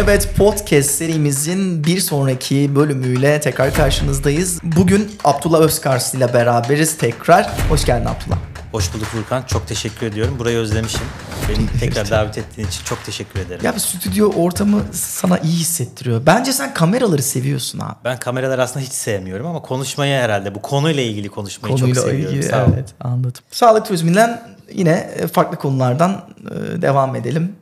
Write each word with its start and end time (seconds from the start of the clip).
Evet 0.00 0.30
podcast 0.36 0.90
serimizin 0.90 1.84
bir 1.84 2.00
sonraki 2.00 2.76
bölümüyle 2.76 3.40
tekrar 3.40 3.74
karşınızdayız. 3.74 4.60
Bugün 4.62 5.10
Abdullah 5.24 5.60
Özkars 5.60 6.14
ile 6.14 6.34
beraberiz 6.34 6.98
tekrar. 6.98 7.50
Hoş 7.68 7.84
geldin 7.84 8.06
Abdullah. 8.06 8.38
Hoş 8.72 8.94
bulduk 8.94 9.06
Furkan. 9.06 9.42
Çok 9.42 9.68
teşekkür 9.68 10.06
ediyorum. 10.06 10.38
Burayı 10.38 10.58
özlemişim. 10.58 11.00
Beni 11.48 11.80
tekrar 11.80 12.10
davet 12.10 12.38
ettiğin 12.38 12.68
için 12.68 12.84
çok 12.84 13.04
teşekkür 13.04 13.40
ederim. 13.40 13.60
Ya 13.64 13.74
bir 13.74 13.78
stüdyo 13.80 14.32
ortamı 14.32 14.82
sana 14.92 15.38
iyi 15.38 15.56
hissettiriyor. 15.56 16.26
Bence 16.26 16.52
sen 16.52 16.74
kameraları 16.74 17.22
seviyorsun 17.22 17.78
abi. 17.78 17.94
Ben 18.04 18.18
kameraları 18.18 18.62
aslında 18.62 18.86
hiç 18.86 18.92
sevmiyorum 18.92 19.46
ama 19.46 19.62
konuşmayı 19.62 20.20
herhalde 20.20 20.54
bu 20.54 20.62
konuyla 20.62 21.02
ilgili 21.02 21.28
konuşmayı 21.28 21.74
Konuyla 21.76 21.94
çok 21.94 22.04
seviyorum. 22.04 22.34
ilgili, 22.36 22.50
Sağ 22.50 22.64
ol. 22.64 22.68
evet 22.74 22.94
anladım. 23.00 23.42
Sağlık 23.50 23.86
turizminden 23.86 24.42
yine 24.72 25.10
farklı 25.32 25.56
konulardan 25.58 26.24
e, 26.50 26.82
devam 26.82 27.16
edelim. 27.16 27.56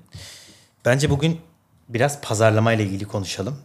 Bence 0.84 1.10
bugün 1.10 1.40
biraz 1.88 2.20
pazarlama 2.20 2.72
ile 2.72 2.82
ilgili 2.82 3.04
konuşalım. 3.04 3.58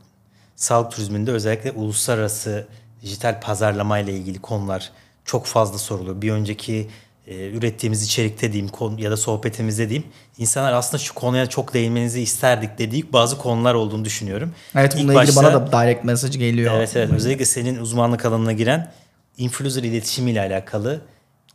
Sağlık 0.55 0.91
turizminde 0.91 1.31
özellikle 1.31 1.71
uluslararası 1.71 2.67
dijital 3.01 3.41
pazarlama 3.41 3.99
ile 3.99 4.13
ilgili 4.13 4.39
konular 4.39 4.91
çok 5.25 5.45
fazla 5.45 5.77
soruluyor. 5.77 6.21
Bir 6.21 6.31
önceki 6.31 6.87
e, 7.27 7.49
ürettiğimiz 7.49 8.03
içerikte 8.03 8.51
diyeyim 8.53 8.71
konu- 8.71 9.01
ya 9.01 9.11
da 9.11 9.17
sohbetimizde 9.17 9.89
diyeyim 9.89 10.07
insanlar 10.37 10.73
aslında 10.73 11.03
şu 11.03 11.13
konuya 11.13 11.45
çok 11.45 11.73
değinmenizi 11.73 12.21
isterdik 12.21 12.77
dediği 12.77 13.13
bazı 13.13 13.37
konular 13.37 13.73
olduğunu 13.73 14.05
düşünüyorum. 14.05 14.51
Evet 14.75 14.93
İlk 14.95 15.03
bununla 15.03 15.13
ilgili 15.23 15.35
başta- 15.35 15.43
bana 15.53 15.67
da 15.73 15.85
direct 15.85 16.03
mesaj 16.03 16.37
geliyor. 16.37 16.73
Evet 16.77 16.95
evet 16.95 17.09
özellikle 17.11 17.45
senin 17.45 17.77
uzmanlık 17.79 18.25
alanına 18.25 18.51
giren 18.51 18.91
influencer 19.37 19.83
iletişimiyle 19.83 20.41
alakalı 20.41 21.01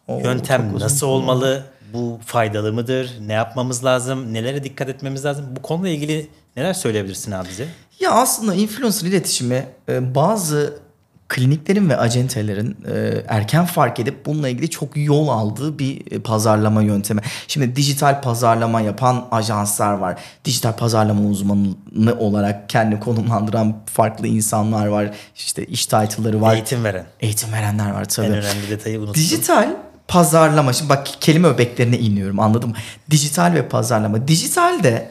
Oo, 0.09 0.19
yöntem 0.21 0.79
nasıl 0.80 1.07
olmalı? 1.07 1.65
Bu 1.93 2.21
faydalı 2.27 2.73
mıdır? 2.73 3.10
Ne 3.21 3.33
yapmamız 3.33 3.85
lazım? 3.85 4.35
Nelere 4.35 4.65
dikkat 4.65 4.88
etmemiz 4.88 5.24
lazım? 5.24 5.46
Bu 5.57 5.62
konuyla 5.62 5.96
ilgili 5.96 6.29
neler 6.56 6.74
söyleyebilirsin 6.74 7.33
abi 7.33 7.48
bize? 7.48 7.69
Ya 8.01 8.10
aslında 8.10 8.55
influencer 8.55 9.09
iletişimi 9.09 9.66
e, 9.88 10.15
bazı 10.15 10.87
kliniklerin 11.29 11.88
ve 11.88 11.96
acentelerin 11.96 12.76
e, 12.95 13.24
erken 13.29 13.65
fark 13.65 14.01
edip 14.01 14.26
bununla 14.26 14.48
ilgili 14.48 14.71
çok 14.71 14.96
yol 14.96 15.29
aldığı 15.29 15.79
bir 15.79 16.13
e, 16.13 16.18
pazarlama 16.18 16.82
yöntemi. 16.82 17.21
Şimdi 17.48 17.76
dijital 17.76 18.23
pazarlama 18.23 18.80
yapan 18.80 19.29
ajanslar 19.30 19.93
var. 19.93 20.18
Dijital 20.45 20.73
pazarlama 20.73 21.29
uzmanı 21.29 22.18
olarak 22.18 22.68
kendi 22.68 23.01
konumlandıran 23.01 23.76
farklı 23.87 24.26
insanlar 24.26 24.87
var. 24.87 25.10
İşte 25.37 25.65
iş 25.66 25.87
title'ları 25.87 26.41
var. 26.41 26.54
Eğitim 26.54 26.85
veren. 26.85 27.07
Eğitim 27.20 27.52
verenler 27.52 27.91
var 27.91 28.04
tabii. 28.09 28.26
En 28.26 28.32
önemli 28.32 28.70
detayı 28.70 28.98
unuttum. 28.98 29.15
Dijital 29.15 29.76
pazarlama. 30.09 30.73
Şimdi 30.73 30.88
bak 30.88 31.09
kelime 31.20 31.48
öbeklerine 31.48 31.98
iniyorum 31.98 32.41
anladım. 32.41 32.73
Dijital 33.10 33.54
ve 33.54 33.68
pazarlama. 33.68 34.29
Dijitalde 34.29 35.10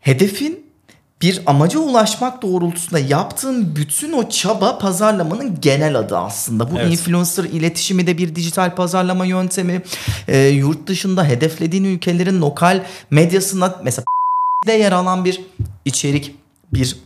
hedefin 0.00 0.67
bir 1.22 1.42
amaca 1.46 1.78
ulaşmak 1.78 2.42
doğrultusunda 2.42 2.98
yaptığın 2.98 3.76
bütün 3.76 4.12
o 4.12 4.28
çaba 4.28 4.78
pazarlamanın 4.78 5.60
genel 5.60 5.98
adı 5.98 6.18
aslında. 6.18 6.70
Bu 6.70 6.78
Evet. 6.78 6.92
influencer 6.92 7.44
iletişimi 7.44 8.06
de 8.06 8.18
bir 8.18 8.34
dijital 8.34 8.74
pazarlama 8.74 9.24
yöntemi. 9.26 9.82
Ee, 10.28 10.38
yurt 10.38 10.86
dışında 10.86 11.24
hedeflediğin 11.24 11.84
ülkelerin 11.84 12.40
lokal 12.40 12.80
medyasında 13.10 13.80
mesela 13.84 14.04
de 14.66 14.72
yer 14.72 14.92
alan 14.92 15.24
bir 15.24 15.40
içerik, 15.84 16.34
bir 16.72 16.96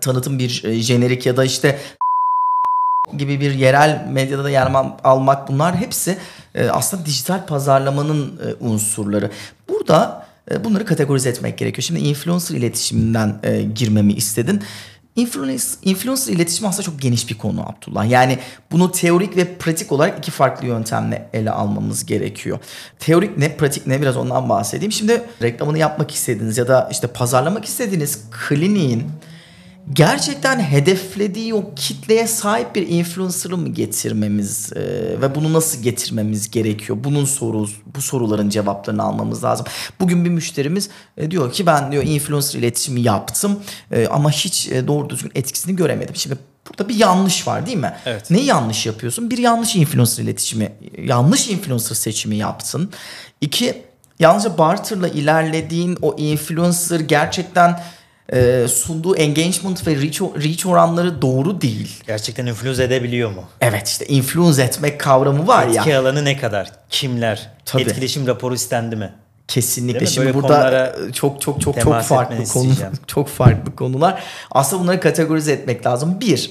tanıtım, 0.00 0.38
bir 0.38 0.64
e, 0.64 0.74
jenerik 0.74 1.26
ya 1.26 1.36
da 1.36 1.44
işte 1.44 1.78
gibi 3.16 3.40
bir 3.40 3.54
yerel 3.54 4.06
medyada 4.10 4.44
da 4.44 4.50
yer 4.50 4.66
al- 4.66 4.90
almak 5.04 5.48
bunlar 5.48 5.76
hepsi 5.76 6.18
e, 6.54 6.68
aslında 6.68 7.06
dijital 7.06 7.46
pazarlamanın 7.46 8.40
e, 8.46 8.64
unsurları. 8.64 9.30
Burada 9.68 10.26
e, 10.26 10.29
bunları 10.64 10.84
kategorize 10.84 11.28
etmek 11.28 11.58
gerekiyor. 11.58 11.82
Şimdi 11.82 12.00
influencer 12.00 12.56
iletişiminden 12.56 13.40
e, 13.42 13.62
girmemi 13.62 14.12
istedin. 14.12 14.62
Influencer, 15.16 15.78
influencer 15.82 16.32
iletişimi 16.32 16.68
aslında 16.68 16.82
çok 16.82 17.00
geniş 17.00 17.30
bir 17.30 17.38
konu 17.38 17.68
Abdullah. 17.68 18.10
Yani 18.10 18.38
bunu 18.70 18.92
teorik 18.92 19.36
ve 19.36 19.54
pratik 19.54 19.92
olarak 19.92 20.18
iki 20.18 20.30
farklı 20.30 20.66
yöntemle 20.66 21.28
ele 21.32 21.50
almamız 21.50 22.06
gerekiyor. 22.06 22.58
Teorik 22.98 23.38
ne, 23.38 23.56
pratik 23.56 23.86
ne 23.86 24.00
biraz 24.00 24.16
ondan 24.16 24.48
bahsedeyim. 24.48 24.92
Şimdi 24.92 25.22
reklamını 25.42 25.78
yapmak 25.78 26.10
istediğiniz 26.10 26.58
ya 26.58 26.68
da 26.68 26.88
işte 26.92 27.06
pazarlamak 27.06 27.64
istediğiniz 27.64 28.18
kliniğin 28.30 29.04
gerçekten 29.92 30.60
hedeflediği 30.60 31.54
o 31.54 31.74
kitleye 31.74 32.26
sahip 32.26 32.74
bir 32.74 32.88
influencer'ı 32.88 33.56
mı 33.56 33.68
getirmemiz 33.68 34.72
e, 34.72 34.80
ve 35.20 35.34
bunu 35.34 35.52
nasıl 35.52 35.82
getirmemiz 35.82 36.50
gerekiyor? 36.50 36.98
Bunun 37.04 37.24
soru 37.24 37.66
bu 37.94 38.02
soruların 38.02 38.48
cevaplarını 38.48 39.02
almamız 39.02 39.44
lazım. 39.44 39.66
Bugün 40.00 40.24
bir 40.24 40.30
müşterimiz 40.30 40.88
e, 41.16 41.30
diyor 41.30 41.52
ki 41.52 41.66
ben 41.66 41.92
diyor 41.92 42.02
influencer 42.02 42.58
iletişimi 42.58 43.00
yaptım 43.00 43.60
e, 43.92 44.06
ama 44.06 44.30
hiç 44.30 44.68
e, 44.68 44.86
doğru 44.86 45.10
düzgün 45.10 45.32
etkisini 45.34 45.76
göremedim. 45.76 46.16
Şimdi 46.16 46.38
burada 46.68 46.88
bir 46.88 46.94
yanlış 46.94 47.46
var 47.46 47.66
değil 47.66 47.78
mi? 47.78 47.92
Evet. 48.06 48.30
Neyi 48.30 48.44
yanlış 48.44 48.86
yapıyorsun? 48.86 49.30
Bir 49.30 49.38
yanlış 49.38 49.76
influencer 49.76 50.22
iletişimi, 50.24 50.72
yanlış 50.98 51.48
influencer 51.48 51.94
seçimi 51.94 52.36
yaptın. 52.36 52.90
İki, 53.40 53.82
yalnızca 54.18 54.58
barter'la 54.58 55.08
ilerlediğin 55.08 55.98
o 56.02 56.16
influencer 56.18 57.00
gerçekten 57.00 57.80
e, 58.32 58.68
sunduğu 58.68 59.16
engagement 59.16 59.86
ve 59.86 59.96
reach, 59.96 60.20
reach 60.20 60.66
oranları 60.66 61.22
doğru 61.22 61.60
değil. 61.60 62.02
Gerçekten 62.06 62.46
influence 62.46 62.82
edebiliyor 62.82 63.30
mu? 63.30 63.44
Evet 63.60 63.88
işte 63.88 64.06
influence 64.06 64.62
etmek 64.62 65.00
kavramı 65.00 65.46
var 65.46 65.66
ya. 65.66 65.82
Etki 65.82 65.96
alanı 65.96 66.24
ne 66.24 66.36
kadar? 66.36 66.72
Kimler? 66.90 67.50
Tabii. 67.64 67.82
Etkileşim 67.82 68.26
raporu 68.26 68.54
istendi 68.54 68.96
mi? 68.96 69.12
Kesinlikle. 69.48 70.06
Şimdi 70.06 70.26
Böyle 70.26 70.38
burada 70.38 70.96
e, 71.08 71.12
çok 71.12 71.40
çok 71.40 71.60
çok 71.60 71.80
çok 71.80 72.02
farklı 72.02 72.44
konu 72.44 72.72
çok 73.06 73.28
farklı 73.28 73.76
konular. 73.76 74.22
Aslında 74.50 74.82
bunları 74.82 75.00
kategorize 75.00 75.52
etmek 75.52 75.86
lazım. 75.86 76.20
Bir, 76.20 76.50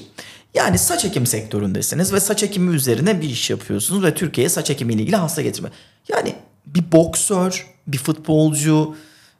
yani 0.54 0.78
saç 0.78 1.04
ekim 1.04 1.26
sektöründesiniz 1.26 2.12
ve 2.12 2.20
saç 2.20 2.42
ekimi 2.42 2.76
üzerine 2.76 3.20
bir 3.20 3.28
iş 3.28 3.50
yapıyorsunuz 3.50 4.04
ve 4.04 4.14
Türkiye'ye 4.14 4.48
saç 4.48 4.70
ekimiyle 4.70 5.02
ilgili 5.02 5.16
hasta 5.16 5.42
getirme. 5.42 5.68
Yani 6.08 6.34
bir 6.66 6.92
boksör, 6.92 7.66
bir 7.86 7.98
futbolcu 7.98 8.94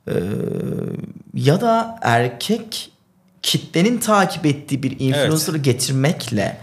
e, 0.08 0.14
ya 1.34 1.60
da 1.60 1.98
erkek 2.02 2.90
kitlenin 3.42 3.98
takip 3.98 4.46
ettiği 4.46 4.82
bir 4.82 5.00
influencer'ı 5.00 5.58
getirmekle 5.58 6.56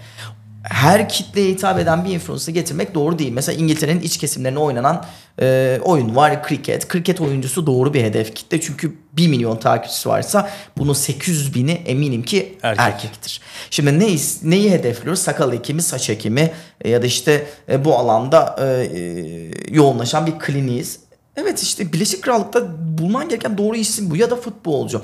her 0.69 1.09
kitleye 1.09 1.51
hitap 1.51 1.79
eden 1.79 2.05
bir 2.05 2.09
influencer 2.09 2.53
getirmek 2.53 2.95
doğru 2.95 3.19
değil. 3.19 3.31
Mesela 3.31 3.59
İngiltere'nin 3.59 4.01
iç 4.01 4.17
kesimlerine 4.17 4.59
oynanan 4.59 5.05
e, 5.41 5.79
oyun 5.83 6.15
var 6.15 6.43
kriket. 6.43 6.87
Kriket 6.87 7.21
oyuncusu 7.21 7.67
doğru 7.67 7.93
bir 7.93 8.03
hedef 8.03 8.35
kitle. 8.35 8.61
Çünkü 8.61 8.93
1 9.13 9.27
milyon 9.27 9.57
takipçisi 9.57 10.09
varsa 10.09 10.49
bunun 10.77 10.93
800 10.93 11.55
bini 11.55 11.71
eminim 11.71 12.23
ki 12.23 12.57
Erkek. 12.63 12.85
erkektir. 12.85 13.41
Şimdi 13.69 13.99
ne, 13.99 14.15
neyi 14.43 14.71
hedefliyoruz? 14.71 15.21
Sakal 15.21 15.53
ekimi, 15.53 15.81
saç 15.81 16.09
ekimi 16.09 16.51
e, 16.81 16.89
ya 16.89 17.01
da 17.01 17.05
işte 17.05 17.45
e, 17.69 17.85
bu 17.85 17.95
alanda 17.95 18.55
e, 18.59 18.65
e, 18.65 19.51
yoğunlaşan 19.71 20.27
bir 20.27 20.39
kliniğiz. 20.39 20.99
Evet 21.37 21.63
işte 21.63 21.93
Birleşik 21.93 22.23
Krallık'ta 22.23 22.67
bulman 22.97 23.29
gereken 23.29 23.57
doğru 23.57 23.75
isim 23.75 24.11
bu 24.11 24.15
ya 24.15 24.31
da 24.31 24.35
futbolcu. 24.35 25.01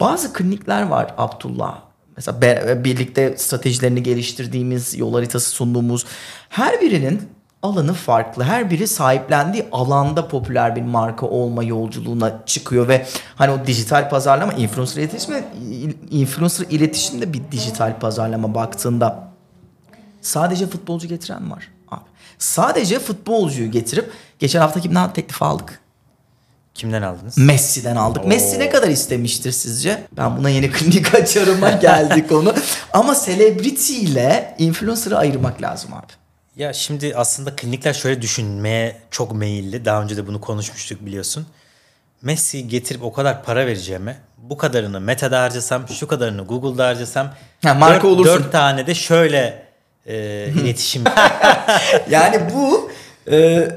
Bazı 0.00 0.32
klinikler 0.32 0.82
var 0.82 1.14
Abdullah. 1.18 1.78
Mesela 2.16 2.42
be- 2.42 2.84
birlikte 2.84 3.36
stratejilerini 3.36 4.02
geliştirdiğimiz, 4.02 4.98
yol 4.98 5.14
haritası 5.14 5.50
sunduğumuz 5.50 6.06
her 6.48 6.80
birinin 6.80 7.22
alanı 7.62 7.92
farklı. 7.92 8.44
Her 8.44 8.70
biri 8.70 8.88
sahiplendiği 8.88 9.66
alanda 9.72 10.28
popüler 10.28 10.76
bir 10.76 10.82
marka 10.82 11.26
olma 11.26 11.62
yolculuğuna 11.62 12.42
çıkıyor 12.46 12.88
ve 12.88 13.06
hani 13.34 13.50
o 13.50 13.66
dijital 13.66 14.10
pazarlama, 14.10 14.52
influencer 14.52 15.02
iletişimi, 15.02 15.44
influencer 16.10 16.66
iletişim 16.70 17.20
de 17.20 17.32
bir 17.32 17.40
dijital 17.52 17.98
pazarlama 17.98 18.54
baktığında 18.54 19.28
sadece 20.20 20.66
futbolcu 20.66 21.08
getiren 21.08 21.50
var. 21.50 21.68
Sadece 22.40 22.98
futbolcuyu 22.98 23.70
getirip 23.70 24.10
geçen 24.38 24.60
hafta 24.60 24.80
kimden 24.80 25.12
teklif 25.12 25.42
aldık? 25.42 25.80
Kimden 26.74 27.02
aldınız? 27.02 27.38
Messi'den 27.38 27.96
aldık. 27.96 28.24
Messi 28.26 28.58
ne 28.58 28.70
kadar 28.70 28.88
istemiştir 28.88 29.52
sizce? 29.52 30.06
Ben 30.16 30.36
buna 30.36 30.50
yeni 30.50 30.70
klinik 30.72 31.14
açarıma 31.20 31.70
geldik 31.70 32.28
konu. 32.28 32.54
Ama 32.92 33.16
celebrity 33.26 33.96
ile 34.00 34.54
influencer'ı 34.58 35.18
ayırmak 35.18 35.62
lazım 35.62 35.94
abi. 35.94 36.12
Ya 36.56 36.72
şimdi 36.72 37.12
aslında 37.16 37.56
klinikler 37.56 37.92
şöyle 37.92 38.22
düşünmeye 38.22 38.96
çok 39.10 39.34
meyilli. 39.34 39.84
Daha 39.84 40.02
önce 40.02 40.16
de 40.16 40.26
bunu 40.26 40.40
konuşmuştuk 40.40 41.06
biliyorsun. 41.06 41.46
Messi 42.22 42.68
getirip 42.68 43.02
o 43.02 43.12
kadar 43.12 43.42
para 43.44 43.66
vereceğime 43.66 44.16
bu 44.38 44.56
kadarını 44.56 45.00
Meta'da 45.00 45.42
harcasam, 45.42 45.88
şu 45.88 46.08
kadarını 46.08 46.42
Google'da 46.46 46.86
harcasam 46.86 47.34
Ha, 47.64 47.74
marka 47.74 47.94
dört, 47.96 48.04
olursun. 48.04 48.34
dört 48.34 48.52
tane 48.52 48.86
de 48.86 48.94
şöyle 48.94 49.69
e, 50.06 50.46
iletişim. 50.60 51.04
Yani 52.10 52.40
bu 52.54 52.90
e, 53.32 53.68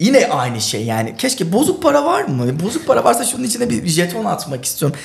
yine 0.00 0.26
aynı 0.26 0.60
şey 0.60 0.84
yani. 0.84 1.16
Keşke 1.16 1.52
bozuk 1.52 1.82
para 1.82 2.04
var 2.04 2.22
mı? 2.22 2.60
Bozuk 2.60 2.86
para 2.86 3.04
varsa 3.04 3.24
şunun 3.24 3.44
içine 3.44 3.70
bir 3.70 3.86
jeton 3.86 4.24
atmak 4.24 4.64
istiyorum. 4.64 4.98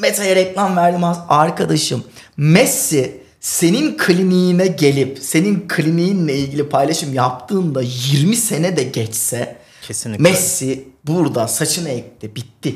Meta'ya 0.00 0.36
reklam 0.36 0.76
verdim 0.76 1.04
arkadaşım. 1.28 2.04
Messi 2.36 3.20
senin 3.40 3.96
kliniğine 3.96 4.66
gelip 4.66 5.18
senin 5.18 5.68
kliniğinle 5.68 6.34
ilgili 6.36 6.68
paylaşım 6.68 7.14
yaptığında 7.14 7.82
20 7.82 8.36
sene 8.36 8.76
de 8.76 8.82
geçse 8.82 9.56
Kesinlikle. 9.82 10.22
Messi 10.22 10.88
burada 11.04 11.48
saçını 11.48 11.88
ekti 11.88 12.36
bitti. 12.36 12.74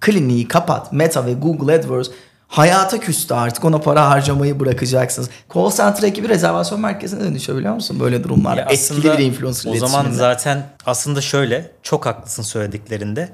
kliniği 0.00 0.48
kapat. 0.48 0.92
Meta 0.92 1.26
ve 1.26 1.32
Google 1.32 1.74
AdWords 1.74 2.08
hayata 2.48 3.00
küstü 3.00 3.34
artık. 3.34 3.64
Ona 3.64 3.78
para 3.78 4.10
harcamayı 4.10 4.60
bırakacaksınız. 4.60 5.30
Call 5.54 5.70
center 5.70 6.08
ekibi 6.08 6.28
rezervasyon 6.28 6.80
merkezine 6.80 7.20
dönüşüyor 7.20 7.58
biliyor 7.58 7.74
musun? 7.74 8.00
Böyle 8.00 8.24
durumlarda. 8.24 8.60
Ya 8.60 8.66
Etkili 8.66 9.04
bir 9.04 9.18
influencer 9.18 9.70
O 9.70 9.76
zaman 9.76 10.10
zaten 10.10 10.66
aslında 10.86 11.20
şöyle 11.20 11.70
çok 11.82 12.06
haklısın 12.06 12.42
söylediklerinde. 12.42 13.32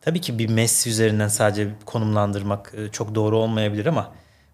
Tabii 0.00 0.20
ki 0.20 0.38
bir 0.38 0.48
Messi 0.48 0.90
üzerinden 0.90 1.28
sadece 1.28 1.68
konumlandırmak 1.84 2.72
e, 2.76 2.88
çok 2.90 3.14
doğru 3.14 3.38
olmayabilir 3.38 3.86
ama 3.86 4.10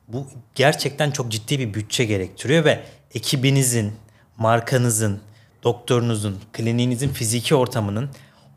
bu 0.08 0.26
gerçekten 0.54 1.10
çok 1.10 1.30
ciddi 1.30 1.58
bir 1.58 1.74
bütçe 1.74 2.04
gerektiriyor 2.04 2.64
ve 2.64 2.80
ekibinizin, 3.14 3.92
markanızın, 4.38 5.20
doktorunuzun, 5.64 6.40
kliniğinizin 6.52 7.08
fiziki 7.08 7.54
ortamının 7.54 8.08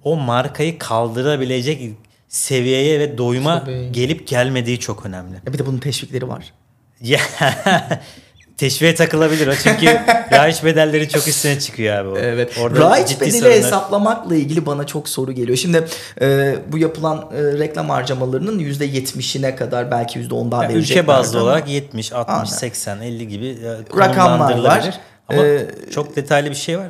o 0.04 0.16
markayı 0.16 0.80
kaldırabilecek 0.80 1.96
seviyeye 2.30 3.00
ve 3.00 3.18
doyuma 3.18 3.60
Tabii. 3.64 3.90
gelip 3.92 4.28
gelmediği 4.28 4.80
çok 4.80 5.06
önemli. 5.06 5.36
Ya 5.48 5.54
bir 5.54 5.58
de 5.60 5.66
bunun 5.66 5.78
teşvikleri 5.78 6.28
var. 6.28 6.54
Ya 7.02 7.20
teşviğe 8.58 8.96
takılabilir 8.96 9.48
o 9.48 9.54
çünkü 9.64 9.86
rahiç 10.32 10.64
bedelleri 10.64 11.10
çok 11.10 11.28
üstüne 11.28 11.60
çıkıyor 11.60 11.96
abi. 11.96 12.10
o. 12.10 12.18
Evet. 12.18 12.58
Orada 12.62 13.06
ciddi 13.06 13.22
bedeli 13.22 13.38
sorunlar- 13.40 13.52
hesaplamakla 13.58 14.36
ilgili 14.36 14.66
bana 14.66 14.88
çok 14.88 15.10
soru 15.10 15.32
geliyor. 15.32 15.58
Şimdi 15.58 15.86
e, 16.22 16.56
bu 16.72 16.78
yapılan 16.78 17.18
e, 17.18 17.42
reklam 17.60 17.90
harcamalarının 17.90 18.60
%70'ine 18.60 19.56
kadar 19.56 19.92
belki 19.92 20.20
%10 20.20 20.52
daha 20.52 20.64
Yani 20.64 20.74
ülke 20.74 21.08
bazlı 21.08 21.40
ama- 21.40 21.48
olarak 21.50 21.70
70, 21.70 22.14
60, 22.14 22.34
Aynen. 22.36 22.44
80, 22.46 23.02
50 23.02 23.28
gibi 23.28 23.48
e, 23.48 23.98
Rakamlar 24.00 24.58
var. 24.64 25.00
Ama 25.30 25.46
Ee, 25.46 25.68
çok 25.92 26.16
detaylı 26.16 26.50
bir 26.50 26.56
şey 26.56 26.78
var. 26.80 26.88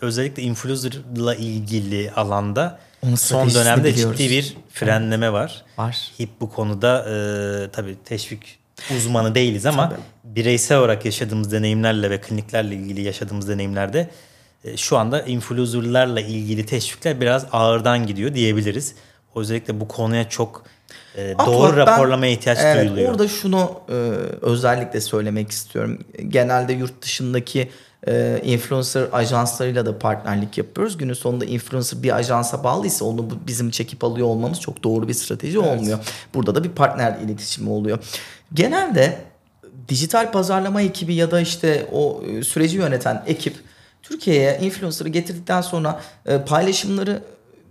Özellikle 0.00 0.42
influencer'la 0.42 1.34
ilgili 1.34 2.10
alanda 2.16 2.78
Onun 3.02 3.14
son 3.14 3.54
dönemde 3.54 3.88
biliyoruz. 3.92 4.18
ciddi 4.18 4.30
bir 4.30 4.56
frenleme 4.72 5.32
var. 5.32 5.64
Var. 5.78 6.10
HIP 6.18 6.30
bu 6.40 6.50
konuda 6.50 6.98
e, 7.08 7.70
tabii 7.70 7.96
teşvik 8.04 8.58
uzmanı 8.96 9.34
değiliz 9.34 9.66
ama 9.66 9.88
Tabii. 9.88 10.00
bireysel 10.24 10.78
olarak 10.78 11.04
yaşadığımız 11.04 11.52
deneyimlerle 11.52 12.10
ve 12.10 12.20
kliniklerle 12.20 12.74
ilgili 12.74 13.00
yaşadığımız 13.00 13.48
deneyimlerde 13.48 14.10
e, 14.64 14.76
şu 14.76 14.98
anda 14.98 15.22
influencer'larla 15.22 16.20
ilgili 16.20 16.66
teşvikler 16.66 17.20
biraz 17.20 17.46
ağırdan 17.52 18.06
gidiyor 18.06 18.34
diyebiliriz. 18.34 18.94
Özellikle 19.34 19.80
bu 19.80 19.88
konuya 19.88 20.28
çok 20.28 20.64
e, 21.16 21.34
doğru 21.46 21.76
ben- 21.76 21.76
raporlamaya 21.76 22.32
ihtiyaç 22.32 22.58
evet, 22.62 22.84
duyuluyor. 22.84 23.10
Orada 23.10 23.28
şunu 23.28 23.80
e, 23.88 23.92
özellikle 24.42 25.00
söylemek 25.00 25.50
istiyorum. 25.50 25.98
Genelde 26.28 26.72
yurt 26.72 27.02
dışındaki 27.02 27.70
e, 28.08 28.40
influencer 28.44 29.08
ajanslarıyla 29.12 29.86
da 29.86 29.98
partnerlik 29.98 30.58
yapıyoruz. 30.58 30.98
Günün 30.98 31.12
sonunda 31.12 31.44
influencer 31.44 32.02
bir 32.02 32.16
ajansa 32.16 32.64
bağlıysa 32.64 33.04
onu 33.04 33.28
bizim 33.46 33.70
çekip 33.70 34.04
alıyor 34.04 34.26
olmamız 34.26 34.60
çok 34.60 34.84
doğru 34.84 35.08
bir 35.08 35.14
strateji 35.14 35.58
olmuyor. 35.58 35.98
Burada 36.34 36.54
da 36.54 36.64
bir 36.64 36.68
partner 36.68 37.18
iletişimi 37.24 37.70
oluyor. 37.70 37.98
Genelde 38.54 39.18
dijital 39.88 40.32
pazarlama 40.32 40.82
ekibi 40.82 41.14
ya 41.14 41.30
da 41.30 41.40
işte 41.40 41.86
o 41.92 42.22
e, 42.26 42.42
süreci 42.42 42.76
yöneten 42.76 43.22
ekip 43.26 43.54
Türkiye'ye 44.02 44.58
influencer'ı 44.62 45.08
getirdikten 45.08 45.60
sonra 45.60 46.00
e, 46.26 46.38
paylaşımları 46.38 47.22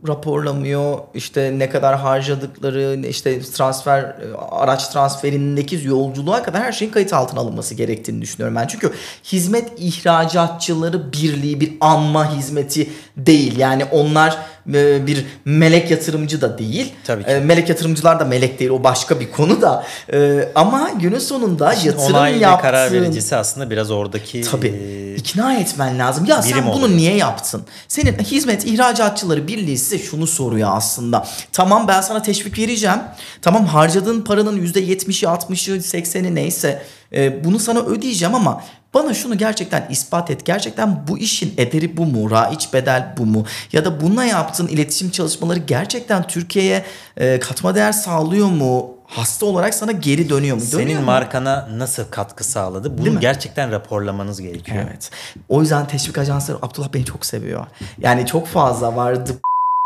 raporlamıyor. 0.08 1.00
İşte 1.14 1.54
ne 1.58 1.70
kadar 1.70 2.00
harcadıkları, 2.00 3.08
işte 3.08 3.42
transfer 3.42 4.02
e, 4.02 4.36
araç 4.52 4.88
transferindeki 4.88 5.88
yolculuğa 5.88 6.44
kadar 6.44 6.62
her 6.62 6.72
şeyin 6.72 6.92
kayıt 6.92 7.14
altına 7.14 7.40
alınması 7.40 7.76
gerektiğini 7.76 8.22
düşünüyorum 8.22 8.56
ben. 8.56 8.68
Çünkü 8.68 8.94
hizmet 9.24 9.72
ihracatçıları 9.78 11.14
birliği 11.14 11.62
bir 11.62 11.74
anma 11.82 12.38
hizmeti 12.38 12.90
değil. 13.18 13.58
Yani 13.58 13.86
onlar 13.86 14.38
e, 14.74 15.08
bir 15.08 15.26
melek 15.46 15.92
yatırımcı 15.92 16.42
da 16.42 16.58
değil. 16.58 16.94
Tabii 17.04 17.24
ki. 17.24 17.30
E, 17.30 17.40
melek 17.40 17.70
yatırımcılar 17.70 18.20
da 18.20 18.26
melek 18.26 18.60
değil 18.60 18.72
o 18.72 18.84
başka 18.84 19.20
bir 19.20 19.32
konu 19.32 19.62
da. 19.62 19.86
E, 20.14 20.50
ama 20.56 20.90
günün 21.02 21.20
sonunda 21.20 21.74
yatırım 21.74 22.16
Onay 22.16 22.38
yaptığın... 22.38 22.62
karar 22.62 22.92
vericisi 22.92 23.36
aslında 23.36 23.70
biraz 23.70 23.92
oradaki 23.92 24.42
Tabii. 24.42 25.16
ikna 25.18 25.56
etmen 25.56 26.00
lazım. 26.00 26.26
Ya 26.26 26.42
sen 26.42 26.66
bunu 26.66 26.74
oluyor. 26.74 26.90
niye 26.98 27.16
yaptın? 27.16 27.62
Senin 27.88 28.14
hizmet 28.20 28.66
ihracatçıları 28.66 29.48
birliği 29.48 29.78
size 29.78 30.00
şunu 30.00 30.28
soruyor 30.28 30.70
aslında. 30.74 31.28
Tamam 31.52 31.88
ben 31.88 32.02
sana 32.02 32.22
teşvik 32.22 32.60
vereceğim. 32.60 33.00
Tamam 33.42 33.66
harcadığın 33.66 34.22
paranın 34.22 34.66
%70'i 34.66 35.28
60'ı 35.28 35.78
80'i 35.78 36.36
neyse 36.36 36.82
e, 37.14 37.44
bunu 37.44 37.60
sana 37.60 37.80
ödeyeceğim 37.80 38.36
ama 38.36 38.64
bana 38.94 39.14
şunu 39.14 39.38
gerçekten 39.38 39.88
ispat 39.90 40.32
et. 40.32 40.46
Gerçekten 40.46 41.08
bu 41.08 41.18
işin 41.18 41.54
ederi 41.58 41.98
bu 41.98 42.06
mu? 42.06 42.32
Raiç 42.32 42.74
bedel 42.74 43.14
bu 43.18 43.26
mu? 43.26 43.46
Ya 43.74 43.86
da 43.86 44.02
bununla 44.02 44.24
yaptığın 44.24 44.68
iletişim 44.68 45.10
çalışmaları 45.10 45.60
gerçekten 45.60 46.28
Türkiye'ye 46.28 46.86
e, 47.18 47.40
katma 47.40 47.76
değer 47.76 47.92
sağlıyor 47.92 48.48
mu? 48.48 48.96
Hasta 49.06 49.46
olarak 49.46 49.74
sana 49.74 49.92
geri 49.92 50.30
dönüyor 50.30 50.56
mu? 50.56 50.62
Dönüyor 50.72 50.90
senin 50.90 51.00
mu? 51.00 51.06
markana 51.06 51.70
nasıl 51.78 52.04
katıkı 52.12 52.44
sağladı? 52.44 52.98
Bunu 52.98 53.20
gerçekten 53.20 53.72
raporlamanız 53.72 54.42
gerekiyor. 54.42 54.86
Evet. 54.90 55.12
O 55.50 55.62
yüzden 55.62 55.88
teşvik 55.88 56.18
ajansları 56.18 56.58
Abdullah 56.62 56.94
beni 56.94 57.06
çok 57.06 57.26
seviyor. 57.26 57.66
Yani 57.98 58.26
çok 58.26 58.48
fazla 58.48 58.96
var. 58.96 59.26
The 59.26 59.34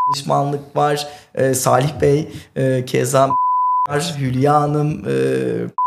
Danışmanlık 0.08 0.76
var. 0.76 1.08
Ee, 1.36 1.54
Salih 1.54 2.02
Bey, 2.02 2.32
e, 2.56 2.86
Keza 2.86 3.30
var. 3.90 4.16
Hülya 4.20 4.62
Hanım 4.62 5.06
e. 5.10 5.83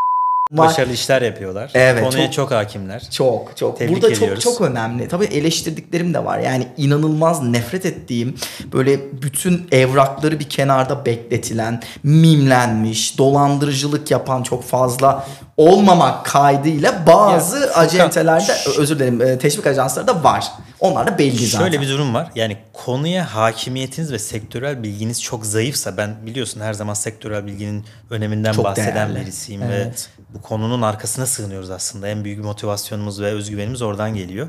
Başarılı 0.50 0.93
işler 0.93 1.22
yapıyorlar. 1.22 1.70
Evet, 1.75 2.04
Konuya 2.04 2.25
çok- 2.25 2.32
çok, 2.32 2.50
hakimler. 2.50 3.02
Çok 3.10 3.56
çok. 3.56 3.78
Tebrik 3.78 3.94
Burada 3.94 4.10
ediyoruz. 4.12 4.44
çok 4.44 4.52
çok 4.58 4.60
önemli. 4.70 5.08
Tabii 5.08 5.25
eleştirdiklerim 5.25 6.14
de 6.14 6.25
var. 6.25 6.38
Yani 6.38 6.66
inanılmaz 6.76 7.43
nefret 7.43 7.87
ettiğim 7.87 8.34
böyle 8.72 9.22
bütün 9.22 9.66
evrakları 9.72 10.38
bir 10.40 10.48
kenarda 10.48 11.06
bekletilen, 11.06 11.82
mimlenmiş, 12.02 13.19
dolandırıcılık 13.19 14.10
yapan 14.10 14.43
çok 14.43 14.64
fazla 14.64 15.26
olmamak 15.56 16.25
kaydıyla 16.26 17.06
bazı 17.06 17.58
Ya, 17.58 17.70
acentelerde 17.75 18.52
özür 18.78 18.99
dilerim 18.99 19.22
e, 19.22 19.38
teşvik 19.38 19.66
ajansları 19.66 20.06
da 20.06 20.25
var. 20.25 20.46
Onlar 20.81 21.06
da 21.06 21.19
belli 21.19 21.46
zaten. 21.46 21.64
Şöyle 21.64 21.81
bir 21.81 21.88
durum 21.88 22.14
var. 22.14 22.31
Yani 22.34 22.56
konuya 22.73 23.34
hakimiyetiniz 23.34 24.12
ve 24.12 24.19
sektörel 24.19 24.82
bilginiz 24.82 25.23
çok 25.23 25.46
zayıfsa 25.46 25.96
ben 25.96 26.26
biliyorsun 26.26 26.61
her 26.61 26.73
zaman 26.75 26.94
sektörel 26.94 27.46
bilginin 27.46 27.84
öneminden 28.11 28.52
Çok 28.52 28.64
bahseden 28.64 28.94
değerli. 28.94 29.20
birisiyim 29.20 29.62
Evet. 29.62 30.11
ve 30.19 30.34
bu 30.34 30.43
konunun 30.43 30.82
arkasına 30.82 31.26
sığınıyoruz 31.26 31.70
aslında. 31.70 32.08
En 32.08 32.25
büyük 32.25 32.44
motivasyonumuz 32.44 33.20
ve 33.20 33.26
özgüvenimiz 33.26 33.82
oradan 33.82 34.14
geliyor. 34.14 34.49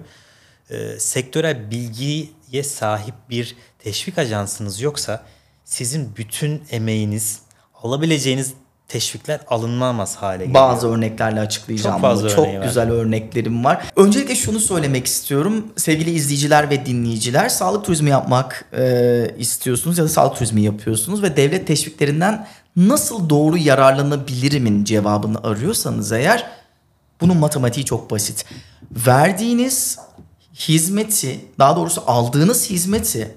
Ee, 0.69 1.00
sektörel 1.00 1.71
bilgiye 1.71 2.63
sahip 2.63 3.15
bir 3.29 3.56
teşvik 3.79 4.18
ajansınız 4.18 4.81
yoksa 4.81 5.24
sizin 5.65 6.15
bütün 6.15 6.63
emeğiniz 6.71 7.39
alabileceğiniz 7.83 8.53
teşvikler 8.88 9.39
alınmaz 9.48 10.16
hale 10.16 10.45
geliyor. 10.45 10.54
Bazı 10.54 10.89
örneklerle 10.89 11.39
açıklayacağım 11.39 11.96
Çok 11.96 12.01
fazla 12.01 12.24
bunu. 12.24 12.36
Çok 12.36 12.48
var. 12.48 12.63
güzel 12.63 12.91
örneklerim 12.91 13.63
var. 13.65 13.86
Öncelikle 13.96 14.36
şunu 14.36 14.60
söylemek 14.60 15.06
istiyorum. 15.06 15.67
Sevgili 15.77 16.12
izleyiciler 16.12 16.70
ve 16.70 16.86
dinleyiciler, 16.86 17.50
sağlık 17.50 17.86
turizmi 17.86 18.10
yapmak 18.10 18.65
e, 18.77 19.36
istiyorsunuz 19.38 19.98
ya 19.98 20.03
da 20.03 20.10
sağlık 20.10 20.36
turizmi 20.36 20.62
yapıyorsunuz 20.62 21.24
ve 21.24 21.38
devlet 21.38 21.67
teşviklerinden 21.67 22.48
nasıl 22.75 23.29
doğru 23.29 23.58
yararlanabilirimin 23.58 24.84
cevabını 24.84 25.44
arıyorsanız 25.44 26.12
eğer 26.12 26.48
bunun 27.22 27.38
matematiği 27.38 27.86
çok 27.86 28.12
basit. 28.12 28.46
Verdiğiniz 28.91 30.00
hizmeti, 30.56 31.39
daha 31.60 31.75
doğrusu 31.75 32.03
aldığınız 32.08 32.70
hizmeti 32.70 33.36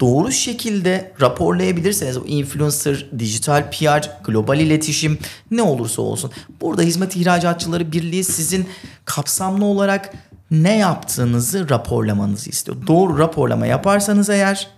doğru 0.00 0.32
şekilde 0.32 1.12
raporlayabilirseniz 1.20 2.18
influencer, 2.26 3.06
dijital 3.18 3.70
PR, 3.70 4.10
global 4.24 4.60
iletişim 4.60 5.18
ne 5.50 5.62
olursa 5.62 6.02
olsun. 6.02 6.30
Burada 6.60 6.82
Hizmet 6.82 7.16
İhracatçıları 7.16 7.92
Birliği 7.92 8.24
sizin 8.24 8.68
kapsamlı 9.04 9.64
olarak 9.64 10.12
ne 10.50 10.76
yaptığınızı 10.78 11.70
raporlamanızı 11.70 12.50
istiyor. 12.50 12.86
Doğru 12.86 13.18
raporlama 13.18 13.66
yaparsanız 13.66 14.30
eğer 14.30 14.68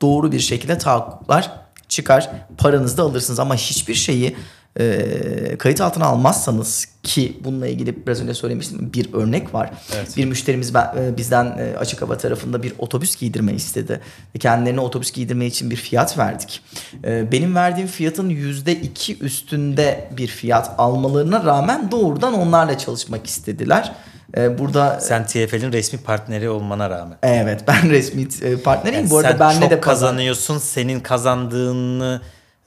doğru 0.00 0.32
bir 0.32 0.40
şekilde 0.40 0.78
tahakkuklar 0.78 1.50
çıkar. 1.88 2.30
Paranızı 2.58 2.96
da 2.96 3.02
alırsınız 3.02 3.38
ama 3.38 3.54
hiçbir 3.54 3.94
şeyi 3.94 4.36
e, 4.80 5.56
kayıt 5.58 5.80
altına 5.80 6.04
almazsanız 6.06 6.86
ki 7.02 7.36
bununla 7.44 7.66
ilgili 7.66 8.06
biraz 8.06 8.22
önce 8.22 8.34
söylemiştim 8.34 8.90
bir 8.94 9.12
örnek 9.14 9.54
var. 9.54 9.70
Evet. 9.96 10.16
Bir 10.16 10.24
müşterimiz 10.24 10.74
ben, 10.74 10.94
e, 10.98 11.16
bizden 11.16 11.44
e, 11.44 11.76
açık 11.78 12.02
hava 12.02 12.18
tarafında 12.18 12.62
bir 12.62 12.72
otobüs 12.78 13.16
giydirme 13.16 13.52
istedi. 13.52 14.00
Kendilerine 14.40 14.80
otobüs 14.80 15.12
giydirme 15.12 15.46
için 15.46 15.70
bir 15.70 15.76
fiyat 15.76 16.18
verdik. 16.18 16.62
E, 17.04 17.32
benim 17.32 17.54
verdiğim 17.54 17.88
fiyatın 17.88 18.28
yüzde 18.28 18.72
iki 18.72 19.18
üstünde 19.18 20.08
bir 20.16 20.26
fiyat 20.28 20.70
almalarına 20.78 21.44
rağmen 21.44 21.90
doğrudan 21.90 22.34
onlarla 22.34 22.78
çalışmak 22.78 23.26
istediler. 23.26 23.92
E, 24.36 24.58
burada 24.58 25.00
Sen 25.00 25.26
TFL'in 25.26 25.72
resmi 25.72 25.98
partneri 25.98 26.48
olmana 26.50 26.90
rağmen. 26.90 27.18
evet 27.22 27.60
ben 27.68 27.90
resmi 27.90 28.28
e, 28.42 28.56
partneriyim. 28.56 29.02
Yani 29.02 29.10
Bu 29.10 29.18
arada 29.18 29.30
sen 29.52 29.60
benle 29.60 29.70
de 29.70 29.80
kazan- 29.80 29.80
kazanıyorsun. 29.80 30.58
Senin 30.58 31.00
kazandığını 31.00 32.20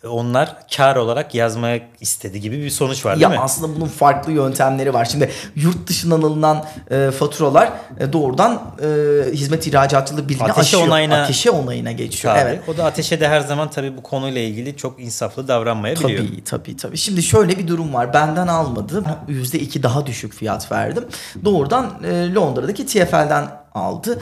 onlar 0.10 0.56
kar 0.78 0.96
olarak 0.96 1.36
yazmaya 1.36 1.80
istedi 2.02 2.42
gibi 2.42 2.62
bir 2.62 2.70
sonuç 2.70 3.06
var 3.06 3.14
değil 3.14 3.22
ya 3.24 3.30
mi? 3.30 3.40
aslında 3.40 3.76
bunun 3.76 3.88
farklı 3.88 4.32
yöntemleri 4.32 4.94
var. 4.94 5.06
Şimdi 5.06 5.32
yurt 5.56 5.88
dışından 5.88 6.22
alınan 6.22 6.66
e, 6.92 7.12
faturalar 7.12 7.70
e, 8.00 8.14
doğrudan 8.14 8.62
e, 8.82 8.86
hizmet 9.32 9.68
ihracatçılığı 9.68 10.30
birliğine 10.30 10.52
Ateşe 10.52 10.60
aşıyor. 10.78 10.84
onayına- 10.88 11.24
Ateşe 11.24 11.52
onayına 11.52 11.92
geçiyor. 11.92 12.36
Tabii. 12.36 12.50
Evet. 12.50 12.62
O 12.70 12.78
da 12.78 12.86
ateşe 12.86 13.20
de 13.20 13.28
her 13.28 13.40
zaman 13.42 13.70
tabii 13.72 13.98
bu 13.98 14.04
konuyla 14.04 14.42
ilgili 14.42 14.78
çok 14.78 15.00
insaflı 15.00 15.48
davranmayabiliyor. 15.48 16.28
Tabii 16.28 16.44
tabii 16.44 16.78
tabii. 16.78 16.98
Şimdi 16.98 17.24
şöyle 17.24 17.58
bir 17.58 17.68
durum 17.68 17.94
var. 17.94 18.14
Benden 18.14 18.48
almadı. 18.48 19.04
%2 19.30 19.84
daha 19.84 20.06
düşük 20.06 20.34
fiyat 20.34 20.72
verdim. 20.72 21.06
Doğrudan 21.46 21.92
e, 22.04 22.34
Londra'daki 22.34 22.86
TFL'den 22.86 23.48
aldı. 23.74 24.22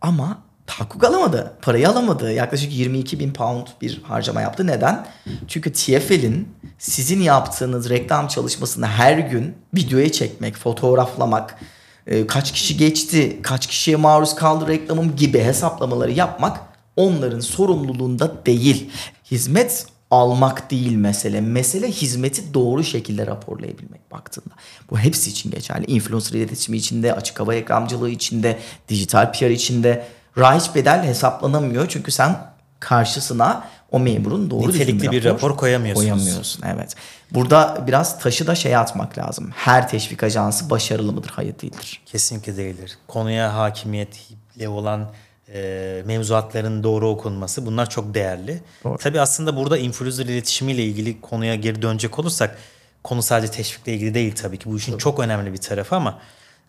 Ama 0.00 0.38
tahakkuk 0.66 1.04
alamadı. 1.04 1.52
Parayı 1.62 1.88
alamadı. 1.88 2.32
Yaklaşık 2.32 2.72
22 2.72 3.20
bin 3.20 3.32
pound 3.32 3.66
bir 3.80 4.02
harcama 4.02 4.40
yaptı. 4.40 4.66
Neden? 4.66 5.06
Çünkü 5.48 5.72
TFL'in 5.72 6.48
sizin 6.78 7.20
yaptığınız 7.20 7.90
reklam 7.90 8.28
çalışmasını 8.28 8.86
her 8.86 9.18
gün 9.18 9.54
videoya 9.74 10.12
çekmek, 10.12 10.56
fotoğraflamak, 10.56 11.58
e, 12.06 12.26
kaç 12.26 12.52
kişi 12.52 12.76
geçti, 12.76 13.38
kaç 13.42 13.66
kişiye 13.66 13.96
maruz 13.96 14.34
kaldı 14.34 14.68
reklamım 14.68 15.16
gibi 15.16 15.40
hesaplamaları 15.40 16.12
yapmak 16.12 16.60
onların 16.96 17.40
sorumluluğunda 17.40 18.46
değil. 18.46 18.90
Hizmet 19.30 19.86
almak 20.10 20.70
değil 20.70 20.96
mesele. 20.96 21.40
Mesele 21.40 21.90
hizmeti 21.90 22.54
doğru 22.54 22.84
şekilde 22.84 23.26
raporlayabilmek 23.26 24.12
baktığında. 24.12 24.54
Bu 24.90 24.98
hepsi 24.98 25.30
için 25.30 25.50
geçerli. 25.50 25.84
Influencer 25.86 26.38
iletişimi 26.38 26.76
içinde, 26.76 27.14
açık 27.14 27.40
hava 27.40 27.52
reklamcılığı 27.52 28.10
içinde, 28.10 28.58
dijital 28.88 29.32
PR 29.32 29.50
içinde. 29.50 30.06
Rahiç 30.38 30.74
bedel 30.74 31.04
hesaplanamıyor 31.04 31.88
çünkü 31.88 32.10
sen 32.10 32.36
karşısına 32.80 33.64
o 33.90 34.00
memurun 34.00 34.50
doğru 34.50 34.68
düzgün 34.68 34.80
Nitelikli 34.80 35.10
bir 35.10 35.24
rapor 35.24 35.56
koyamıyorsunuz. 35.56 36.10
Koyamıyorsun 36.10 36.62
evet. 36.66 36.94
Burada 37.30 37.84
biraz 37.86 38.18
taşı 38.18 38.46
da 38.46 38.54
şeye 38.54 38.78
atmak 38.78 39.18
lazım. 39.18 39.50
Her 39.56 39.88
teşvik 39.88 40.22
ajansı 40.22 40.70
başarılı 40.70 41.12
mıdır? 41.12 41.30
Hayır 41.34 41.54
değildir. 41.62 42.02
Kesinlikle 42.06 42.56
değildir. 42.56 42.98
Konuya 43.08 43.54
hakimiyetle 43.54 44.68
olan 44.68 45.10
e, 45.52 46.02
mevzuatların 46.06 46.82
doğru 46.82 47.08
okunması 47.08 47.66
bunlar 47.66 47.90
çok 47.90 48.14
değerli. 48.14 48.62
Doğru. 48.84 48.98
Tabii 48.98 49.20
aslında 49.20 49.56
burada 49.56 49.78
influencer 49.78 50.24
iletişimiyle 50.24 50.84
ilgili 50.84 51.20
konuya 51.20 51.54
geri 51.54 51.82
dönecek 51.82 52.18
olursak 52.18 52.58
konu 53.02 53.22
sadece 53.22 53.52
teşvikle 53.52 53.94
ilgili 53.94 54.14
değil 54.14 54.34
tabii 54.34 54.58
ki. 54.58 54.70
Bu 54.70 54.76
işin 54.76 54.98
çok 54.98 55.20
önemli 55.20 55.52
bir 55.52 55.58
tarafı 55.58 55.96
ama 55.96 56.18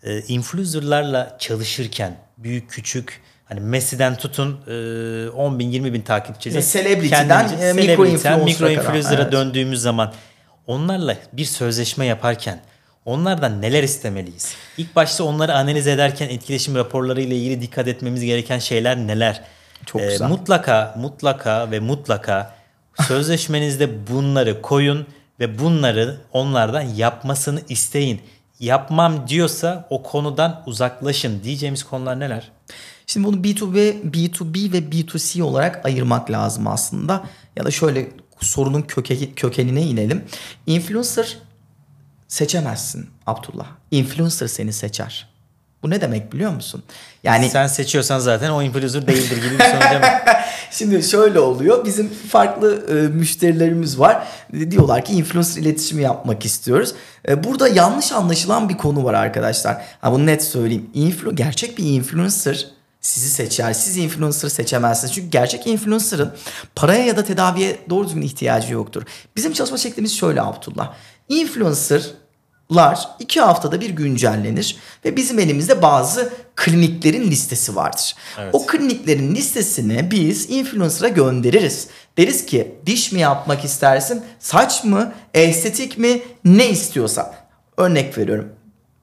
e, 0.02 0.20
influencerlarla 0.20 1.36
çalışırken 1.38 2.16
büyük 2.38 2.70
küçük 2.70 3.20
hani 3.48 3.60
Messi'den 3.60 4.16
tutun 4.16 4.60
e, 4.66 5.28
10 5.28 5.58
bin 5.58 5.70
20 5.70 5.92
bin 5.92 6.02
takipçili. 6.02 6.54
Ve 6.54 6.62
celebrity'den, 6.62 7.48
e, 7.60 7.72
mikro 7.72 8.06
influencer'a 8.06 9.22
evet. 9.22 9.32
döndüğümüz 9.32 9.82
zaman 9.82 10.12
onlarla 10.66 11.16
bir 11.32 11.44
sözleşme 11.44 12.06
yaparken 12.06 12.60
onlardan 13.04 13.62
neler 13.62 13.82
istemeliyiz? 13.82 14.54
İlk 14.78 14.96
başta 14.96 15.24
onları 15.24 15.54
analiz 15.54 15.86
ederken 15.86 16.28
etkileşim 16.28 16.74
raporları 16.74 17.20
ile 17.20 17.36
ilgili 17.36 17.62
dikkat 17.62 17.88
etmemiz 17.88 18.24
gereken 18.24 18.58
şeyler 18.58 18.96
neler? 18.96 19.42
Çok 19.86 20.00
Ee, 20.02 20.06
güzel. 20.06 20.28
Mutlaka, 20.28 20.94
mutlaka 20.98 21.70
ve 21.70 21.80
mutlaka 21.80 22.54
sözleşmenizde 23.08 24.06
bunları 24.06 24.62
koyun 24.62 25.06
ve 25.40 25.58
bunları 25.58 26.16
onlardan 26.32 26.82
yapmasını 26.82 27.60
isteyin. 27.68 28.20
Yapmam 28.60 29.28
diyorsa 29.28 29.86
o 29.90 30.02
konudan 30.02 30.62
uzaklaşın 30.66 31.42
diyeceğimiz 31.42 31.82
konular 31.82 32.20
neler? 32.20 32.50
Şimdi 33.06 33.26
bunu 33.26 33.36
B2B, 33.36 34.02
B2B 34.10 34.72
ve 34.72 34.78
B2C 34.78 35.42
olarak 35.42 35.86
ayırmak 35.86 36.30
lazım 36.30 36.66
aslında. 36.66 37.24
Ya 37.56 37.64
da 37.64 37.70
şöyle 37.70 38.08
sorunun 38.40 38.82
köke, 38.82 39.34
kökenine 39.34 39.82
inelim. 39.82 40.24
Influencer 40.66 41.38
seçemezsin 42.28 43.06
Abdullah. 43.26 43.66
Influencer 43.90 44.46
seni 44.46 44.72
seçer. 44.72 45.36
Bu 45.82 45.90
ne 45.90 46.00
demek 46.00 46.32
biliyor 46.32 46.50
musun? 46.50 46.82
Yani 47.22 47.50
Sen 47.50 47.66
seçiyorsan 47.66 48.18
zaten 48.18 48.50
o 48.50 48.62
influencer 48.62 49.06
değildir 49.06 49.36
gibi 49.36 49.58
bir 49.58 49.64
sonuca 49.64 49.98
mı? 50.00 50.06
Şimdi 50.70 51.02
şöyle 51.02 51.40
oluyor. 51.40 51.84
Bizim 51.84 52.08
farklı 52.08 52.86
e, 52.88 53.08
müşterilerimiz 53.08 53.98
var. 53.98 54.26
Diyorlar 54.70 55.04
ki 55.04 55.12
influencer 55.12 55.62
iletişimi 55.62 56.02
yapmak 56.02 56.44
istiyoruz. 56.44 56.94
E, 57.28 57.44
burada 57.44 57.68
yanlış 57.68 58.12
anlaşılan 58.12 58.68
bir 58.68 58.76
konu 58.76 59.04
var 59.04 59.14
arkadaşlar. 59.14 59.82
Ha 60.00 60.12
bunu 60.12 60.26
net 60.26 60.44
söyleyeyim. 60.44 60.90
Influ 60.94 61.36
gerçek 61.36 61.78
bir 61.78 61.84
influencer 61.84 62.75
sizi 63.06 63.30
seçer. 63.30 63.72
Siz 63.72 63.96
influencer 63.96 64.48
seçemezsiniz. 64.48 65.14
Çünkü 65.14 65.28
gerçek 65.30 65.66
influencer'ın 65.66 66.32
paraya 66.74 67.04
ya 67.04 67.16
da 67.16 67.24
tedaviye 67.24 67.80
doğru 67.90 68.06
düzgün 68.06 68.22
ihtiyacı 68.22 68.72
yoktur. 68.72 69.02
Bizim 69.36 69.52
çalışma 69.52 69.78
şeklimiz 69.78 70.16
şöyle 70.16 70.42
Abdullah. 70.42 70.94
Influencer 71.28 72.10
lar 72.74 73.08
iki 73.18 73.40
haftada 73.40 73.80
bir 73.80 73.90
güncellenir 73.90 74.76
ve 75.04 75.16
bizim 75.16 75.38
elimizde 75.38 75.82
bazı 75.82 76.32
kliniklerin 76.56 77.30
listesi 77.30 77.76
vardır. 77.76 78.14
Evet. 78.38 78.54
O 78.54 78.66
kliniklerin 78.66 79.34
listesini 79.34 80.10
biz 80.10 80.50
influencer'a 80.50 81.08
göndeririz. 81.08 81.88
Deriz 82.18 82.46
ki 82.46 82.74
diş 82.86 83.12
mi 83.12 83.20
yapmak 83.20 83.64
istersin, 83.64 84.22
saç 84.38 84.84
mı, 84.84 85.12
estetik 85.34 85.98
mi, 85.98 86.22
ne 86.44 86.68
istiyorsa. 86.68 87.34
Örnek 87.76 88.18
veriyorum. 88.18 88.55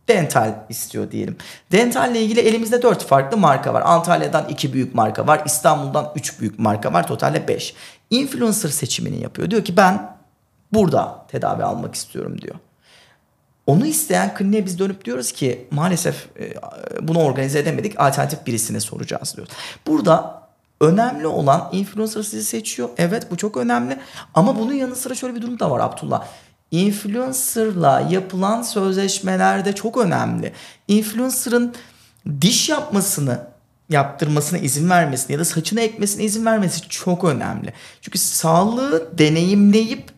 Dental 0.07 0.53
istiyor 0.69 1.11
diyelim. 1.11 1.37
Dental 1.71 2.11
ile 2.11 2.21
ilgili 2.21 2.39
elimizde 2.39 2.81
4 2.81 3.05
farklı 3.05 3.37
marka 3.37 3.73
var. 3.73 3.83
Antalya'dan 3.85 4.49
2 4.49 4.73
büyük 4.73 4.95
marka 4.95 5.27
var. 5.27 5.41
İstanbul'dan 5.45 6.11
3 6.15 6.39
büyük 6.39 6.59
marka 6.59 6.93
var. 6.93 7.07
Totalde 7.07 7.47
5. 7.47 7.73
Influencer 8.09 8.69
seçimini 8.69 9.21
yapıyor. 9.21 9.51
Diyor 9.51 9.63
ki 9.63 9.77
ben 9.77 10.17
burada 10.73 11.25
tedavi 11.27 11.63
almak 11.63 11.95
istiyorum 11.95 12.41
diyor. 12.41 12.55
Onu 13.67 13.85
isteyen 13.85 14.33
kliniğe 14.33 14.65
biz 14.65 14.79
dönüp 14.79 15.05
diyoruz 15.05 15.31
ki 15.31 15.67
maalesef 15.71 16.27
e, 16.39 16.53
bunu 17.01 17.23
organize 17.23 17.59
edemedik. 17.59 17.99
Alternatif 17.99 18.45
birisine 18.45 18.79
soracağız 18.79 19.33
diyoruz. 19.35 19.53
Burada 19.87 20.43
önemli 20.81 21.27
olan 21.27 21.69
influencer 21.71 22.23
sizi 22.23 22.43
seçiyor. 22.43 22.89
Evet 22.97 23.31
bu 23.31 23.37
çok 23.37 23.57
önemli. 23.57 23.99
Ama 24.33 24.59
bunun 24.59 24.73
yanı 24.73 24.95
sıra 24.95 25.15
şöyle 25.15 25.35
bir 25.35 25.41
durum 25.41 25.59
da 25.59 25.71
var 25.71 25.79
Abdullah. 25.79 26.25
Influencer'la 26.73 28.07
yapılan 28.09 28.61
sözleşmeler 28.61 29.65
de 29.65 29.75
çok 29.75 29.97
önemli. 29.97 30.53
Influencer'ın 30.87 31.73
diş 32.41 32.69
yapmasını 32.69 33.39
yaptırmasına 33.89 34.59
izin 34.59 34.89
vermesini 34.89 35.33
ya 35.33 35.39
da 35.39 35.45
saçını 35.45 35.81
ekmesine 35.81 36.23
izin 36.23 36.45
vermesi 36.45 36.81
çok 36.89 37.23
önemli. 37.23 37.73
Çünkü 38.01 38.17
sağlığı 38.17 39.17
deneyimleyip 39.17 40.11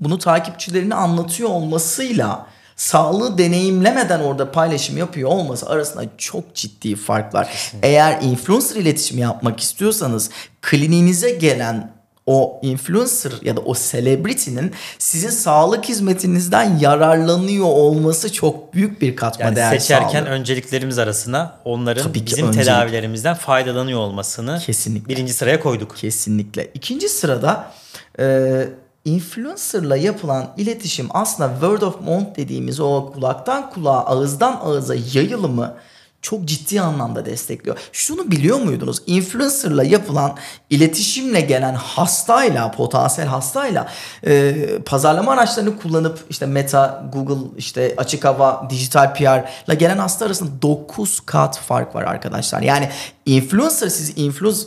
bunu 0.00 0.18
takipçilerine 0.18 0.94
anlatıyor 0.94 1.48
olmasıyla 1.48 2.46
sağlığı 2.76 3.38
deneyimlemeden 3.38 4.20
orada 4.20 4.52
paylaşım 4.52 4.96
yapıyor 4.96 5.30
olması 5.30 5.68
arasında 5.68 6.04
çok 6.18 6.54
ciddi 6.54 6.96
farklar. 6.96 7.72
Eğer 7.82 8.22
influencer 8.22 8.76
iletişimi 8.76 9.20
yapmak 9.20 9.60
istiyorsanız 9.60 10.30
kliniğinize 10.62 11.30
gelen 11.30 11.97
o 12.28 12.58
influencer 12.62 13.32
ya 13.42 13.56
da 13.56 13.60
o 13.60 13.74
celebrity'nin 13.74 14.72
sizin 14.98 15.30
sağlık 15.30 15.84
hizmetinizden 15.84 16.78
yararlanıyor 16.78 17.66
olması 17.66 18.32
çok 18.32 18.74
büyük 18.74 19.00
bir 19.00 19.16
katma 19.16 19.44
Yani 19.44 19.56
değer 19.56 19.78
seçerken 19.78 20.08
sağlıyor. 20.08 20.26
önceliklerimiz 20.26 20.98
arasına 20.98 21.56
onların 21.64 22.02
Tabii 22.02 22.26
bizim 22.26 22.46
öncelik. 22.48 22.66
tedavilerimizden 22.66 23.34
faydalanıyor 23.34 24.00
olmasını 24.00 24.58
Kesinlikle. 24.66 25.08
birinci 25.08 25.32
sıraya 25.34 25.60
koyduk. 25.60 25.96
Kesinlikle. 25.96 26.70
İkinci 26.74 27.08
sırada 27.08 27.72
e, 28.20 28.68
influencer'la 29.04 29.96
yapılan 29.96 30.52
iletişim 30.56 31.06
aslında 31.10 31.50
word 31.52 31.82
of 31.82 32.00
mouth 32.00 32.36
dediğimiz 32.36 32.80
o 32.80 33.10
kulaktan 33.14 33.70
kulağa, 33.70 34.04
ağızdan 34.06 34.60
ağıza 34.62 34.94
yayılımı 35.14 35.74
çok 36.22 36.44
ciddi 36.44 36.80
anlamda 36.80 37.26
destekliyor. 37.26 37.78
Şunu 37.92 38.30
biliyor 38.30 38.58
muydunuz? 38.58 39.02
Influencer'la 39.06 39.84
yapılan 39.84 40.36
iletişimle 40.70 41.40
gelen 41.40 41.74
hastayla, 41.74 42.70
potansiyel 42.70 43.28
hastayla 43.28 43.88
e, 44.26 44.54
pazarlama 44.86 45.32
araçlarını 45.32 45.78
kullanıp 45.78 46.18
işte 46.30 46.46
Meta, 46.46 47.10
Google, 47.12 47.48
işte 47.56 47.94
açık 47.96 48.24
hava, 48.24 48.66
dijital 48.70 49.14
PR'la 49.14 49.74
gelen 49.74 49.98
hasta 49.98 50.26
arasında 50.26 50.62
9 50.62 51.20
kat 51.20 51.58
fark 51.58 51.94
var 51.94 52.02
arkadaşlar. 52.02 52.62
Yani 52.62 52.88
influencer 53.26 53.88
sizi 53.88 54.12
influence 54.20 54.60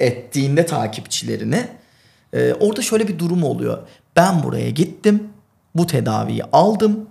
ettiğinde 0.00 0.66
takipçilerini 0.66 1.68
e, 2.32 2.54
orada 2.54 2.82
şöyle 2.82 3.08
bir 3.08 3.18
durum 3.18 3.44
oluyor. 3.44 3.78
Ben 4.16 4.42
buraya 4.42 4.70
gittim. 4.70 5.28
Bu 5.74 5.86
tedaviyi 5.86 6.44
aldım. 6.52 7.06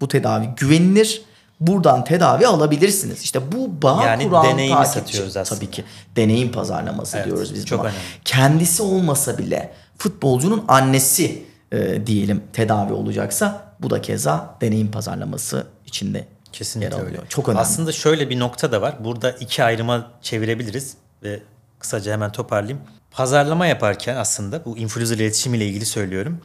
Bu 0.00 0.08
tedavi 0.08 0.46
güvenilir. 0.56 1.22
Buradan 1.66 2.04
tedavi 2.04 2.46
alabilirsiniz. 2.46 3.22
İşte 3.22 3.52
bu 3.52 3.82
bağ 3.82 4.04
Yani 4.06 4.24
kuran 4.28 4.44
deneyimi 4.44 4.74
takipçi. 4.76 4.98
satıyoruz 5.00 5.36
aslında. 5.36 5.58
Tabii 5.60 5.70
ki. 5.70 5.84
Deneyim 6.16 6.52
pazarlaması 6.52 7.16
Evet, 7.16 7.26
diyoruz 7.26 7.54
biz 7.54 7.66
çok 7.66 7.78
buna. 7.80 7.88
önemli. 7.88 8.00
Kendisi 8.24 8.82
olmasa 8.82 9.38
bile 9.38 9.72
futbolcunun 9.98 10.64
annesi 10.68 11.42
e, 11.72 12.06
diyelim 12.06 12.42
tedavi 12.52 12.92
olacaksa 12.92 13.74
bu 13.80 13.90
da 13.90 14.02
keza 14.02 14.56
deneyim 14.60 14.90
pazarlaması 14.90 15.66
içinde 15.86 16.26
Kesinlikle 16.52 16.94
yer 16.96 17.00
öyle. 17.02 17.08
alıyor. 17.16 17.26
Çok 17.28 17.48
önemli. 17.48 17.60
Aslında 17.60 17.92
şöyle 17.92 18.30
bir 18.30 18.38
nokta 18.38 18.72
da 18.72 18.82
var. 18.82 18.94
Burada 19.04 19.30
iki 19.30 19.64
ayrıma 19.64 20.10
çevirebiliriz 20.22 20.94
ve 21.22 21.42
kısaca 21.78 22.12
hemen 22.12 22.32
toparlayayım. 22.32 22.80
pazarlama 23.10 23.66
yaparken 23.66 24.16
aslında 24.16 24.64
bu 24.64 24.78
influencer 24.78 25.16
iletişim 25.16 25.54
ile 25.54 25.66
ilgili 25.66 25.86
söylüyorum. 25.86 26.40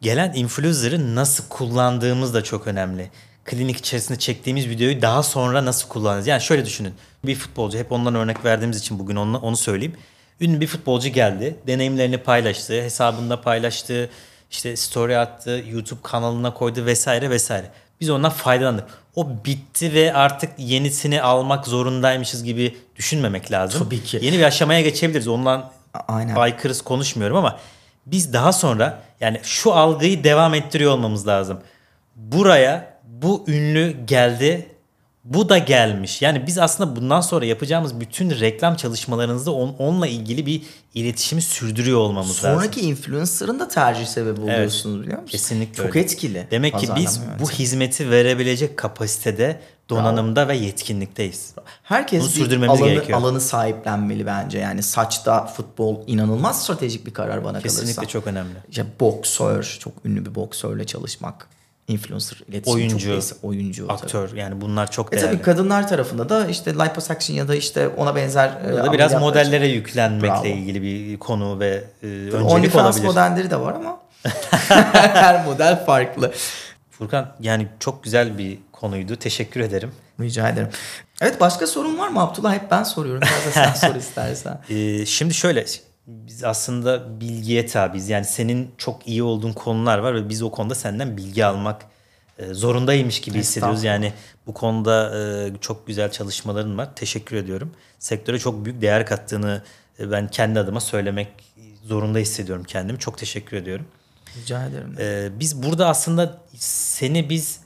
Gelen 0.00 0.32
influencer'ı 0.34 1.14
nasıl 1.14 1.44
kullandığımız 1.48 2.34
da 2.34 2.44
çok 2.44 2.66
önemli. 2.66 3.10
Klinik 3.48 3.76
içerisinde 3.76 4.18
çektiğimiz 4.18 4.68
videoyu 4.68 5.02
daha 5.02 5.22
sonra 5.22 5.64
nasıl 5.64 5.88
kullanacağız? 5.88 6.26
Yani 6.26 6.42
şöyle 6.42 6.64
düşünün. 6.64 6.94
Bir 7.24 7.34
futbolcu 7.34 7.78
hep 7.78 7.92
ondan 7.92 8.14
örnek 8.14 8.44
verdiğimiz 8.44 8.78
için 8.78 8.98
bugün 8.98 9.16
onu, 9.16 9.38
onu 9.38 9.56
söyleyeyim. 9.56 9.96
Ünlü 10.40 10.60
bir 10.60 10.66
futbolcu 10.66 11.08
geldi. 11.08 11.56
Deneyimlerini 11.66 12.18
paylaştı. 12.18 12.82
Hesabında 12.82 13.40
paylaştı. 13.40 14.10
işte 14.50 14.76
story 14.76 15.18
attı. 15.18 15.64
YouTube 15.70 16.00
kanalına 16.02 16.54
koydu 16.54 16.86
vesaire 16.86 17.30
vesaire. 17.30 17.70
Biz 18.00 18.10
ondan 18.10 18.30
faydalandık. 18.30 18.84
O 19.16 19.28
bitti 19.44 19.94
ve 19.94 20.14
artık 20.14 20.50
yenisini 20.58 21.22
almak 21.22 21.66
zorundaymışız 21.66 22.44
gibi 22.44 22.76
düşünmemek 22.96 23.52
lazım. 23.52 23.84
Tabii 23.84 24.04
ki. 24.04 24.18
Yeni 24.22 24.38
bir 24.38 24.44
aşamaya 24.44 24.80
geçebiliriz. 24.80 25.28
Ondan 25.28 25.70
aynen. 26.08 26.34
aykırız 26.34 26.82
konuşmuyorum 26.82 27.36
ama 27.36 27.58
biz 28.06 28.32
daha 28.32 28.52
sonra 28.52 29.02
yani 29.20 29.40
şu 29.42 29.72
algıyı 29.72 30.24
devam 30.24 30.54
ettiriyor 30.54 30.92
olmamız 30.92 31.26
lazım. 31.26 31.60
Buraya 32.16 32.97
bu 33.22 33.44
ünlü 33.48 33.96
geldi. 34.06 34.68
Bu 35.24 35.48
da 35.48 35.58
gelmiş. 35.58 36.22
Yani 36.22 36.46
biz 36.46 36.58
aslında 36.58 36.96
bundan 36.96 37.20
sonra 37.20 37.44
yapacağımız 37.44 38.00
bütün 38.00 38.30
reklam 38.30 38.76
çalışmalarınızda 38.76 39.50
on, 39.50 39.68
onunla 39.78 40.06
ilgili 40.06 40.46
bir 40.46 40.62
iletişimi 40.94 41.42
sürdürüyor 41.42 41.98
olmamız 41.98 42.44
lazım. 42.44 42.60
Sonraki 42.60 42.80
influencer'ın 42.80 43.60
da 43.60 43.68
tercih 43.68 44.06
sebebi 44.06 44.40
oluyorsunuz 44.40 45.02
biliyor 45.02 45.22
musunuz? 45.22 45.30
Kesinlikle 45.30 45.74
Çok 45.74 45.86
öyle. 45.86 46.00
etkili. 46.00 46.46
Demek 46.50 46.78
ki 46.78 46.88
biz 46.96 47.20
bu 47.40 47.50
hizmeti 47.50 48.10
verebilecek 48.10 48.76
kapasitede, 48.76 49.60
donanımda 49.88 50.48
ve 50.48 50.56
yetkinlikteyiz. 50.56 51.54
Herkes 51.82 52.22
Bunu 52.22 52.28
sürdürmemiz 52.28 52.80
alanı, 52.80 52.92
gerekiyor. 52.92 53.18
alanı 53.18 53.40
sahiplenmeli 53.40 54.26
bence. 54.26 54.58
Yani 54.58 54.82
saçta 54.82 55.46
futbol 55.46 56.02
inanılmaz 56.06 56.62
stratejik 56.62 57.06
bir 57.06 57.14
karar 57.14 57.44
bana 57.44 57.60
Kesinlikle 57.60 57.94
kalırsa. 57.94 58.10
çok 58.10 58.26
önemli. 58.26 58.54
İşte 58.70 58.86
boksör, 59.00 59.76
çok 59.80 59.92
ünlü 60.04 60.26
bir 60.26 60.34
boksörle 60.34 60.84
çalışmak. 60.86 61.48
Influencer, 61.88 62.38
iletişim 62.48 62.74
Oyuncu, 62.74 62.98
çok 62.98 63.08
neyse, 63.12 63.34
oyuncu. 63.42 63.86
tabii. 63.86 63.92
Aktör 63.98 64.32
yani 64.36 64.60
bunlar 64.60 64.90
çok 64.90 65.12
E 65.12 65.16
değerli. 65.16 65.26
tabii 65.30 65.42
kadınlar 65.42 65.88
tarafında 65.88 66.28
da 66.28 66.46
işte 66.46 66.74
liposuction 66.74 67.36
ya 67.36 67.48
da 67.48 67.54
işte 67.54 67.88
ona 67.88 68.16
benzer 68.16 68.48
e, 68.48 68.72
Burada 68.72 68.92
biraz 68.92 69.12
ameliyatlar- 69.12 69.20
modellere 69.20 69.66
yüklenmekle 69.68 70.28
Bravo. 70.28 70.46
ilgili 70.46 70.82
bir 70.82 71.18
konu 71.18 71.60
ve 71.60 71.84
e, 72.02 72.06
öncelik 72.06 72.44
OnlyFans 72.44 72.96
olabilir. 72.96 73.04
modelleri 73.08 73.50
de 73.50 73.60
var 73.60 73.72
ama 73.74 74.00
her 75.14 75.44
model 75.44 75.84
farklı. 75.86 76.32
Furkan 76.90 77.34
yani 77.40 77.68
çok 77.80 78.04
güzel 78.04 78.38
bir 78.38 78.58
konuydu. 78.72 79.16
Teşekkür 79.16 79.60
ederim. 79.60 79.92
Rica 80.20 80.48
ederim. 80.48 80.68
Evet 81.20 81.40
başka 81.40 81.66
sorun 81.66 81.98
var 81.98 82.08
mı 82.08 82.20
Abdullah? 82.22 82.54
Hep 82.54 82.70
ben 82.70 82.82
soruyorum. 82.82 83.22
Biraz 83.22 83.46
da 83.46 83.50
sen 83.74 83.88
sor 83.88 83.96
istersen. 84.00 84.60
Ee, 84.70 85.06
şimdi 85.06 85.34
şöyle 85.34 85.64
biz 86.08 86.44
aslında 86.44 87.20
bilgiye 87.20 87.66
tabiiz. 87.66 88.08
Yani 88.08 88.24
senin 88.24 88.70
çok 88.78 89.08
iyi 89.08 89.22
olduğun 89.22 89.52
konular 89.52 89.98
var 89.98 90.14
ve 90.14 90.28
biz 90.28 90.42
o 90.42 90.50
konuda 90.50 90.74
senden 90.74 91.16
bilgi 91.16 91.44
almak 91.44 91.82
e, 92.38 92.54
zorundaymış 92.54 93.20
gibi 93.20 93.38
hissediyoruz. 93.38 93.84
Yani 93.84 94.12
bu 94.46 94.54
konuda 94.54 95.18
e, 95.18 95.52
çok 95.60 95.86
güzel 95.86 96.10
çalışmaların 96.10 96.78
var. 96.78 96.88
Teşekkür 96.96 97.36
ediyorum. 97.36 97.72
Sektöre 97.98 98.38
çok 98.38 98.64
büyük 98.64 98.82
değer 98.82 99.06
kattığını 99.06 99.62
e, 100.00 100.10
ben 100.10 100.28
kendi 100.28 100.60
adıma 100.60 100.80
söylemek 100.80 101.28
zorunda 101.84 102.18
hissediyorum 102.18 102.64
kendimi. 102.64 102.98
Çok 102.98 103.18
teşekkür 103.18 103.56
ediyorum. 103.56 103.86
Rica 104.36 104.66
ederim. 104.66 104.96
Ee, 104.98 105.28
biz 105.40 105.62
burada 105.62 105.88
aslında 105.88 106.38
seni 106.58 107.30
biz 107.30 107.60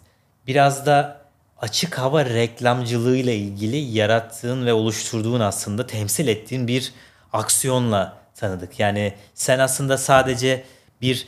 biraz 0.46 0.86
da 0.86 1.22
açık 1.58 1.98
hava 1.98 2.24
reklamcılığıyla 2.24 3.32
ilgili 3.32 3.76
yarattığın 3.76 4.66
ve 4.66 4.72
oluşturduğun 4.72 5.40
aslında 5.40 5.86
temsil 5.86 6.28
ettiğin 6.28 6.68
bir 6.68 6.92
aksiyonla 7.32 8.21
tanıdık. 8.42 8.80
Yani 8.80 9.14
sen 9.34 9.58
aslında 9.58 9.98
sadece 9.98 10.64
bir 11.02 11.26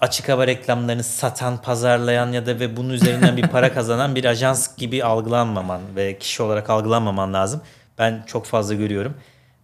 açık 0.00 0.28
hava 0.28 0.46
reklamlarını 0.46 1.02
satan, 1.02 1.62
pazarlayan 1.62 2.32
ya 2.32 2.46
da 2.46 2.60
ve 2.60 2.76
bunun 2.76 2.90
üzerinden 2.90 3.36
bir 3.36 3.48
para 3.48 3.72
kazanan 3.74 4.14
bir 4.14 4.24
ajans 4.24 4.76
gibi 4.76 5.04
algılanmaman 5.04 5.80
ve 5.96 6.18
kişi 6.18 6.42
olarak 6.42 6.70
algılanmaman 6.70 7.34
lazım. 7.34 7.62
Ben 7.98 8.24
çok 8.26 8.46
fazla 8.46 8.74
görüyorum. 8.74 9.14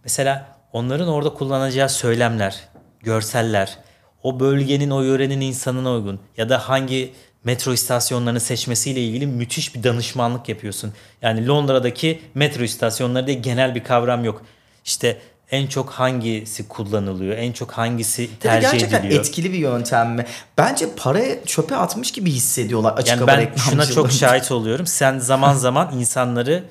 Mesela 0.03 0.47
onların 0.73 1.07
orada 1.07 1.33
kullanacağı 1.33 1.89
söylemler, 1.89 2.59
görseller, 2.99 3.77
o 4.23 4.39
bölgenin, 4.39 4.89
o 4.89 5.01
yörenin 5.01 5.41
insanına 5.41 5.91
uygun 5.91 6.19
ya 6.37 6.49
da 6.49 6.69
hangi 6.69 7.13
metro 7.43 7.73
istasyonlarını 7.73 8.39
seçmesiyle 8.39 9.03
ilgili 9.03 9.27
müthiş 9.27 9.75
bir 9.75 9.83
danışmanlık 9.83 10.49
yapıyorsun. 10.49 10.93
Yani 11.21 11.47
Londra'daki 11.47 12.21
metro 12.35 12.63
istasyonları 12.63 13.27
diye 13.27 13.37
genel 13.37 13.75
bir 13.75 13.83
kavram 13.83 14.25
yok. 14.25 14.41
İşte 14.85 15.17
en 15.51 15.67
çok 15.67 15.89
hangisi 15.89 16.67
kullanılıyor, 16.67 17.37
en 17.37 17.51
çok 17.51 17.71
hangisi 17.71 18.21
Ya 18.21 18.27
tercih 18.39 18.71
gerçekten 18.71 18.99
ediliyor. 18.99 19.19
etkili 19.19 19.53
bir 19.53 19.57
yöntem 19.57 20.11
mi? 20.15 20.25
Bence 20.57 20.85
parayı 20.97 21.45
çöpe 21.45 21.75
atmış 21.75 22.11
gibi 22.11 22.31
hissediyorlar 22.31 22.93
açık 22.93 23.07
Yani 23.07 23.27
ben 23.27 23.49
şuna 23.55 23.85
çok 23.85 24.11
şahit 24.11 24.51
oluyorum. 24.51 24.87
Sen 24.87 25.19
zaman 25.19 25.53
zaman 25.65 25.91
insanları 25.99 26.63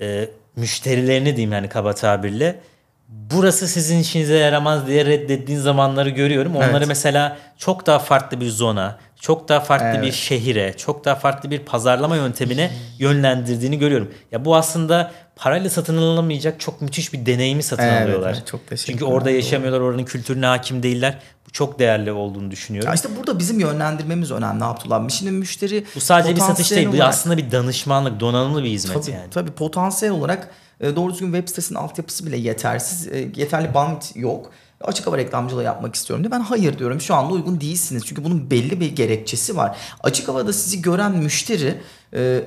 e, 0.00 0.28
müşterilerini 0.56 1.36
diyeyim 1.36 1.52
yani 1.52 1.68
kaba 1.68 1.94
tabirle 1.94 2.60
burası 3.08 3.68
sizin 3.68 3.98
işinize 3.98 4.36
yaramaz 4.38 4.86
diye 4.86 5.04
reddettiğin 5.04 5.58
zamanları 5.58 6.10
görüyorum. 6.10 6.56
Onları 6.56 6.76
Evet. 6.78 6.88
mesela 6.88 7.38
çok 7.58 7.86
daha 7.86 7.98
farklı 7.98 8.40
bir 8.40 8.48
zona, 8.50 8.98
çok 9.20 9.48
daha 9.48 9.60
farklı 9.60 9.86
Evet. 9.86 10.02
bir 10.02 10.12
şehire, 10.12 10.74
çok 10.76 11.04
daha 11.04 11.14
farklı 11.14 11.50
bir 11.50 11.58
pazarlama 11.58 12.16
yöntemine 12.16 12.70
yönlendirdiğini 12.98 13.78
görüyorum. 13.78 14.10
Ya 14.32 14.44
bu 14.44 14.56
aslında 14.56 15.12
parayla 15.38 15.70
satın 15.70 15.96
alınamayacak 15.96 16.60
çok 16.60 16.82
müthiş 16.82 17.12
bir 17.12 17.26
deneyimi 17.26 17.62
satın 17.62 17.82
Evet, 17.82 18.02
alıyorlar. 18.02 18.32
evet, 18.36 18.46
çok 18.46 18.66
teşekkür 18.66 18.92
Çünkü 18.92 19.04
orada 19.04 19.30
yaşamıyorlar, 19.30 19.80
oranın 19.80 20.04
kültürüne 20.04 20.46
hakim 20.46 20.82
değiller. 20.82 21.18
Bu 21.46 21.50
çok 21.52 21.78
değerli 21.78 22.12
olduğunu 22.12 22.50
düşünüyorum. 22.50 22.88
Ya 22.88 22.94
işte 22.94 23.08
burada 23.16 23.38
bizim 23.38 23.60
yönlendirmemiz 23.60 24.30
önemli 24.30 24.64
Abdullah. 24.64 25.08
Şimdi 25.08 25.30
müşteri 25.32 25.84
Bu 25.96 26.00
sadece 26.00 26.36
bir 26.36 26.40
satış 26.40 26.70
değil. 26.70 26.86
Bu 26.86 26.90
olarak- 26.90 27.08
aslında 27.08 27.36
bir 27.36 27.50
danışmanlık, 27.50 28.20
donanımlı 28.20 28.64
bir 28.64 28.68
hizmet 28.70 29.02
Tabii, 29.04 29.10
yani. 29.16 29.30
tabii 29.30 29.50
potansiyel 29.50 30.14
olarak 30.14 30.50
e, 30.80 30.96
doğru 30.96 31.12
düzgün 31.12 31.32
web 31.32 31.48
sitesinin 31.48 31.78
altyapısı 31.78 32.26
bile 32.26 32.36
yetersiz. 32.36 33.06
E, 33.08 33.18
yeterli 33.36 33.74
bandwidth 33.74 34.16
yok. 34.16 34.50
Açık 34.80 35.06
hava 35.06 35.18
reklamcılığı 35.18 35.62
yapmak 35.64 35.94
istiyorum 35.94 36.24
diye 36.24 36.30
ben 36.32 36.40
hayır 36.40 36.78
diyorum. 36.78 37.00
Şu 37.00 37.14
anda 37.14 37.32
uygun 37.32 37.60
değilsiniz. 37.60 38.06
Çünkü 38.06 38.24
bunun 38.24 38.50
belli 38.50 38.80
bir 38.80 38.96
gerekçesi 38.96 39.56
var. 39.56 39.76
Açık 40.02 40.28
havada 40.28 40.52
sizi 40.52 40.82
gören 40.82 41.12
müşteri 41.12 41.74
e, 42.14 42.40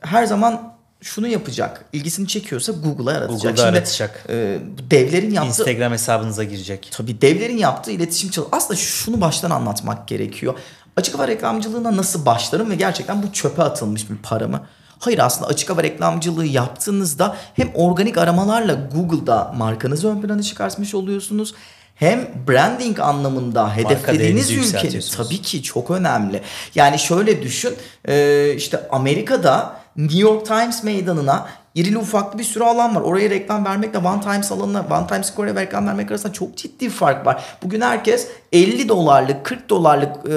her 0.00 0.24
zaman 0.26 0.69
şunu 1.00 1.26
yapacak. 1.26 1.84
İlgisini 1.92 2.28
çekiyorsa 2.28 2.72
Google'a 2.72 3.14
aratacak. 3.14 3.42
Google'da 3.42 3.56
Şimdi, 3.56 3.78
aratacak. 3.78 4.24
e, 4.28 4.58
devlerin 4.90 5.30
yaptığı 5.30 5.48
Instagram 5.48 5.92
hesabınıza 5.92 6.44
girecek. 6.44 6.88
Tabii 6.92 7.20
devlerin 7.20 7.58
yaptığı 7.58 7.90
iletişim 7.90 8.30
çalışması. 8.30 8.56
Aslında 8.56 8.80
şunu 8.80 9.20
baştan 9.20 9.50
anlatmak 9.50 10.08
gerekiyor. 10.08 10.54
Açık 10.96 11.14
hava 11.14 11.28
reklamcılığına 11.28 11.96
nasıl 11.96 12.26
başlarım 12.26 12.70
ve 12.70 12.74
gerçekten 12.74 13.22
bu 13.22 13.32
çöpe 13.32 13.62
atılmış 13.62 14.10
bir 14.10 14.16
para 14.16 14.48
mı? 14.48 14.66
Hayır 14.98 15.18
aslında 15.18 15.48
açık 15.48 15.70
hava 15.70 15.82
reklamcılığı 15.82 16.46
yaptığınızda 16.46 17.36
hem 17.54 17.70
organik 17.74 18.18
aramalarla 18.18 18.74
Google'da 18.74 19.52
markanızı 19.56 20.08
ön 20.08 20.22
plana 20.22 20.42
çıkartmış 20.42 20.94
oluyorsunuz. 20.94 21.54
Hem 21.94 22.28
branding 22.48 23.00
anlamında 23.00 23.76
hedeflediğiniz 23.76 24.50
yükseltiyorsunuz. 24.50 25.16
tabii 25.16 25.42
ki 25.42 25.62
çok 25.62 25.90
önemli. 25.90 26.42
Yani 26.74 26.98
şöyle 26.98 27.42
düşün 27.42 27.74
e, 28.08 28.54
işte 28.56 28.88
Amerika'da 28.90 29.79
New 29.96 30.18
York 30.18 30.46
Times 30.46 30.84
meydanına 30.84 31.46
irili 31.74 31.98
ufaklı 31.98 32.38
bir 32.38 32.44
sürü 32.44 32.64
alan 32.64 32.96
var. 32.96 33.00
Oraya 33.00 33.30
reklam 33.30 33.64
vermekle 33.64 33.98
One 33.98 34.20
Times 34.20 34.52
alanına, 34.52 34.86
One 34.90 35.06
Times 35.06 35.26
Square'e 35.26 35.54
reklam 35.54 35.86
vermek 35.86 36.10
arasında 36.10 36.32
çok 36.32 36.56
ciddi 36.56 36.84
bir 36.84 36.90
fark 36.90 37.26
var. 37.26 37.44
Bugün 37.62 37.80
herkes 37.80 38.28
50 38.52 38.88
dolarlık, 38.88 39.44
40 39.44 39.68
dolarlık 39.68 40.16
e, 40.16 40.30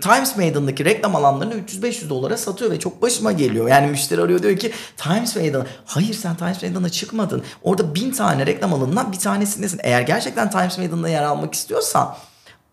Times 0.00 0.36
meydanındaki 0.36 0.84
reklam 0.84 1.16
alanlarını 1.16 1.54
300-500 1.54 2.08
dolara 2.08 2.36
satıyor 2.36 2.70
ve 2.70 2.78
çok 2.78 3.02
başıma 3.02 3.32
geliyor. 3.32 3.68
Yani 3.68 3.86
müşteri 3.86 4.20
arıyor 4.20 4.42
diyor 4.42 4.56
ki 4.56 4.72
Times 4.96 5.36
meydanı. 5.36 5.66
Hayır 5.84 6.14
sen 6.14 6.36
Times 6.36 6.62
meydanına 6.62 6.88
çıkmadın. 6.88 7.42
Orada 7.62 7.94
bin 7.94 8.10
tane 8.10 8.46
reklam 8.46 8.74
alanından 8.74 9.12
bir 9.12 9.18
tanesindesin. 9.18 9.80
Eğer 9.82 10.00
gerçekten 10.00 10.50
Times 10.50 10.78
meydanında 10.78 11.08
yer 11.08 11.22
almak 11.22 11.54
istiyorsan 11.54 12.14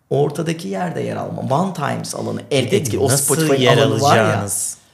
ortadaki 0.09 0.67
yerde 0.67 1.01
yer 1.01 1.15
alma. 1.15 1.41
One 1.41 1.73
Times 1.73 2.15
alanı 2.15 2.41
el 2.51 2.73
etki. 2.73 2.99
O 2.99 3.09
Spotify 3.09 3.63
yer 3.63 3.77
alanı 3.77 4.01
var 4.01 4.17
ya. 4.17 4.47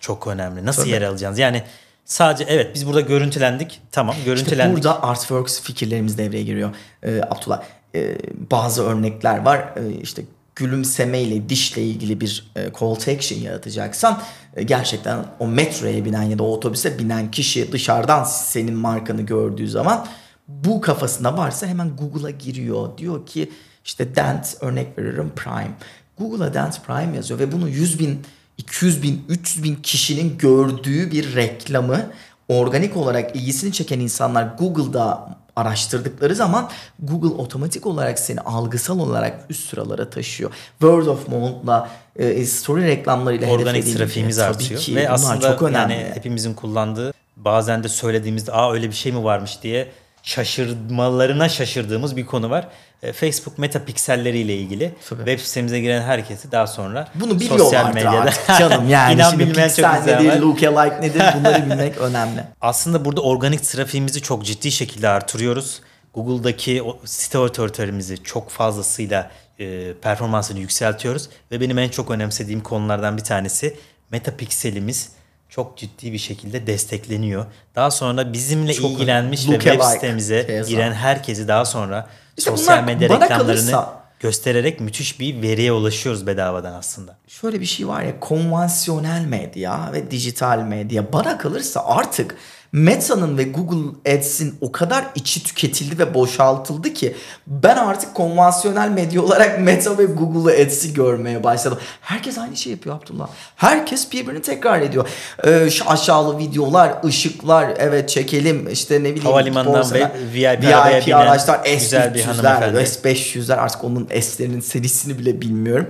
Çok 0.03 0.27
önemli. 0.27 0.65
Nasıl 0.65 0.81
Tabii. 0.81 0.91
yer 0.91 1.01
alacağınız? 1.01 1.39
Yani 1.39 1.63
sadece 2.05 2.43
evet 2.47 2.75
biz 2.75 2.87
burada 2.87 3.01
görüntülendik. 3.01 3.81
Tamam 3.91 4.15
İşte 4.17 4.25
görüntülendik. 4.25 4.75
burada 4.75 5.03
Artworks 5.03 5.61
fikirlerimiz 5.61 6.17
devreye 6.17 6.43
giriyor 6.43 6.75
Ee, 7.03 7.21
Abdullah. 7.29 7.63
Ee, 7.95 8.17
bazı 8.51 8.83
örnekler 8.83 9.37
var. 9.45 9.73
Ee, 9.75 9.91
işte 10.01 10.21
gülümsemeyle 10.55 11.49
dişle 11.49 11.83
ilgili 11.83 12.21
bir 12.21 12.51
e, 12.55 12.63
call 12.79 12.95
to 12.95 13.11
action 13.11 13.39
yaratacaksan 13.39 14.21
e, 14.55 14.63
gerçekten 14.63 15.25
o 15.39 15.47
metroya 15.47 16.05
binen 16.05 16.23
ya 16.23 16.37
da 16.39 16.43
otobüse 16.43 16.99
binen 16.99 17.31
kişi 17.31 17.71
dışarıdan 17.71 18.23
senin 18.23 18.73
markanı 18.75 19.21
gördüğü 19.21 19.67
zaman 19.67 20.07
bu 20.47 20.81
kafasında 20.81 21.37
varsa 21.37 21.67
hemen 21.67 21.95
Google'a 21.95 22.29
giriyor. 22.29 22.97
Diyor 22.97 23.25
ki 23.25 23.51
işte 23.85 24.15
Dent 24.15 24.57
örnek 24.61 24.97
veriyorum 24.97 25.31
Prime. 25.35 25.71
Google'a 26.17 26.53
Dent 26.53 26.85
Prime 26.87 27.15
yazıyor 27.15 27.39
ve 27.39 27.51
bunu 27.51 27.69
100 27.69 27.99
bin 27.99 28.21
200 28.57 29.03
bin, 29.03 29.25
300 29.29 29.63
bin 29.63 29.75
kişinin 29.75 30.37
gördüğü 30.37 31.11
bir 31.11 31.35
reklamı 31.35 32.09
organik 32.47 32.97
olarak 32.97 33.35
ilgisini 33.35 33.71
çeken 33.71 33.99
insanlar 33.99 34.43
Google'da 34.59 35.29
araştırdıkları 35.55 36.35
zaman 36.35 36.69
Google 36.99 37.41
otomatik 37.41 37.85
olarak 37.85 38.19
seni 38.19 38.39
algısal 38.41 38.99
olarak 38.99 39.39
üst 39.49 39.69
sıralara 39.69 40.09
taşıyor. 40.09 40.51
Word 40.79 41.05
of 41.05 41.27
mouth'la 41.27 41.89
e, 42.15 42.45
story 42.45 42.87
reklamlarıyla 42.87 43.49
Organik 43.49 43.97
trafiğimiz 43.97 44.37
tabii 44.37 44.47
artıyor. 44.49 44.81
ki 44.81 44.95
Ve 44.95 45.09
aslında 45.09 45.51
çok 45.51 45.61
önemli. 45.61 45.93
yani 45.93 46.11
hepimizin 46.13 46.53
kullandığı 46.53 47.13
bazen 47.37 47.83
de 47.83 47.89
söylediğimizde 47.89 48.51
aa 48.51 48.73
öyle 48.73 48.87
bir 48.89 48.95
şey 48.95 49.11
mi 49.11 49.23
varmış 49.23 49.63
diye 49.63 49.91
şaşırmalarına 50.23 51.49
şaşırdığımız 51.49 52.17
bir 52.17 52.25
konu 52.25 52.49
var. 52.49 52.67
E, 53.03 53.13
Facebook 53.13 53.57
meta 53.57 53.85
pikselleriyle 53.85 54.55
ilgili 54.55 54.95
Tabii. 55.09 55.19
web 55.19 55.39
sitemize 55.39 55.79
giren 55.79 56.01
herkesi 56.01 56.51
daha 56.51 56.67
sonra 56.67 57.07
Bunu 57.15 57.39
sosyal 57.39 57.93
medyada 57.93 58.19
artık 58.19 58.47
canım 58.59 58.89
yani. 58.89 59.13
İnan 59.13 59.29
Şimdi 59.29 59.45
çok 59.45 59.55
piksel 59.55 59.97
insan 59.97 60.07
nedir, 60.07 60.41
lookalike 60.41 61.01
nedir 61.01 61.23
bunları 61.39 61.65
bilmek 61.65 61.97
önemli. 61.97 62.43
Aslında 62.61 63.05
burada 63.05 63.21
organik 63.21 63.63
trafiğimizi 63.63 64.21
çok 64.21 64.45
ciddi 64.45 64.71
şekilde 64.71 65.09
artırıyoruz. 65.09 65.81
Google'daki 66.13 66.83
o 66.83 66.99
site 67.05 67.37
otoritörümüzü 67.37 68.23
çok 68.23 68.49
fazlasıyla 68.49 69.31
e, 69.59 69.93
performansını 69.93 70.59
yükseltiyoruz. 70.59 71.29
Ve 71.51 71.61
benim 71.61 71.77
en 71.77 71.89
çok 71.89 72.11
önemsediğim 72.11 72.61
konulardan 72.61 73.17
bir 73.17 73.23
tanesi 73.23 73.77
metapikselimiz 74.11 75.09
çok 75.55 75.77
ciddi 75.77 76.13
bir 76.13 76.17
şekilde 76.17 76.67
destekleniyor. 76.67 77.45
Daha 77.75 77.91
sonra 77.91 78.33
bizimle 78.33 78.73
Çok 78.73 78.91
ilgilenmiş 78.91 79.49
ve 79.49 79.59
web 79.59 79.81
sitemize 79.81 80.45
keza. 80.47 80.69
giren 80.69 80.93
herkesi 80.93 81.47
daha 81.47 81.65
sonra 81.65 82.09
İşte 82.37 82.51
sosyal 82.51 82.83
medya 82.83 83.09
reklamlarını 83.09 83.37
kalırsa- 83.37 84.03
göstererek 84.19 84.79
müthiş 84.79 85.19
bir 85.19 85.41
veriye 85.41 85.71
ulaşıyoruz 85.71 86.27
bedavadan 86.27 86.73
aslında. 86.73 87.17
Şöyle 87.27 87.61
bir 87.61 87.65
şey 87.65 87.87
var 87.87 88.01
ya 88.03 88.19
konvansiyonel 88.19 89.25
medya 89.25 89.89
ve 89.93 90.11
dijital 90.11 90.59
medya 90.59 91.13
bana 91.13 91.37
kalırsa 91.37 91.85
artık 91.85 92.35
Meta'nın 92.73 93.37
ve 93.37 93.43
Google 93.43 94.13
Ads'in 94.15 94.55
o 94.61 94.71
kadar 94.71 95.05
içi 95.15 95.43
tüketildi 95.43 95.99
ve 95.99 96.13
boşaltıldı 96.13 96.93
ki 96.93 97.15
ben 97.47 97.77
artık 97.77 98.13
konvansiyonel 98.13 98.89
medya 98.89 99.21
olarak 99.21 99.59
Meta 99.59 99.97
ve 99.97 100.05
Google 100.05 100.63
Ads'i 100.63 100.93
görmeye 100.93 101.43
başladım. 101.43 101.79
Herkes 102.01 102.37
aynı 102.37 102.55
şey 102.55 102.71
yapıyor 102.71 102.95
Abdullah. 102.95 103.27
Herkes 103.55 104.11
birbirini 104.11 104.41
tekrar 104.41 104.81
ediyor. 104.81 105.09
Ee, 105.43 105.69
şu 105.69 105.89
aşağılı 105.89 106.37
videolar, 106.37 106.93
ışıklar, 107.05 107.73
evet 107.77 108.09
çekelim 108.09 108.69
işte 108.69 108.99
ne 108.99 109.03
bileyim. 109.03 109.23
Havalimanından 109.23 109.93
ve 109.93 110.11
VIP 110.33 110.61
binen 110.61 111.17
araçlar, 111.17 111.65
güzel 111.65 112.13
bir 112.13 112.19
S300'ler, 112.19 112.23
hanımefendi. 112.23 112.77
S500'ler 112.77 113.55
artık 113.55 113.83
onun 113.83 114.07
S'lerinin 114.21 114.59
serisini 114.59 115.19
bile 115.19 115.41
bilmiyorum. 115.41 115.87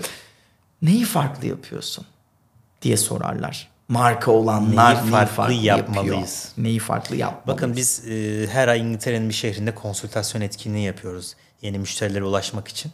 Neyi 0.82 1.06
farklı 1.06 1.48
yapıyorsun 1.48 2.06
diye 2.82 2.98
sorarlar. 2.98 3.73
Marka 3.88 4.32
olanlar 4.32 4.96
Neyi 4.96 5.12
neyi 5.12 5.26
farklı 5.26 5.54
yapıyor? 5.54 5.78
yapmalıyız? 5.78 6.52
Neyi 6.58 6.80
farklı 6.80 7.16
yapmalıyız? 7.16 7.48
Bakın 7.48 7.76
biz 7.76 8.08
e, 8.08 8.48
her 8.48 8.68
ay 8.68 8.80
İngiltere'nin 8.80 9.30
bir 9.30 9.34
şehrinde 9.34 9.76
konsültasyon 9.76 10.42
etkinliği 10.42 10.86
yapıyoruz. 10.86 11.36
Yeni 11.62 11.80
müşterilere 11.80 12.24
ulaşmak 12.24 12.68
için. 12.68 12.92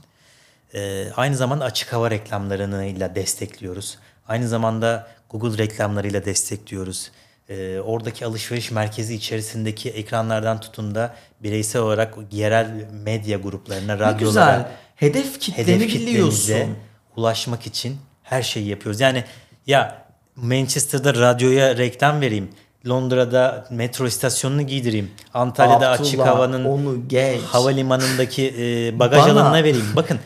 E, 0.74 1.12
aynı 1.16 1.38
zamanda 1.38 1.66
açık 1.66 1.94
hava 1.94 2.12
reklamlarıyla 2.12 3.16
destekliyoruz. 3.16 3.98
Aynı 4.28 4.48
zamanda 4.48 5.08
Google 5.30 5.58
reklamlarıyla 5.58 6.26
destekliyoruz. 6.26 7.12
E, 7.50 7.80
oradaki 7.80 8.26
alışveriş 8.26 8.72
merkezi 8.72 9.16
içerisindeki 9.16 9.90
ekranlardan 9.90 10.60
tutun 10.60 10.96
da 10.96 11.16
bireysel 11.44 11.82
olarak 11.82 12.16
yerel 12.32 12.88
medya 12.92 13.38
gruplarına, 13.38 13.94
ne 13.96 14.00
radyolara, 14.00 14.18
güzel. 14.18 14.68
Hedef 14.96 15.40
kitleni 15.40 15.68
hedef 15.68 15.96
biliyorsun. 15.96 16.78
ulaşmak 17.16 17.68
için 17.68 17.98
her 18.24 18.42
şeyi 18.44 18.68
yapıyoruz. 18.68 19.02
Yani 19.02 19.24
ya 19.68 20.09
Manchester'da 20.42 21.14
radyoya 21.14 21.78
reklam 21.78 22.22
vereyim. 22.22 22.50
Londra'da 22.88 23.68
metro 23.72 24.08
istasyonunu 24.08 24.62
giydireyim. 24.62 25.12
Antalya'da 25.34 25.90
açık 25.90 26.06
Abdullah, 26.20 26.28
havanın 26.36 26.66
onu 26.66 27.08
geç. 27.08 27.42
havalimanındaki 27.42 28.56
e, 28.60 29.00
bagaj 29.00 29.24
Bana- 29.24 29.32
alanına 29.32 29.64
vereyim. 29.64 29.86
Bakın 29.96 30.20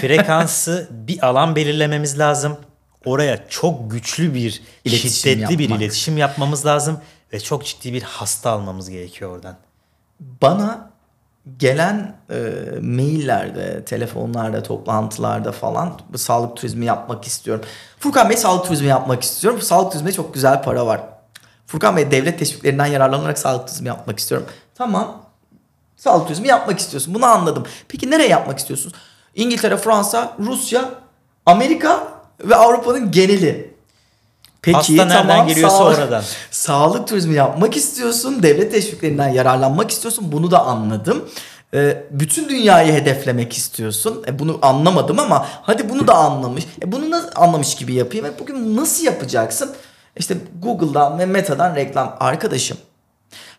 frekansı 0.00 0.88
bir 0.90 1.26
alan 1.26 1.56
belirlememiz 1.56 2.18
lazım. 2.18 2.56
Oraya 3.04 3.48
çok 3.48 3.90
güçlü 3.90 4.34
bir 4.34 4.62
İletişim 4.84 5.10
şiddetli 5.10 5.58
bir 5.58 5.62
yapmak. 5.64 5.80
iletişim 5.80 6.18
yapmamız 6.18 6.66
lazım 6.66 6.98
ve 7.32 7.40
çok 7.40 7.64
ciddi 7.64 7.92
bir 7.92 8.02
hasta 8.02 8.50
almamız 8.50 8.90
gerekiyor 8.90 9.30
oradan. 9.36 9.56
Bana 10.20 10.90
gelen 11.56 12.16
e, 12.30 12.36
maillerde, 12.82 13.84
telefonlarda, 13.84 14.62
toplantılarda 14.62 15.52
falan 15.52 16.00
sağlık 16.16 16.56
turizmi 16.56 16.84
yapmak 16.84 17.24
istiyorum. 17.24 17.64
Furkan 17.98 18.30
Bey 18.30 18.36
sağlık 18.36 18.64
turizmi 18.64 18.86
yapmak 18.86 19.22
istiyorum. 19.22 19.60
Sağlık 19.62 19.92
turizminde 19.92 20.12
çok 20.12 20.34
güzel 20.34 20.62
para 20.62 20.86
var. 20.86 21.00
Furkan 21.66 21.96
Bey 21.96 22.10
devlet 22.10 22.38
teşviklerinden 22.38 22.86
yararlanarak 22.86 23.38
sağlık 23.38 23.66
turizmi 23.66 23.88
yapmak 23.88 24.18
istiyorum. 24.18 24.46
Tamam. 24.74 25.22
Sağlık 25.96 26.26
turizmi 26.26 26.48
yapmak 26.48 26.78
istiyorsun. 26.78 27.14
Bunu 27.14 27.26
anladım. 27.26 27.66
Peki 27.88 28.10
nereye 28.10 28.28
yapmak 28.28 28.58
istiyorsunuz? 28.58 28.94
İngiltere, 29.34 29.76
Fransa, 29.76 30.36
Rusya, 30.38 30.90
Amerika 31.46 32.08
ve 32.44 32.56
Avrupa'nın 32.56 33.10
geneli. 33.10 33.69
Peki 34.62 34.76
Hasta 34.76 34.92
nereden 34.92 35.28
tamam, 35.28 35.46
geliyorsa 35.46 35.76
sağlık- 35.76 35.98
oradan. 35.98 36.22
Sağlık 36.50 37.08
turizmi 37.08 37.34
yapmak 37.34 37.76
istiyorsun. 37.76 38.42
Devlet 38.42 38.72
teşviklerinden 38.72 39.28
yararlanmak 39.28 39.90
istiyorsun. 39.90 40.32
Bunu 40.32 40.50
da 40.50 40.64
anladım. 40.64 41.28
Ee, 41.74 42.04
bütün 42.10 42.48
dünyayı 42.48 42.92
hedeflemek 42.92 43.52
istiyorsun. 43.56 44.24
E, 44.28 44.38
bunu 44.38 44.58
anlamadım 44.62 45.18
ama 45.18 45.46
hadi 45.62 45.88
bunu 45.88 46.06
da 46.06 46.14
anlamış. 46.14 46.64
E, 46.82 46.92
bunu 46.92 47.10
nasıl 47.10 47.28
anlamış 47.34 47.74
gibi 47.74 47.94
yapayım. 47.94 48.26
E, 48.26 48.38
bugün 48.38 48.76
nasıl 48.76 49.04
yapacaksın? 49.04 49.72
İşte 50.16 50.36
Google'dan 50.62 51.18
ve 51.18 51.26
Meta'dan 51.26 51.76
reklam. 51.76 52.16
Arkadaşım 52.20 52.76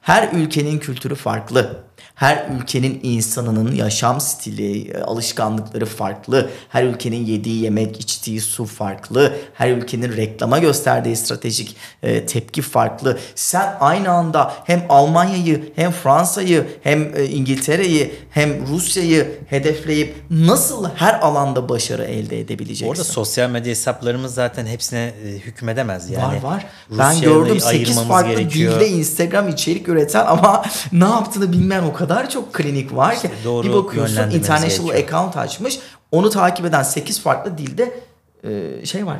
her 0.01 0.29
ülkenin 0.33 0.79
kültürü 0.79 1.15
farklı. 1.15 1.83
Her 2.21 2.47
ülkenin 2.55 2.99
insanının 3.03 3.75
yaşam 3.75 4.21
stili, 4.21 4.91
e, 4.91 5.01
alışkanlıkları 5.01 5.85
farklı. 5.85 6.49
Her 6.69 6.83
ülkenin 6.83 7.25
yediği 7.25 7.63
yemek, 7.63 7.99
içtiği 7.99 8.41
su 8.41 8.65
farklı. 8.65 9.33
Her 9.53 9.71
ülkenin 9.71 10.17
reklama 10.17 10.59
gösterdiği 10.59 11.15
stratejik 11.15 11.75
e, 12.03 12.25
tepki 12.25 12.61
farklı. 12.61 13.17
Sen 13.35 13.77
aynı 13.79 14.09
anda 14.09 14.53
hem 14.65 14.83
Almanya'yı, 14.89 15.71
hem 15.75 15.91
Fransa'yı, 15.91 16.67
hem 16.83 17.15
e, 17.15 17.25
İngiltere'yi, 17.25 18.13
hem 18.31 18.67
Rusya'yı 18.67 19.39
hedefleyip 19.47 20.15
nasıl 20.29 20.89
her 20.95 21.19
alanda 21.19 21.69
başarı 21.69 22.03
elde 22.03 22.39
edebileceksin? 22.39 22.87
Orada 22.87 23.03
sosyal 23.03 23.49
medya 23.49 23.71
hesaplarımız 23.71 24.33
zaten 24.33 24.65
hepsine 24.65 25.13
e, 25.25 25.29
hükmedemez. 25.29 26.09
Yani 26.09 26.43
var 26.43 26.43
var. 26.43 26.65
Ben 26.97 27.21
gördüm 27.21 27.59
8 27.59 27.67
ayırmamız 27.67 28.07
farklı 28.07 28.31
gerekiyor. 28.31 28.75
dilde 28.75 28.87
Instagram 28.87 29.49
içerik 29.49 29.87
üreten 29.87 30.25
ama 30.25 30.65
ne 30.91 31.05
yaptığını 31.05 31.51
bilmeyen 31.51 31.83
o 31.83 31.93
kadar 31.93 32.10
çok 32.29 32.53
klinik 32.53 32.95
var 32.95 33.19
ki. 33.19 33.31
doğru 33.45 33.67
bir 33.67 33.73
bakıyorsun 33.73 34.31
international 34.31 34.87
gerekiyor. 34.87 35.19
account 35.19 35.37
açmış. 35.37 35.79
Onu 36.11 36.29
takip 36.29 36.65
eden 36.65 36.83
8 36.83 37.21
farklı 37.21 37.57
dilde 37.57 37.99
e, 38.43 38.85
şey 38.85 39.05
var. 39.05 39.17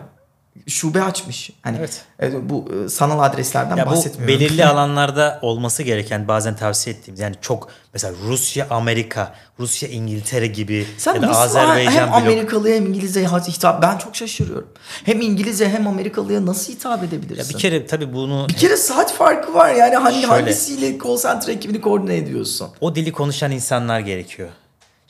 Şube 0.68 1.02
açmış. 1.04 1.50
Hani 1.62 1.78
Evet. 1.80 2.02
e, 2.22 2.50
bu 2.50 2.66
e, 2.86 2.90
sanal 2.90 3.20
adreslerden 3.20 3.78
Ya 3.78 3.86
bu 3.86 3.90
bahsetmiyorum. 3.90 4.40
belirli 4.40 4.66
alanlarda 4.66 5.40
olması 5.42 5.84
gereken 5.84 6.28
bazen 6.28 6.56
tavsiye 6.56 6.96
ettiğimiz 6.96 7.20
yani 7.20 7.36
çok 7.42 7.68
mesela 7.94 8.14
Rusya 8.28 8.68
Amerika, 8.70 9.36
Rusya 9.60 9.90
İngiltere 9.90 10.48
gibi 10.48 10.88
Sen 10.98 11.16
ya 11.16 11.22
da 11.22 11.28
nasıl 11.28 11.42
Azerbaycan 11.42 11.92
hem 11.92 12.08
blok 12.08 12.16
Amerikalıya 12.16 12.76
hem 12.76 12.86
İngilizceye 12.86 13.28
hitap 13.28 13.82
ben 13.82 13.98
çok 13.98 14.16
şaşırıyorum. 14.16 14.68
Hem 15.04 15.22
İngilizce 15.22 15.70
hem 15.70 15.88
Amerikalıya 15.88 16.46
nasıl 16.46 16.74
hitap 16.74 17.00
ya 17.02 17.08
edebilirsin? 17.08 17.54
bir 17.56 17.60
kere 17.60 17.86
tabii 17.86 18.14
bunu 18.14 18.46
Bir 18.50 18.54
kere 18.54 18.78
saat 18.78 19.14
farkı 19.14 19.54
var 19.54 19.74
yani 19.74 19.96
hani 19.96 20.14
Şöyle. 20.14 20.28
hangisiyle 20.28 20.98
call 21.04 21.18
center 21.18 21.54
ekibini 21.54 21.82
koordine 21.82 22.16
ediyorsun? 22.18 22.68
o 22.82 22.96
dili 22.96 23.12
konuşan 23.12 23.52
insanlar 23.52 24.00
gerekiyor. 24.00 24.50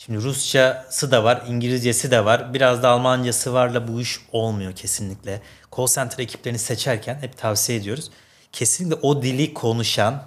Şimdi 0.05 0.21
Rusçası 0.21 1.11
da 1.11 1.23
var, 1.23 1.43
İngilizcesi 1.47 2.11
de 2.11 2.25
var. 2.25 2.53
Biraz 2.53 2.83
da 2.83 2.89
Almancası 2.89 3.53
varla 3.53 3.87
bu 3.87 4.01
iş 4.01 4.19
olmuyor 4.31 4.75
kesinlikle. 4.75 5.41
Call 5.77 5.87
center 5.87 6.23
ekiplerini 6.23 6.59
seçerken 6.59 7.17
hep 7.21 7.37
tavsiye 7.37 7.77
ediyoruz. 7.77 8.11
Kesinlikle 8.51 8.95
o 8.95 9.21
dili 9.21 9.53
konuşan 9.53 10.23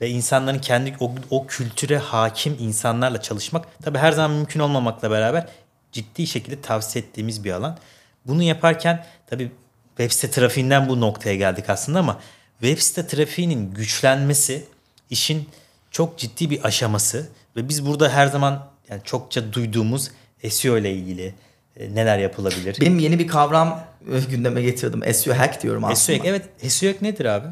ve 0.00 0.10
insanların 0.10 0.58
kendi 0.58 0.96
o, 1.00 1.12
o 1.30 1.46
kültüre 1.46 1.98
hakim 1.98 2.56
insanlarla 2.60 3.22
çalışmak 3.22 3.82
tabii 3.82 3.98
her 3.98 4.12
zaman 4.12 4.30
mümkün 4.30 4.60
olmamakla 4.60 5.10
beraber 5.10 5.48
ciddi 5.92 6.26
şekilde 6.26 6.60
tavsiye 6.60 7.04
ettiğimiz 7.04 7.44
bir 7.44 7.52
alan. 7.52 7.78
Bunu 8.26 8.42
yaparken 8.42 9.06
tabii 9.26 9.52
web 9.88 10.10
site 10.10 10.30
trafiğinden 10.30 10.88
bu 10.88 11.00
noktaya 11.00 11.36
geldik 11.36 11.70
aslında 11.70 11.98
ama 11.98 12.20
web 12.60 12.78
site 12.78 13.06
trafiğinin 13.06 13.74
güçlenmesi 13.74 14.64
işin 15.10 15.48
çok 15.90 16.18
ciddi 16.18 16.50
bir 16.50 16.64
aşaması 16.64 17.28
ve 17.56 17.68
biz 17.68 17.86
burada 17.86 18.08
her 18.08 18.26
zaman 18.26 18.75
yani 18.90 19.00
çokça 19.04 19.52
duyduğumuz 19.52 20.10
SEO 20.48 20.78
ile 20.78 20.92
ilgili 20.92 21.34
e, 21.76 21.94
neler 21.94 22.18
yapılabilir? 22.18 22.76
Benim 22.80 22.98
yeni 22.98 23.18
bir 23.18 23.26
kavram 23.28 23.84
e, 24.12 24.20
gündeme 24.30 24.62
getirdim. 24.62 25.14
SEO 25.14 25.34
hack 25.34 25.62
diyorum 25.62 25.84
aslında. 25.84 25.96
SEO 25.96 26.16
hack, 26.16 26.26
evet 26.26 26.72
SEO 26.72 26.90
hack 26.90 27.02
nedir 27.02 27.24
abi? 27.24 27.46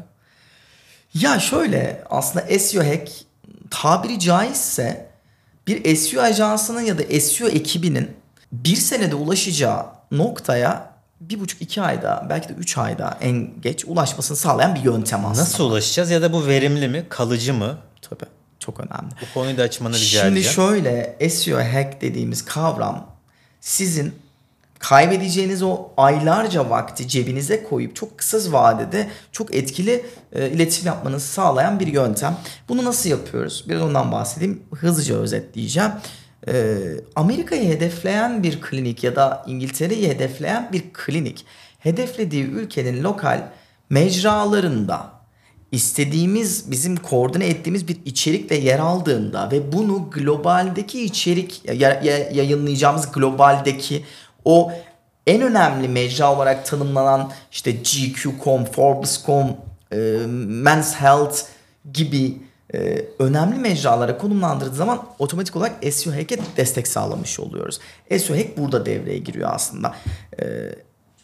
Ya 1.13 1.39
şöyle 1.39 2.03
aslında 2.09 2.59
SEO 2.59 2.83
hack 2.83 3.09
tabiri 3.71 4.19
caizse 4.19 5.09
bir 5.67 5.95
SEO 5.95 6.21
ajansının 6.21 6.81
ya 6.81 6.97
da 6.97 7.19
SEO 7.19 7.47
ekibinin 7.47 8.11
bir 8.51 8.75
senede 8.75 9.15
ulaşacağı 9.15 9.85
noktaya 10.11 10.95
bir 11.21 11.39
buçuk 11.39 11.61
iki 11.61 11.81
ayda 11.81 12.25
belki 12.29 12.49
de 12.49 12.53
üç 12.53 12.77
ayda 12.77 13.17
en 13.21 13.61
geç 13.61 13.85
ulaşmasını 13.85 14.37
sağlayan 14.37 14.75
bir 14.75 14.83
yöntem 14.83 15.25
aslında. 15.25 15.41
Nasıl 15.41 15.63
ulaşacağız 15.63 16.11
ya 16.11 16.21
da 16.21 16.33
bu 16.33 16.47
verimli 16.47 16.87
mi, 16.87 17.05
kalıcı 17.09 17.53
mı? 17.53 17.77
Tabii. 18.01 18.25
Çok 18.65 18.79
önemli. 18.79 19.11
Bu 19.21 19.33
konuyu 19.33 19.57
da 19.57 19.61
açmanı 19.61 19.95
rica 19.95 20.21
Şimdi 20.21 20.39
edeceğim. 20.39 20.55
şöyle 20.55 21.29
SEO 21.29 21.57
hack 21.59 22.01
dediğimiz 22.01 22.45
kavram 22.45 23.07
sizin 23.61 24.13
kaybedeceğiniz 24.79 25.63
o 25.63 25.87
aylarca 25.97 26.69
vakti 26.69 27.07
cebinize 27.07 27.63
koyup 27.63 27.95
çok 27.95 28.17
kısa 28.17 28.51
vadede 28.51 29.07
çok 29.31 29.55
etkili 29.55 30.05
e, 30.33 30.49
iletişim 30.49 30.87
yapmanızı 30.87 31.27
sağlayan 31.27 31.79
bir 31.79 31.87
yöntem. 31.87 32.37
Bunu 32.69 32.85
nasıl 32.85 33.09
yapıyoruz? 33.09 33.65
Biraz 33.69 33.81
ondan 33.81 34.11
bahsedeyim. 34.11 34.63
Hızlıca 34.75 35.15
özetleyeceğim. 35.15 35.91
E, 36.47 36.77
Amerika'yı 37.15 37.69
hedefleyen 37.69 38.43
bir 38.43 38.61
klinik 38.61 39.03
ya 39.03 39.15
da 39.15 39.43
İngiltere'yi 39.47 40.09
hedefleyen 40.09 40.69
bir 40.71 40.83
klinik 40.93 41.45
hedeflediği 41.79 42.43
ülkenin 42.43 43.03
lokal 43.03 43.41
mecralarında 43.89 45.14
istediğimiz 45.75 46.71
bizim 46.71 46.95
koordine 46.95 47.47
ettiğimiz 47.47 47.87
bir 47.87 47.97
içerikle 48.05 48.55
yer 48.55 48.79
aldığında 48.79 49.51
ve 49.51 49.71
bunu 49.71 50.09
globaldeki 50.09 51.03
içerik 51.05 51.61
ya- 51.65 51.73
ya- 52.03 52.31
yayınlayacağımız 52.31 53.11
globaldeki 53.11 54.03
o 54.45 54.71
en 55.27 55.41
önemli 55.41 55.87
mecra 55.87 56.35
olarak 56.35 56.65
tanımlanan 56.65 57.31
işte 57.51 57.71
GQ.com, 57.71 58.65
Forbes.com, 58.65 59.47
e, 59.91 59.97
Men's 60.37 60.95
Health 60.95 61.37
gibi 61.93 62.37
e, 62.73 63.05
önemli 63.19 63.55
mecralara 63.55 64.17
konumlandırdığı 64.17 64.75
zaman 64.75 65.03
otomatik 65.19 65.55
olarak 65.55 65.93
SEO 65.93 66.13
Hack'e 66.13 66.37
destek 66.57 66.87
sağlamış 66.87 67.39
oluyoruz. 67.39 67.79
SEO 68.09 68.37
Hack 68.37 68.57
burada 68.57 68.85
devreye 68.85 69.17
giriyor 69.17 69.49
aslında. 69.53 69.95
E, 70.41 70.45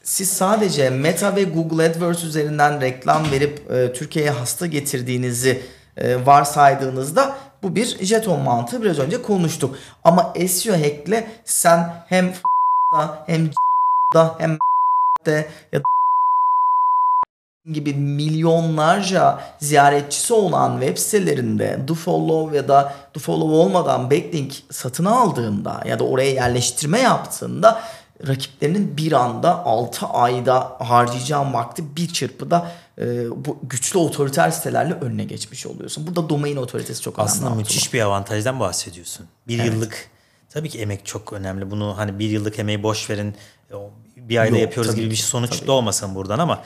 siz 0.04 0.30
sadece 0.30 0.90
Meta 0.90 1.36
ve 1.36 1.44
Google 1.44 1.84
AdWords 1.84 2.24
üzerinden 2.24 2.82
reklam 2.82 3.32
verip 3.32 3.72
e, 3.72 3.94
Türkiye'ye 3.94 4.32
hasta 4.32 4.66
getirdiğinizi 4.66 5.62
e, 5.98 6.26
varsaydığınızda 6.26 7.36
bu 7.64 7.76
bir 7.76 8.06
jeton 8.06 8.40
mantığı 8.40 8.84
biraz 8.84 9.00
önce 9.00 9.22
konuştuk. 9.22 9.76
Ama 10.04 10.34
SEO 10.48 10.76
hack'le 10.76 11.24
sen 11.46 11.94
hem 12.08 12.34
da 12.96 13.24
hem 13.28 13.50
da 14.14 14.36
hem 14.40 14.58
de 15.26 15.48
ya 15.72 15.82
gibi 17.74 17.94
milyonlarca 17.94 19.42
ziyaretçisi 19.60 20.34
olan 20.34 20.80
web 20.80 20.98
sitelerinde 20.98 21.80
do 21.88 21.94
follow 21.94 22.58
ya 22.58 22.68
da 22.68 22.94
do 23.16 23.20
follow 23.20 23.56
olmadan 23.56 24.12
backlink 24.12 24.54
satın 24.72 25.06
aldığında 25.06 25.84
ya 25.86 26.00
da 26.00 26.04
oraya 26.04 26.32
yerleştirme 26.32 27.00
yaptığında 27.00 27.82
rakiplerinin 28.28 28.98
bir 28.98 29.12
anda 29.12 29.66
6 29.66 30.06
ayda 30.06 30.76
harcayacağın 30.80 31.54
vakti 31.54 31.96
bir 31.96 32.08
çırpıda 32.08 32.72
e, 32.98 33.06
bu 33.46 33.60
güçlü 33.64 34.00
otoriter 34.00 34.52
sitelerle 34.52 34.94
önüne 34.94 35.24
geçmiş 35.24 35.66
oluyorsun. 35.66 36.08
Burada 36.08 36.30
domain 36.30 36.58
otoritesi 36.58 37.02
çok 37.02 37.20
önemli. 37.20 37.32
Aslında 37.32 37.56
müthiş 37.56 37.94
bir 37.94 38.02
avantajdan 38.02 38.60
bahsediyorsun. 38.60 39.26
Bir 39.48 39.64
yıllık 39.64 40.10
tabii 40.50 40.70
ki 40.70 40.80
emek 40.80 41.06
çok 41.06 41.34
önemli. 41.34 41.72
Bunu 41.72 41.98
hani 41.98 42.20
bir 42.20 42.30
yıllık 42.30 42.60
emeği 42.60 42.84
boş 42.84 43.10
verin 43.10 43.36
bir 44.18 44.38
ayda 44.38 44.56
Yok, 44.56 44.62
yapıyoruz 44.62 44.96
gibi 44.96 45.10
bir 45.10 45.16
sonuç 45.16 45.58
tabii. 45.58 45.68
doğmasın 45.68 46.16
buradan 46.16 46.40
ama 46.40 46.64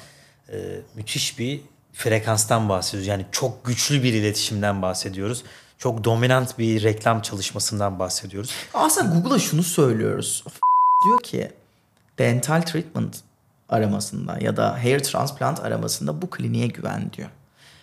e, 0.50 0.56
müthiş 0.96 1.40
bir 1.40 1.62
frekanstan 1.94 2.70
bahsediyoruz. 2.70 3.08
Yani 3.08 3.26
çok 3.32 3.66
güçlü 3.66 4.04
bir 4.04 4.14
iletişimden 4.14 4.82
bahsediyoruz. 4.82 5.44
Çok 5.78 6.04
dominant 6.04 6.60
bir 6.60 6.84
reklam 6.84 7.22
çalışmasından 7.22 8.00
bahsediyoruz. 8.00 8.52
Aslında 8.74 9.16
Google'a 9.16 9.40
şunu 9.40 9.64
söylüyoruz. 9.64 10.44
Diyor 11.06 11.20
ki 11.20 11.52
dental 12.20 12.62
treatment 12.62 13.18
aramasında 13.70 14.38
ya 14.42 14.58
da 14.58 14.84
hair 14.84 15.00
transplant 15.00 15.60
aramasında 15.60 16.22
bu 16.22 16.30
kliniğe 16.30 16.68
güven 16.68 17.12
diyor. 17.18 17.30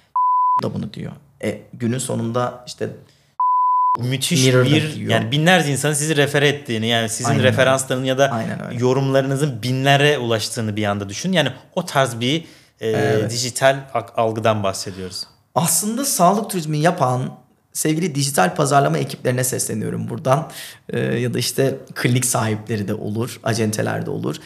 da 0.62 0.74
bunu 0.74 0.92
diyor. 0.92 1.12
E, 1.44 1.62
günün 1.72 1.98
sonunda 1.98 2.64
işte 2.66 2.88
Müthiş 4.00 4.44
Mirror'da 4.46 4.70
bir 4.70 4.94
diyor. 4.94 5.10
yani 5.10 5.30
binlerce 5.30 5.72
insanın 5.72 5.94
sizi 5.94 6.16
refer 6.16 6.42
ettiğini 6.42 6.86
yani 6.86 7.08
sizin 7.08 7.30
Aynen 7.30 7.42
referansların 7.42 8.04
ya 8.04 8.18
da 8.18 8.44
yorumlarınızın 8.78 9.62
binlere 9.62 10.18
ulaştığını 10.18 10.76
bir 10.76 10.84
anda 10.84 11.08
düşün. 11.08 11.32
Yani 11.32 11.52
o 11.74 11.84
tarz 11.86 12.20
bir 12.20 12.44
e, 12.80 12.88
Evet. 12.88 13.30
dijital 13.30 13.76
algıdan 14.16 14.62
bahsediyoruz. 14.62 15.24
aslında 15.54 16.04
sağlık 16.04 16.50
turizmi 16.50 16.78
yapan 16.78 17.41
sevgili 17.72 18.14
dijital 18.14 18.54
pazarlama 18.54 18.98
ekiplerine 18.98 19.44
sesleniyorum 19.44 20.08
buradan. 20.08 20.50
Ee, 20.88 20.98
ya 20.98 21.34
da 21.34 21.38
işte 21.38 21.78
klinik 21.94 22.24
sahipleri 22.24 22.88
de 22.88 22.94
olur, 22.94 23.40
acenteler 23.42 24.06
de 24.06 24.10
olur. 24.10 24.36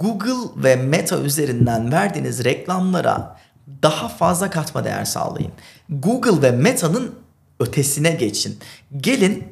Google 0.00 0.62
ve 0.64 0.76
Meta 0.76 1.18
üzerinden 1.18 1.92
verdiğiniz 1.92 2.44
reklamlara 2.44 3.36
daha 3.82 4.08
fazla 4.08 4.50
katma 4.50 4.84
değer 4.84 5.04
sağlayın. 5.04 5.52
Google 5.88 6.42
ve 6.42 6.50
Meta'nın 6.50 7.14
ötesine 7.60 8.10
geçin. 8.10 8.58
Gelin 8.96 9.44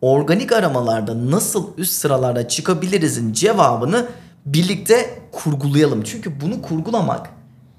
organik 0.00 0.52
aramalarda 0.52 1.30
nasıl 1.30 1.76
üst 1.76 1.92
sıralarda 1.92 2.48
çıkabilirizin 2.48 3.32
cevabını 3.32 4.06
birlikte 4.46 5.18
kurgulayalım. 5.32 6.02
Çünkü 6.02 6.40
bunu 6.40 6.62
kurgulamak 6.62 7.30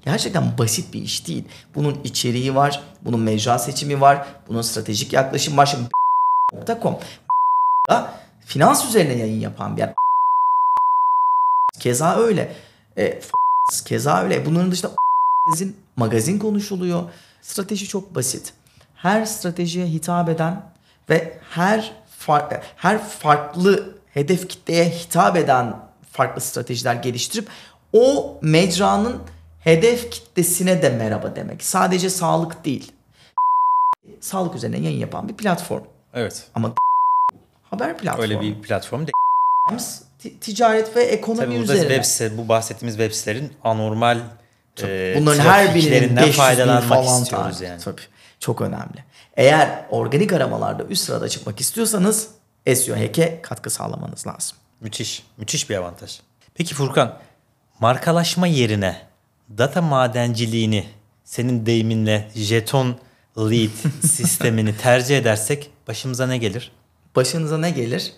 gerçekten 0.04 0.58
basit 0.58 0.94
bir 0.94 1.02
iş 1.02 1.26
değil. 1.26 1.44
Bunun 1.74 2.00
içeriği 2.04 2.54
var, 2.54 2.82
bunun 3.02 3.20
mecra 3.20 3.58
seçimi 3.58 4.00
var, 4.00 4.26
bunun 4.48 4.62
stratejik 4.62 5.12
yaklaşım 5.12 5.56
var. 5.56 5.66
Şimdi 5.66 5.88
.com 6.82 6.98
finans 8.46 8.88
üzerine 8.88 9.12
yayın 9.12 9.40
yapan 9.40 9.76
bir 9.76 9.82
yer. 9.82 9.94
Keza 11.80 12.16
öyle. 12.16 12.54
E, 12.98 13.20
keza 13.84 14.22
öyle. 14.22 14.46
Bunların 14.46 14.70
dışında 14.70 14.92
magazin, 15.46 15.76
magazin 15.96 16.38
konuşuluyor. 16.38 17.02
Strateji 17.42 17.88
çok 17.88 18.14
basit. 18.14 18.52
Her 18.94 19.24
stratejiye 19.24 19.86
hitap 19.86 20.28
eden 20.28 20.62
ve 21.10 21.38
her 21.50 21.92
far- 22.26 22.62
her 22.76 23.08
farklı 23.08 23.98
hedef 24.14 24.48
kitleye 24.48 24.90
hitap 24.90 25.36
eden 25.36 25.76
farklı 26.12 26.40
stratejiler 26.40 26.94
geliştirip 26.94 27.48
o 27.92 28.38
mecranın 28.42 29.16
hedef 29.64 30.10
kitlesine 30.10 30.82
de 30.82 30.90
merhaba 30.90 31.36
demek. 31.36 31.64
Sadece 31.64 32.10
sağlık 32.10 32.64
değil. 32.64 32.92
Sağlık 34.20 34.54
üzerine 34.54 34.78
yayın 34.78 34.98
yapan 34.98 35.28
bir 35.28 35.34
platform. 35.34 35.84
Evet. 36.14 36.46
Ama 36.54 36.72
haber 37.62 37.98
platformu. 37.98 38.22
Öyle 38.22 38.40
bir 38.40 38.62
platform 38.62 39.00
değil. 39.00 39.12
Ti- 40.18 40.40
ticaret 40.40 40.96
ve 40.96 41.02
ekonomi 41.02 41.44
Tabii 41.46 41.58
burada 41.58 41.74
üzerine. 41.74 41.94
web 41.94 42.04
site, 42.04 42.38
bu 42.38 42.48
bahsettiğimiz 42.48 42.96
web 42.96 43.12
sitelerin 43.12 43.52
anormal 43.64 44.18
e, 44.82 45.14
Bunların 45.18 45.40
her 45.40 45.74
birinin 45.74 45.80
trafiklerinden 45.80 46.16
500 46.16 46.34
bin 46.34 46.42
faydalanmak 46.42 47.04
falan 47.04 47.22
istiyoruz 47.22 47.60
yani. 47.60 47.80
Tabii. 47.80 48.00
Çok 48.40 48.60
önemli. 48.60 49.04
Eğer 49.36 49.84
organik 49.90 50.32
aramalarda 50.32 50.84
üst 50.84 51.04
sırada 51.04 51.28
çıkmak 51.28 51.60
istiyorsanız 51.60 52.28
SEO 52.74 52.96
hack'e 52.96 53.42
katkı 53.42 53.70
sağlamanız 53.70 54.26
lazım. 54.26 54.56
Müthiş. 54.80 55.26
Müthiş 55.36 55.70
bir 55.70 55.76
avantaj. 55.76 56.20
Peki 56.54 56.74
Furkan, 56.74 57.18
markalaşma 57.80 58.46
yerine 58.46 59.13
data 59.58 59.82
madenciliğini 59.82 60.84
senin 61.24 61.66
deyiminle 61.66 62.30
jeton 62.34 62.96
lead 63.38 63.70
sistemini 64.06 64.76
tercih 64.76 65.18
edersek 65.18 65.70
başımıza 65.88 66.26
ne 66.26 66.38
gelir? 66.38 66.72
Başınıza 67.16 67.58
ne 67.58 67.70
gelir? 67.70 68.12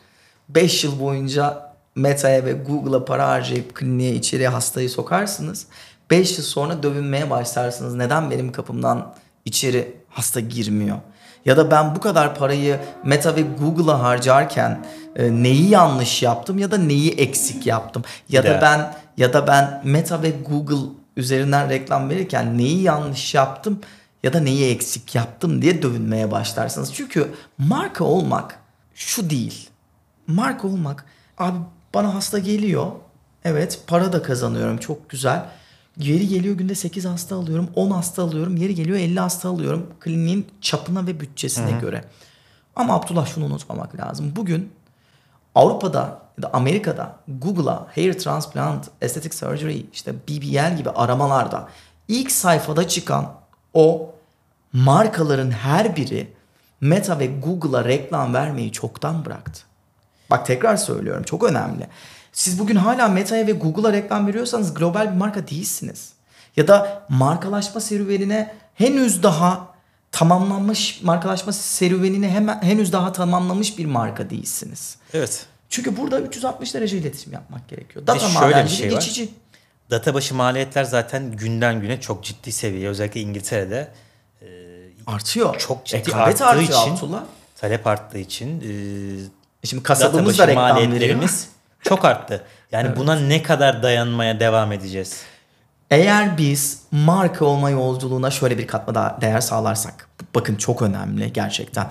5 0.48 0.84
yıl 0.84 1.00
boyunca 1.00 1.72
Meta'ya 1.94 2.44
ve 2.44 2.52
Google'a 2.52 3.04
para 3.04 3.28
harcayıp 3.28 3.74
kliniğe 3.74 4.14
içeriye 4.14 4.48
hastayı 4.48 4.90
sokarsınız. 4.90 5.66
5 6.10 6.38
yıl 6.38 6.44
sonra 6.44 6.82
dövünmeye 6.82 7.30
başlarsınız. 7.30 7.94
Neden 7.94 8.30
benim 8.30 8.52
kapımdan 8.52 9.14
içeri 9.44 9.96
hasta 10.08 10.40
girmiyor? 10.40 10.96
Ya 11.44 11.56
da 11.56 11.70
ben 11.70 11.94
bu 11.94 12.00
kadar 12.00 12.34
parayı 12.34 12.80
Meta 13.04 13.36
ve 13.36 13.42
Google'a 13.42 14.02
harcarken 14.02 14.84
e, 15.16 15.42
neyi 15.42 15.70
yanlış 15.70 16.22
yaptım 16.22 16.58
ya 16.58 16.70
da 16.70 16.78
neyi 16.78 17.12
eksik 17.12 17.66
yaptım? 17.66 18.02
Ya 18.28 18.44
da 18.44 18.60
ben 18.62 18.94
ya 19.16 19.32
da 19.32 19.46
ben 19.46 19.80
Meta 19.84 20.22
ve 20.22 20.30
Google 20.30 20.90
üzerinden 21.16 21.68
reklam 21.68 22.10
verirken 22.10 22.58
neyi 22.58 22.82
yanlış 22.82 23.34
yaptım 23.34 23.80
ya 24.22 24.32
da 24.32 24.40
neyi 24.40 24.70
eksik 24.70 25.14
yaptım 25.14 25.62
diye 25.62 25.82
dövünmeye 25.82 26.30
başlarsınız. 26.30 26.94
Çünkü 26.94 27.32
marka 27.58 28.04
olmak 28.04 28.60
şu 28.94 29.30
değil. 29.30 29.68
Marka 30.26 30.68
olmak 30.68 31.04
abi 31.38 31.58
bana 31.94 32.14
hasta 32.14 32.38
geliyor. 32.38 32.86
Evet 33.44 33.80
para 33.86 34.12
da 34.12 34.22
kazanıyorum 34.22 34.78
çok 34.78 35.10
güzel. 35.10 35.48
Yeri 35.98 36.28
geliyor 36.28 36.56
günde 36.56 36.74
8 36.74 37.04
hasta 37.04 37.36
alıyorum, 37.36 37.70
10 37.74 37.90
hasta 37.90 38.22
alıyorum. 38.22 38.56
Yeri 38.56 38.74
geliyor 38.74 38.98
50 38.98 39.20
hasta 39.20 39.48
alıyorum 39.48 39.86
kliniğin 40.00 40.46
çapına 40.60 41.06
ve 41.06 41.20
bütçesine 41.20 41.70
göre. 41.80 42.04
Ama 42.76 42.94
Abdullah 42.94 43.26
şunu 43.26 43.44
unutmamak 43.44 44.00
lazım. 44.00 44.32
Bugün 44.36 44.72
Avrupa'da 45.56 46.18
ya 46.38 46.42
da 46.42 46.50
Amerika'da 46.52 47.16
Google'a 47.28 47.86
hair 47.94 48.18
transplant, 48.18 48.88
estetik 49.00 49.34
surgery, 49.34 49.86
işte 49.92 50.14
BBL 50.14 50.76
gibi 50.76 50.90
aramalarda 50.90 51.68
ilk 52.08 52.32
sayfada 52.32 52.88
çıkan 52.88 53.32
o 53.74 54.14
markaların 54.72 55.50
her 55.50 55.96
biri 55.96 56.32
Meta 56.80 57.18
ve 57.18 57.26
Google'a 57.26 57.84
reklam 57.84 58.34
vermeyi 58.34 58.72
çoktan 58.72 59.24
bıraktı. 59.24 59.60
Bak 60.30 60.46
tekrar 60.46 60.76
söylüyorum 60.76 61.22
çok 61.22 61.44
önemli. 61.44 61.86
Siz 62.32 62.58
bugün 62.58 62.76
hala 62.76 63.08
Meta'ya 63.08 63.46
ve 63.46 63.52
Google'a 63.52 63.92
reklam 63.92 64.26
veriyorsanız 64.26 64.74
global 64.74 65.12
bir 65.12 65.16
marka 65.16 65.48
değilsiniz. 65.48 66.12
Ya 66.56 66.68
da 66.68 67.02
markalaşma 67.08 67.80
serüvenine 67.80 68.54
henüz 68.74 69.22
daha 69.22 69.75
tamamlanmış 70.18 71.02
markalaşma 71.02 71.52
serüvenini 71.52 72.28
hemen 72.28 72.62
henüz 72.62 72.92
daha 72.92 73.12
tamamlamış 73.12 73.78
bir 73.78 73.84
marka 73.86 74.30
değilsiniz. 74.30 74.96
Evet. 75.14 75.46
Çünkü 75.68 75.96
burada 75.96 76.20
360 76.20 76.74
derece 76.74 76.98
iletişim 76.98 77.32
yapmak 77.32 77.68
gerekiyor. 77.68 78.06
Data 78.06 78.28
şöyle 78.28 78.64
bir 78.64 78.68
şey 78.68 78.86
var. 78.86 78.94
geçici. 78.94 79.28
Data 79.90 80.14
başı 80.14 80.34
maliyetler 80.34 80.84
zaten 80.84 81.32
günden 81.32 81.80
güne 81.80 82.00
çok 82.00 82.24
ciddi 82.24 82.52
seviye. 82.52 82.88
Özellikle 82.88 83.20
İngiltere'de 83.20 83.88
Artıyor. 85.06 85.58
Çok 85.58 85.86
ciddi 85.86 85.98
Rekabet 86.08 86.42
arttığı 86.42 86.46
artıyor 86.46 86.82
için- 86.82 86.96
Abdullah. 86.96 87.22
talep 87.56 87.86
arttığı 87.86 88.18
için 88.18 88.60
e, 88.60 88.66
E 89.62 89.66
Şimdi 89.66 89.88
başı 89.88 90.38
da 90.38 90.54
maliyetlerimiz 90.54 91.48
çok 91.82 92.04
arttı. 92.04 92.44
Yani 92.72 92.96
buna 92.96 93.14
ne 93.20 93.42
kadar 93.42 93.82
dayanmaya 93.82 94.40
devam 94.40 94.72
edeceğiz? 94.72 95.22
Eğer 95.90 96.38
biz 96.38 96.78
marka 96.90 97.44
olma 97.44 97.70
yolculuğuna 97.70 98.30
şöyle 98.30 98.58
bir 98.58 98.66
katma 98.66 98.94
daha 98.94 99.18
değer 99.20 99.40
sağlarsak. 99.40 100.08
Bakın 100.34 100.54
çok 100.56 100.82
önemli 100.82 101.32
gerçekten. 101.32 101.86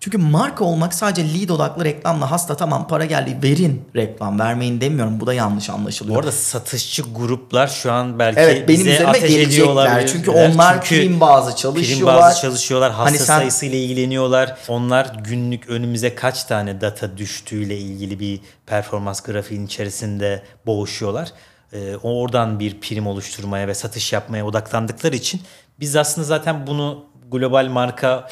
Çünkü 0.00 0.18
marka 0.18 0.64
olmak 0.64 0.94
sadece 0.94 1.34
lead 1.40 1.48
odaklı 1.48 1.84
reklamla 1.84 2.30
hasta 2.30 2.56
tamam 2.56 2.88
para 2.88 3.04
geldi 3.04 3.38
verin 3.42 3.82
reklam 3.96 4.38
vermeyin 4.38 4.80
demiyorum. 4.80 5.20
Bu 5.20 5.26
da 5.26 5.34
yanlış 5.34 5.70
anlaşılıyor. 5.70 6.14
Bu 6.16 6.20
arada 6.20 6.32
satışçı 6.32 7.02
gruplar 7.02 7.68
şu 7.68 7.92
an 7.92 8.18
belki 8.18 8.40
Evet 8.40 8.68
benim 8.68 8.86
bize 8.86 9.06
ateş 9.06 9.34
ediyor. 9.34 10.06
Çünkü 10.06 10.30
onlar 10.30 10.84
Çünkü 10.84 11.02
prim 11.02 11.20
bazı 11.20 11.50
prim 11.50 11.56
çalışıyorlar. 11.56 12.16
bazı 12.16 12.40
çalışıyorlar. 12.40 12.92
Hasta 12.92 13.04
Hani 13.10 13.18
sen- 13.18 13.38
sayısıyla 13.38 13.78
ilgileniyorlar. 13.78 14.56
Onlar 14.68 15.12
günlük 15.24 15.68
önümüze 15.68 16.14
kaç 16.14 16.44
tane 16.44 16.80
data 16.80 17.16
düştüğüyle 17.18 17.78
ilgili 17.78 18.20
bir 18.20 18.40
performans 18.66 19.20
grafiğin 19.20 19.66
içerisinde 19.66 20.42
boğuşuyorlar. 20.66 21.28
Ee, 21.72 21.96
oradan 22.02 22.60
bir 22.60 22.80
prim 22.80 23.06
oluşturmaya 23.06 23.68
ve 23.68 23.74
satış 23.74 24.12
yapmaya 24.12 24.46
odaklandıkları 24.46 25.16
için 25.16 25.40
biz 25.80 25.96
aslında 25.96 26.26
zaten 26.26 26.66
bunu 26.66 27.04
global 27.30 27.66
marka 27.66 28.28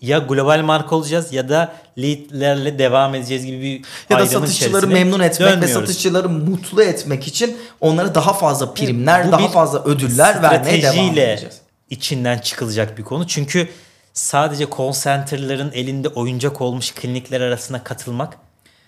ya 0.00 0.18
global 0.18 0.62
marka 0.62 0.96
olacağız 0.96 1.32
ya 1.32 1.48
da 1.48 1.72
leadlerle 1.98 2.78
devam 2.78 3.14
edeceğiz 3.14 3.46
gibi 3.46 3.62
bir 3.62 3.84
ya 4.10 4.20
da 4.20 4.26
satışçıları 4.26 4.86
memnun 4.86 5.20
etmek 5.20 5.48
ve 5.48 5.52
dönmüyoruz. 5.52 5.74
satışçıları 5.74 6.28
mutlu 6.28 6.82
etmek 6.82 7.26
için 7.26 7.56
onlara 7.80 8.14
daha 8.14 8.32
fazla 8.32 8.74
primler, 8.74 9.28
Bu 9.28 9.32
daha 9.32 9.48
fazla 9.48 9.84
ödüller 9.84 10.42
vermeye 10.42 10.82
devam 10.82 11.18
edeceğiz. 11.18 11.60
içinden 11.90 12.38
çıkılacak 12.38 12.98
bir 12.98 13.04
konu. 13.04 13.26
Çünkü 13.26 13.68
sadece 14.12 14.66
call 14.78 14.92
center'ların 14.92 15.72
elinde 15.72 16.08
oyuncak 16.08 16.60
olmuş 16.60 16.92
klinikler 16.94 17.40
arasına 17.40 17.84
katılmak 17.84 18.38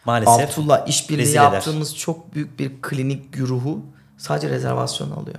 maalesef 0.04 0.50
Abdullah 0.58 0.88
işbirliği 0.88 1.30
eder. 1.30 1.34
yaptığımız 1.52 1.96
çok 1.96 2.34
büyük 2.34 2.58
bir 2.58 2.82
klinik 2.82 3.32
güruhu 3.32 3.80
sadece 4.18 4.50
rezervasyon 4.50 5.10
alıyor. 5.10 5.38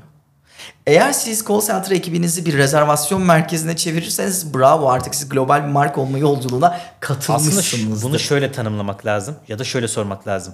Eğer 0.87 1.11
siz 1.13 1.45
call 1.47 1.61
center 1.61 1.91
ekibinizi 1.91 2.45
bir 2.45 2.57
rezervasyon 2.57 3.21
merkezine 3.21 3.75
çevirirseniz 3.75 4.53
bravo 4.53 4.89
artık 4.89 5.15
siz 5.15 5.29
global 5.29 5.63
bir 5.63 5.67
marka 5.69 6.01
olma 6.01 6.17
yolculuğuna 6.17 6.67
aslında 6.67 6.79
şu- 6.81 6.99
katılmışsınızdır. 6.99 8.07
bunu 8.09 8.19
şöyle 8.19 8.51
tanımlamak 8.51 9.05
lazım 9.05 9.35
ya 9.47 9.59
da 9.59 9.63
şöyle 9.63 9.87
sormak 9.87 10.27
lazım. 10.27 10.53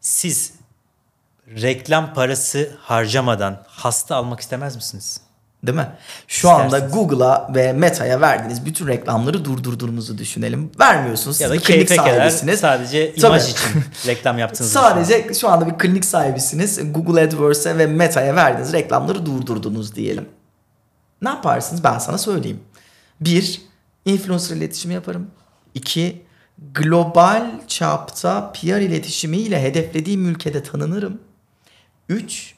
Siz 0.00 0.52
reklam 1.48 2.14
parası 2.14 2.76
harcamadan 2.80 3.62
hasta 3.66 4.16
almak 4.16 4.40
istemez 4.40 4.76
misiniz? 4.76 5.20
Değil 5.66 5.78
mi? 5.78 5.88
Şu 6.28 6.50
anda 6.50 6.64
İsterseniz. 6.64 6.94
Google'a 6.94 7.50
ve 7.54 7.72
Meta'ya 7.72 8.20
verdiğiniz 8.20 8.66
bütün 8.66 8.86
reklamları 8.86 9.44
durdurduğunuzu 9.44 10.18
düşünelim. 10.18 10.70
Vermiyorsunuz. 10.80 11.40
Ya 11.40 11.50
da 11.50 11.58
klinik 11.58 11.90
sahibisiniz. 11.90 12.60
sadece 12.60 13.14
Tabii. 13.14 13.26
imaj 13.26 13.42
için 13.42 13.70
reklam 14.06 14.38
yaptığınızı 14.38 14.72
Sadece 14.72 15.34
şu 15.34 15.48
anda 15.48 15.66
bir 15.66 15.78
klinik 15.78 16.04
sahibisiniz. 16.04 16.92
Google 16.92 17.22
AdWords'e 17.22 17.78
ve 17.78 17.86
Meta'ya 17.86 18.36
verdiğiniz 18.36 18.72
reklamları 18.72 19.26
durdurdunuz 19.26 19.94
diyelim. 19.94 20.28
Ne 21.22 21.28
yaparsınız? 21.28 21.84
Ben 21.84 21.98
sana 21.98 22.18
söyleyeyim. 22.18 22.60
Bir, 23.20 23.62
influencer 24.04 24.56
iletişimi 24.56 24.94
yaparım. 24.94 25.30
İki, 25.74 26.22
global 26.74 27.50
çapta 27.66 28.52
PR 28.52 28.80
iletişimiyle 28.80 29.62
hedeflediğim 29.62 30.28
ülkede 30.28 30.62
tanınırım. 30.62 31.20
Üç, 32.08 32.54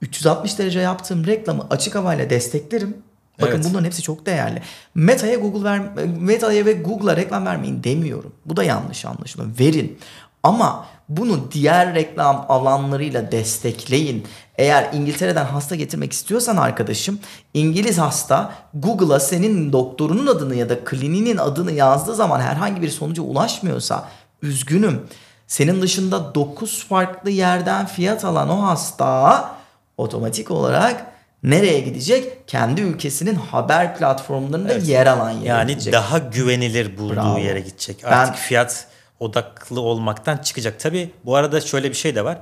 360 0.00 0.58
derece 0.58 0.80
yaptığım 0.80 1.26
reklamı 1.26 1.66
açık 1.70 1.94
havayla 1.94 2.30
desteklerim. 2.30 2.96
Bakın 3.40 3.54
Evet. 3.54 3.66
bunların 3.68 3.84
hepsi 3.84 4.02
çok 4.02 4.26
değerli. 4.26 4.62
Meta'ya 4.94 5.36
Google 5.36 5.64
ver 5.64 5.80
Meta'ya 6.18 6.66
ve 6.66 6.72
Google'a 6.72 7.16
reklam 7.16 7.46
vermeyin 7.46 7.84
demiyorum. 7.84 8.32
Bu 8.46 8.56
da 8.56 8.64
yanlış 8.64 9.04
anlaşılma. 9.04 9.46
Verin. 9.60 9.98
Ama 10.42 10.86
bunu 11.08 11.52
diğer 11.52 11.94
reklam 11.94 12.46
alanlarıyla 12.48 13.32
destekleyin. 13.32 14.26
Eğer 14.58 14.90
İngiltere'den 14.92 15.44
hasta 15.44 15.74
getirmek 15.74 16.12
istiyorsan 16.12 16.56
arkadaşım, 16.56 17.18
İngiliz 17.54 17.98
hasta 17.98 18.52
Google'a 18.74 19.20
senin 19.20 19.72
doktorunun 19.72 20.26
adını 20.26 20.54
ya 20.54 20.68
da 20.68 20.84
kliniğinin 20.84 21.36
adını 21.36 21.72
yazdığı 21.72 22.14
zaman 22.14 22.40
herhangi 22.40 22.82
bir 22.82 22.90
sonuca 22.90 23.22
ulaşmıyorsa 23.22 24.08
üzgünüm. 24.42 25.00
Senin 25.46 25.82
dışında 25.82 26.34
9 26.34 26.84
farklı 26.88 27.30
yerden 27.30 27.86
fiyat 27.86 28.24
alan 28.24 28.48
o 28.48 28.62
hasta 28.62 29.59
otomatik 30.00 30.50
olarak 30.50 31.06
nereye 31.42 31.80
gidecek? 31.80 32.48
Kendi 32.48 32.80
ülkesinin 32.80 33.34
haber 33.34 33.96
platformlarında 33.98 34.72
yer 34.72 35.06
alan 35.06 35.30
yere 35.30 35.48
Yani 35.48 35.70
gidecek. 35.70 35.92
daha 35.92 36.18
güvenilir 36.18 36.98
bulduğu 36.98 37.14
Bravo. 37.16 37.38
yere 37.38 37.60
gidecek. 37.60 38.00
Ben- 38.04 38.10
Artık 38.10 38.36
fiyat 38.36 38.86
odaklı 39.20 39.80
olmaktan 39.80 40.36
çıkacak. 40.38 40.80
Tabi 40.80 41.10
bu 41.24 41.36
arada 41.36 41.60
şöyle 41.60 41.88
bir 41.88 41.94
şey 41.94 42.14
de 42.14 42.24
var. 42.24 42.38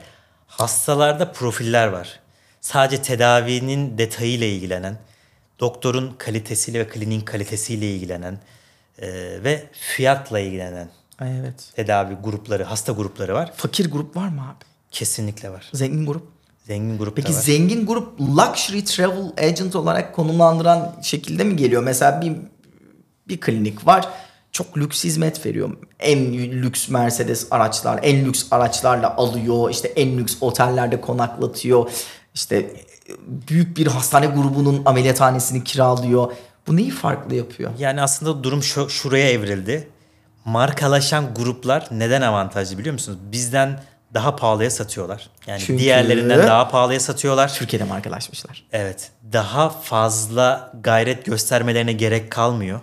Hastalarda 0.47 1.33
profiller 1.33 1.87
var. 1.89 2.21
Sadece 2.61 3.03
tedavinin 3.03 3.99
detayıyla 3.99 4.47
ilgilenen, 4.47 4.99
doktorun 5.61 6.15
kalitesiyle 6.19 6.79
ve 6.79 6.89
kliniğin 6.89 7.21
kalitesiyle 7.21 7.91
ilgilenen 7.95 8.39
e, 8.99 9.09
ve 9.45 9.65
fiyatla 9.73 10.41
ilgilenen 10.41 10.89
Ay 11.21 11.39
evet. 11.39 11.55
tedavi 11.77 12.15
grupları, 12.15 12.65
hasta 12.65 12.93
grupları 12.93 13.35
var. 13.35 13.53
Fakir 13.57 13.91
grup 13.91 14.17
var 14.17 14.29
mı 14.29 14.41
abi? 14.43 14.65
Kesinlikle 14.91 15.51
var. 15.51 15.69
Zengin 15.73 16.07
grup. 16.07 16.38
Zengin 16.69 16.99
grup 16.99 17.17
Peki 17.17 17.35
var. 17.35 17.41
zengin 17.41 17.87
grup 17.87 18.21
luxury 18.21 18.85
travel 18.85 19.33
agent 19.39 19.77
olarak 19.77 20.15
konumlandıran 20.15 20.97
şekilde 21.03 21.45
mi 21.45 21.57
geliyor? 21.57 21.83
Mesela 21.83 22.21
bir 22.21 22.33
bir 23.29 23.41
klinik 23.41 23.87
var. 23.87 24.09
Çok 24.53 24.79
lüks 24.79 25.05
hizmet 25.05 25.47
veriyor. 25.47 25.71
En 26.01 26.33
lüks 26.35 26.89
Mercedes 26.89 27.47
araçlar, 27.51 28.01
en 28.03 28.25
lüks 28.25 28.47
araçlarla 28.51 29.17
alıyor. 29.17 29.71
İşte 29.71 29.89
en 29.89 30.19
lüks 30.19 30.37
otellerde 30.41 31.01
konaklatıyor. 31.01 31.91
İşte 32.35 32.71
büyük 33.49 33.77
bir 33.77 33.87
hastane 33.87 34.27
grubunun 34.27 34.83
ameliyathanesini 34.85 35.65
kiralıyor. 35.65 36.33
Bu 36.67 36.77
neyi 36.77 36.91
farklı 36.91 37.35
yapıyor? 37.35 37.71
Yani 37.79 38.03
aslında 38.03 38.45
durum 38.45 38.63
şu, 38.63 38.89
şuraya 38.89 39.31
evrildi. 39.31 39.89
Markalaşan 40.45 41.35
gruplar 41.35 41.89
neden 41.91 42.23
avantajlı 42.23 42.79
biliyor 42.79 42.93
musunuz? 42.93 43.19
Bizden 43.33 43.81
daha 44.15 44.37
pahalıya 44.37 44.71
satıyorlar. 44.71 45.31
Yani 45.47 45.61
Çünkü- 45.61 45.83
diğerlerinden 45.83 46.39
daha 46.39 46.69
pahalıya 46.69 47.01
satıyorlar. 47.01 47.55
Türkiye'de 47.55 47.85
markalaşmışlar. 47.85 48.65
Evet. 48.73 49.11
Daha 49.33 49.69
fazla 49.71 50.73
gayret 50.81 51.25
göstermelerine 51.25 51.93
gerek 51.93 52.31
kalmıyor. 52.31 52.81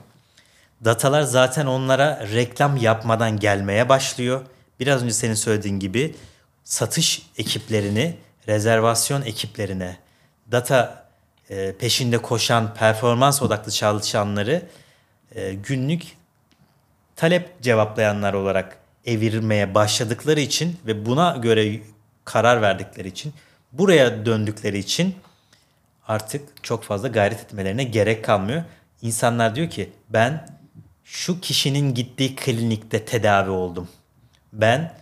Datalar 0.86 1.22
zaten 1.22 1.66
onlara 1.66 2.28
reklam 2.34 2.78
yapmadan 2.78 3.40
gelmeye 3.40 3.90
başlıyor. 3.90 4.42
Biraz 4.80 5.04
önce 5.04 5.14
senin 5.14 5.34
söylediğin 5.34 5.80
gibi 5.80 6.16
satış 6.64 7.22
ekiplerini, 7.38 8.18
rezervasyon 8.48 9.22
ekiplerine, 9.22 9.98
data 10.52 11.06
e, 11.50 11.76
peşinde 11.78 12.18
koşan 12.18 12.74
performans 12.74 13.42
odaklı 13.42 13.72
çalışanları 13.72 14.62
e, 15.36 15.54
günlük 15.54 16.18
talep 17.16 17.62
cevaplayanlar 17.62 18.34
olarak 18.34 18.78
evirmeye 19.06 19.76
başladıkları 19.76 20.40
için 20.40 20.78
ve 20.88 21.06
buna 21.06 21.38
göre 21.38 21.80
karar 22.26 22.62
verdikleri 22.62 23.08
için 23.08 23.34
buraya 23.72 24.26
döndükleri 24.26 24.78
için 24.78 25.16
artık 26.08 26.64
çok 26.64 26.84
fazla 26.84 27.08
gayret 27.08 27.40
etmelerine 27.40 27.84
gerek 27.84 28.26
kalmıyor. 28.26 28.64
İnsanlar 29.02 29.56
diyor 29.56 29.70
ki 29.70 29.90
ben 30.10 30.48
şu 31.04 31.40
kişinin 31.40 31.94
gittiği 31.94 32.36
klinikte 32.36 33.06
tedavi 33.06 33.50
oldum. 33.50 33.88
Ben 34.54 34.94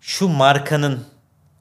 şu 0.00 0.28
markanın 0.28 1.04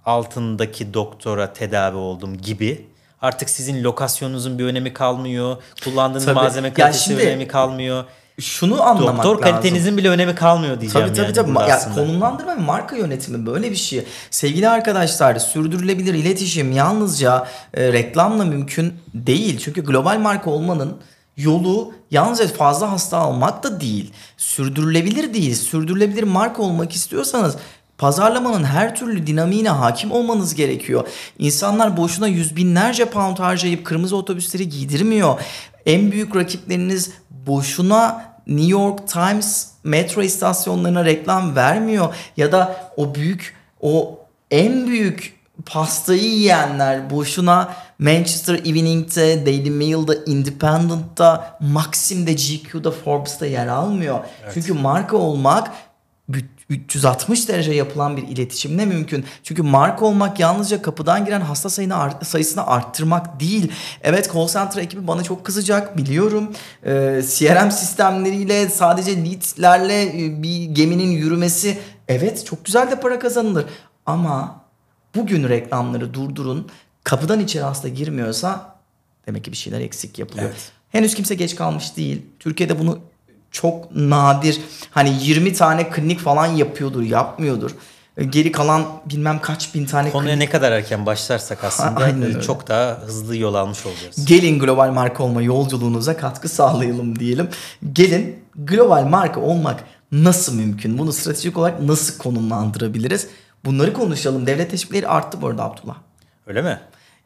altındaki 0.05 0.93
doktora 0.93 1.53
tedavi 1.53 1.97
oldum 1.97 2.38
gibi. 2.38 2.88
Artık 3.21 3.49
sizin 3.49 3.84
lokasyonunuzun 3.84 4.60
bir 4.60 4.65
önemi 4.65 4.93
kalmıyor. 4.93 5.58
Kullandığınız 5.84 6.25
Tabii. 6.25 6.36
malzeme 6.36 6.73
kalitesi 6.73 7.03
şimdi- 7.03 7.21
önemi 7.23 7.47
kalmıyor. 7.47 8.03
Şunu 8.39 8.84
anlamak 8.84 9.17
Doktor 9.26 9.30
lazım. 9.41 9.41
kalitenizin 9.62 9.98
bile 9.98 10.10
önemi 10.10 10.36
kalmıyor 10.36 10.81
diyeceğim 10.81 11.08
Tabii 11.08 11.15
tabii 11.17 11.25
yani 11.25 11.36
tabii. 11.36 11.56
burada 11.56 11.67
Ya, 11.67 11.94
konumlandırma 11.96 12.52
ve 12.52 12.60
marka 12.60 12.96
yönetimi 12.96 13.46
böyle 13.46 13.71
bir 13.71 13.75
şey. 13.75 14.06
Sevgili 14.31 14.69
arkadaşlar 14.69 15.36
sürdürülebilir 15.40 16.13
iletişim 16.13 16.71
yalnızca 16.71 17.48
e, 17.73 17.94
reklamla 17.94 18.46
mümkün 18.46 18.94
değil. 19.13 19.60
Çünkü 19.60 19.83
global 19.86 20.19
marka 20.19 20.50
olmanın 20.50 20.98
yolu 21.38 21.94
yalnızca 22.12 22.48
fazla 22.48 22.92
hasta 22.92 23.17
almak 23.17 23.63
da 23.63 23.81
değil. 23.81 24.13
Sürdürülebilir 24.38 25.33
değil. 25.33 25.56
Sürdürülebilir 25.56 26.23
marka 26.23 26.62
olmak 26.63 26.92
istiyorsanız 26.92 27.56
pazarlamanın 27.98 28.63
her 28.63 28.96
türlü 28.96 29.27
dinamiğine 29.27 29.69
hakim 29.69 30.12
olmanız 30.12 30.56
gerekiyor. 30.56 31.08
İnsanlar 31.39 31.98
boşuna 31.98 32.27
yüz 32.27 32.56
binlerce 32.56 33.06
pound 33.06 33.37
harcayıp 33.39 33.85
kırmızı 33.85 34.15
otobüsleri 34.15 34.69
giydirmiyor. 34.69 35.39
En 35.85 36.12
büyük 36.12 36.35
rakipleriniz 36.35 37.12
boşuna 37.29 38.35
New 38.48 38.71
York 38.71 39.08
Times 39.08 39.67
metro 39.83 40.21
istasyonlarına 40.21 41.06
reklam 41.06 41.56
vermiyor 41.56 42.15
ya 42.37 42.52
da 42.52 42.91
o 42.98 43.15
büyük 43.15 43.56
o 43.81 44.19
en 44.52 44.87
büyük 44.87 45.35
pastayı 45.65 46.23
yiyenler 46.23 47.10
boşuna 47.10 47.75
Manchester 48.00 48.56
Evening'de, 48.56 49.46
Daily 49.46 49.69
Mail'da, 49.69 50.15
Independent'ta, 50.25 51.58
Maxim'de, 51.60 52.33
GQ'da, 52.33 52.91
Forbes'ta 52.91 53.46
yer 53.46 53.67
almıyor. 53.67 54.19
Çünkü 54.54 54.73
marka 54.73 55.17
olmak 55.17 55.71
360 56.69 57.49
derece 57.49 57.71
yapılan 57.71 58.17
bir 58.17 58.27
iletişimle 58.27 58.85
mümkün. 58.85 59.25
Çünkü 59.43 59.63
marka 59.63 60.05
olmak 60.05 60.39
yalnızca 60.39 60.81
kapıdan 60.81 61.25
giren 61.25 61.41
hasta 61.41 61.69
sayını 61.69 61.95
art, 61.95 62.27
sayısını 62.27 62.67
arttırmak 62.67 63.39
değil. 63.39 63.71
Evet 64.01 64.31
call 64.33 64.47
center 64.47 64.81
ekibi 64.81 65.07
bana 65.07 65.23
çok 65.23 65.45
kızacak 65.45 65.97
biliyorum. 65.97 66.51
Ee, 66.85 67.21
CRM 67.27 67.71
sistemleriyle 67.71 68.69
sadece 68.69 69.25
leadslerle 69.25 70.25
e, 70.25 70.43
bir 70.43 70.63
geminin 70.63 71.11
yürümesi 71.11 71.77
evet 72.07 72.45
çok 72.45 72.65
güzel 72.65 72.91
de 72.91 72.99
para 72.99 73.19
kazanılır. 73.19 73.65
Ama 74.05 74.61
bugün 75.15 75.49
reklamları 75.49 76.13
durdurun. 76.13 76.67
Kapıdan 77.03 77.39
içeri 77.39 77.63
hasta 77.63 77.87
girmiyorsa 77.87 78.75
demek 79.27 79.43
ki 79.43 79.51
bir 79.51 79.57
şeyler 79.57 79.81
eksik 79.81 80.19
yapılıyor. 80.19 80.49
Evet. 80.49 80.71
Henüz 80.89 81.15
kimse 81.15 81.35
geç 81.35 81.55
kalmış 81.55 81.97
değil. 81.97 82.21
Türkiye'de 82.39 82.79
bunu 82.79 82.99
çok 83.56 83.95
nadir 83.95 84.62
hani 84.91 85.23
20 85.23 85.53
tane 85.53 85.89
klinik 85.89 86.19
falan 86.19 86.45
yapıyordur, 86.45 87.01
yapmıyordur. 87.01 87.71
Geri 88.29 88.51
kalan 88.51 88.85
bilmem 89.06 89.39
kaç 89.41 89.75
bin 89.75 89.85
tane 89.85 90.12
Konuya 90.12 90.33
klinik... 90.33 90.47
ne 90.47 90.51
kadar 90.51 90.71
erken 90.71 91.06
başlarsak 91.06 91.63
aslında 91.63 92.41
çok 92.47 92.67
daha 92.67 92.97
hızlı 93.06 93.37
yol 93.37 93.53
almış 93.53 93.85
olacağız. 93.85 94.25
Gelin 94.25 94.60
global 94.60 94.91
marka 94.91 95.23
olma 95.23 95.41
yolculuğunuza 95.41 96.17
katkı 96.17 96.49
sağlayalım 96.49 97.19
diyelim. 97.19 97.49
Gelin 97.93 98.39
global 98.56 99.03
marka 99.03 99.39
olmak 99.39 99.83
nasıl 100.12 100.56
mümkün? 100.56 100.97
Bunu 100.97 101.13
stratejik 101.13 101.58
olarak 101.58 101.81
nasıl 101.81 102.17
konumlandırabiliriz? 102.17 103.27
Bunları 103.65 103.93
konuşalım. 103.93 104.47
Devlet 104.47 104.71
teşvikleri 104.71 105.08
arttı 105.08 105.41
bu 105.41 105.47
arada 105.47 105.63
Abdullah. 105.63 105.95
Öyle 106.47 106.62
mi? 106.62 106.79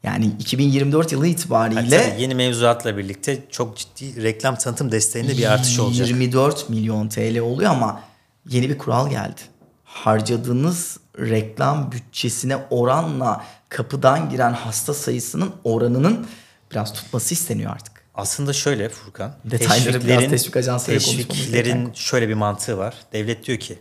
Yani 0.03 0.25
2024 0.39 1.11
yılı 1.11 1.27
itibariyle 1.27 1.95
yani 1.95 2.21
yeni 2.21 2.35
mevzuatla 2.35 2.97
birlikte 2.97 3.43
çok 3.49 3.77
ciddi 3.77 4.23
reklam 4.23 4.55
tanıtım 4.55 4.91
desteğinde 4.91 5.37
bir 5.37 5.51
artış 5.53 5.79
olacak. 5.79 6.07
24 6.07 6.69
milyon 6.69 7.09
TL 7.09 7.39
oluyor 7.39 7.71
ama 7.71 8.01
yeni 8.49 8.69
bir 8.69 8.77
kural 8.77 9.09
geldi. 9.09 9.41
Harcadığınız 9.83 10.97
reklam 11.19 11.91
bütçesine 11.91 12.57
oranla 12.69 13.45
kapıdan 13.69 14.29
giren 14.29 14.53
hasta 14.53 14.93
sayısının 14.93 15.51
oranının 15.63 16.27
biraz 16.71 16.93
tutması 16.93 17.33
isteniyor 17.33 17.71
artık. 17.71 17.99
Aslında 18.15 18.53
şöyle 18.53 18.89
Furkan. 18.89 19.35
Detayları 19.45 20.05
biraz 20.05 20.29
teşvik 20.29 20.57
ajansıyla 20.57 20.99
Teşviklerin 20.99 21.91
şöyle 21.93 22.29
bir 22.29 22.33
mantığı 22.33 22.77
var. 22.77 22.95
Devlet 23.13 23.45
diyor 23.45 23.59
ki 23.59 23.79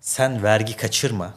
sen 0.00 0.42
vergi 0.42 0.76
kaçırma. 0.76 1.34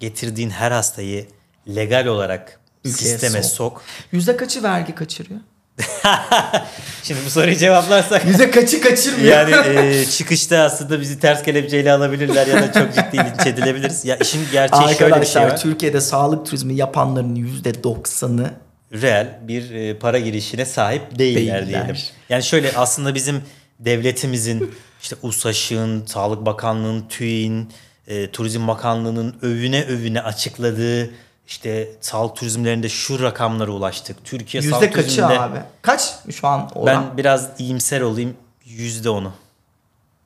Getirdiğin 0.00 0.50
her 0.50 0.70
hastayı 0.70 1.28
legal 1.68 2.06
olarak 2.06 2.60
sisteme 2.84 3.42
sok. 3.42 3.52
sok. 3.52 3.82
Yüzde 4.12 4.36
kaçı 4.36 4.62
vergi 4.62 4.94
kaçırıyor? 4.94 5.40
Şimdi 7.02 7.20
bu 7.26 7.30
soruyu 7.30 7.56
cevaplarsak. 7.56 8.24
Yüzde 8.26 8.50
kaçı 8.50 8.80
kaçırmıyor? 8.80 9.32
Yani 9.32 9.78
e, 9.78 10.04
çıkışta 10.06 10.58
aslında 10.58 11.00
bizi 11.00 11.20
ters 11.20 11.42
kelepçeyle 11.42 11.92
alabilirler 11.92 12.46
ya 12.46 12.62
da 12.62 12.72
çok 12.72 12.94
ciddi 12.94 13.16
linç 13.16 13.46
edilebiliriz. 13.46 14.04
Ya 14.04 14.16
işin 14.16 14.40
gerçeği 14.52 14.80
Arkadaşlar, 14.80 15.10
şöyle 15.10 15.20
bir 15.20 15.26
şey 15.26 15.42
var. 15.42 15.56
Türkiye'de 15.56 16.00
sağlık 16.00 16.46
turizmi 16.46 16.74
yapanların 16.74 17.34
yüzde 17.34 17.84
doksanı 17.84 18.50
reel 18.92 19.38
bir 19.42 19.70
e, 19.70 19.98
para 19.98 20.18
girişine 20.18 20.64
sahip 20.64 21.18
değiller, 21.18 21.42
değiller 21.42 21.66
diyelim. 21.66 21.96
Yani 22.28 22.42
şöyle 22.42 22.72
aslında 22.76 23.14
bizim 23.14 23.42
devletimizin 23.78 24.74
işte 25.02 25.16
USAŞ'ın, 25.22 26.06
Sağlık 26.06 26.46
Bakanlığı'nın, 26.46 27.08
TÜİ'nin, 27.08 27.68
e, 28.06 28.30
Turizm 28.30 28.68
Bakanlığı'nın 28.68 29.36
övüne 29.42 29.82
övüne 29.84 30.20
açıkladığı 30.20 31.10
işte 31.46 31.90
sağlık 32.00 32.36
turizmlerinde 32.36 32.88
şu 32.88 33.22
rakamlara 33.22 33.70
ulaştık. 33.70 34.24
Türkiye 34.24 34.62
Yüzde 34.62 34.74
sağlık 34.74 34.94
kaçı 34.94 35.08
turizminde... 35.08 35.40
abi? 35.40 35.58
Kaç 35.82 36.14
şu 36.30 36.46
an 36.46 36.70
oran? 36.74 37.04
Ben 37.10 37.16
biraz 37.16 37.50
iyimser 37.58 38.00
olayım. 38.00 38.36
Yüzde 38.64 39.10
onu. 39.10 39.32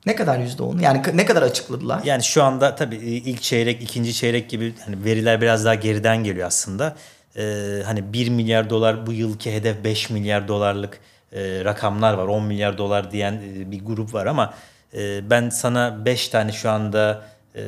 Ne 0.05 0.15
kadar 0.15 0.39
yüzde 0.39 0.63
onu? 0.63 0.81
Yani 0.81 1.01
ne 1.13 1.25
kadar 1.25 1.41
açıkladılar? 1.41 2.01
Yani 2.03 2.23
şu 2.23 2.43
anda 2.43 2.75
tabii 2.75 2.95
ilk 2.95 3.41
çeyrek, 3.41 3.81
ikinci 3.83 4.13
çeyrek 4.13 4.49
gibi 4.49 4.73
hani 4.85 5.03
veriler 5.05 5.41
biraz 5.41 5.65
daha 5.65 5.75
geriden 5.75 6.23
geliyor 6.23 6.47
aslında. 6.47 6.95
Ee, 7.37 7.81
hani 7.85 8.13
1 8.13 8.29
milyar 8.29 8.69
dolar 8.69 9.07
bu 9.07 9.13
yılki 9.13 9.53
hedef 9.53 9.83
5 9.83 10.09
milyar 10.09 10.47
dolarlık 10.47 10.99
e, 11.33 11.65
rakamlar 11.65 12.13
var. 12.13 12.27
10 12.27 12.43
milyar 12.43 12.77
dolar 12.77 13.11
diyen 13.11 13.33
e, 13.33 13.71
bir 13.71 13.85
grup 13.85 14.13
var 14.13 14.25
ama 14.25 14.53
e, 14.93 15.29
ben 15.29 15.49
sana 15.49 16.05
5 16.05 16.27
tane 16.27 16.51
şu 16.51 16.69
anda 16.69 17.23
e, 17.57 17.61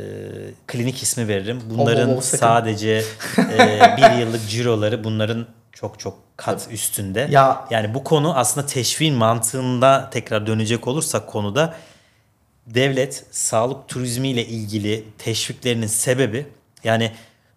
klinik 0.67 1.03
ismi 1.03 1.27
veririm. 1.27 1.61
Bunların 1.69 2.09
oh, 2.09 2.17
oh, 2.17 2.21
sadece 2.21 3.03
e, 3.37 3.79
bir 3.97 4.19
yıllık 4.19 4.49
ciroları 4.49 5.03
bunların 5.03 5.47
çok 5.71 5.99
çok 5.99 6.17
kat 6.37 6.67
üstünde. 6.71 7.27
Ya. 7.31 7.65
Yani 7.69 7.93
bu 7.93 8.03
konu 8.03 8.37
aslında 8.37 8.67
teşviğin 8.67 9.15
mantığında 9.15 10.09
tekrar 10.11 10.47
dönecek 10.47 10.87
olursak 10.87 11.27
konuda 11.27 11.75
devlet 12.67 13.25
sağlık 13.31 13.87
turizmiyle 13.87 14.45
ilgili 14.45 15.03
teşviklerinin 15.17 15.87
sebebi 15.87 16.45
yani 16.83 17.11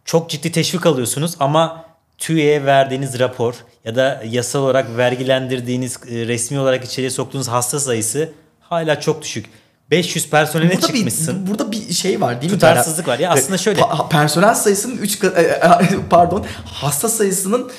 çok 0.05 0.31
ciddi 0.31 0.53
teşvik 0.53 0.87
alıyorsunuz 0.87 1.37
ama 1.41 1.85
TÜİ'ye 2.19 2.65
verdiğiniz 2.67 3.19
rapor 3.19 3.55
ya 3.85 3.95
da 3.97 4.23
yasal 4.27 4.63
olarak 4.63 4.97
vergilendirdiğiniz 4.97 6.01
resmi 6.07 6.59
olarak 6.59 6.85
içeriye 6.85 7.11
soktuğunuz 7.11 7.49
hasta 7.49 7.81
sayısı 7.81 8.33
hala 8.61 9.01
çok 9.01 9.23
düşük. 9.23 9.47
500 9.93 10.31
personele 10.31 10.73
burada 10.73 10.87
çıkmışsın. 10.87 11.47
Bir, 11.47 11.51
burada 11.51 11.73
bir 11.73 11.93
şey 11.93 12.21
var 12.21 12.41
değil 12.41 12.53
mi? 12.53 12.59
Tutarsızlık 12.59 13.09
var. 13.09 13.19
Ya 13.19 13.31
aslında 13.31 13.59
şöyle. 13.59 13.81
Pa- 13.81 14.09
personel 14.09 14.55
sayısının 14.55 14.97
3 14.97 15.19
katı 15.19 15.41
e, 15.41 15.43
e, 15.43 15.61
pardon 16.11 16.47
hasta 16.65 17.09
sayısının 17.09 17.71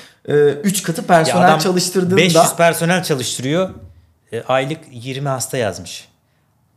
3 0.64 0.80
e, 0.80 0.84
katı 0.84 1.08
personel 1.08 1.60
çalıştırdığında 1.60 2.18
500 2.18 2.56
personel 2.58 3.04
çalıştırıyor. 3.04 3.70
aylık 4.48 4.80
20 4.92 5.28
hasta 5.28 5.58
yazmış. 5.58 6.08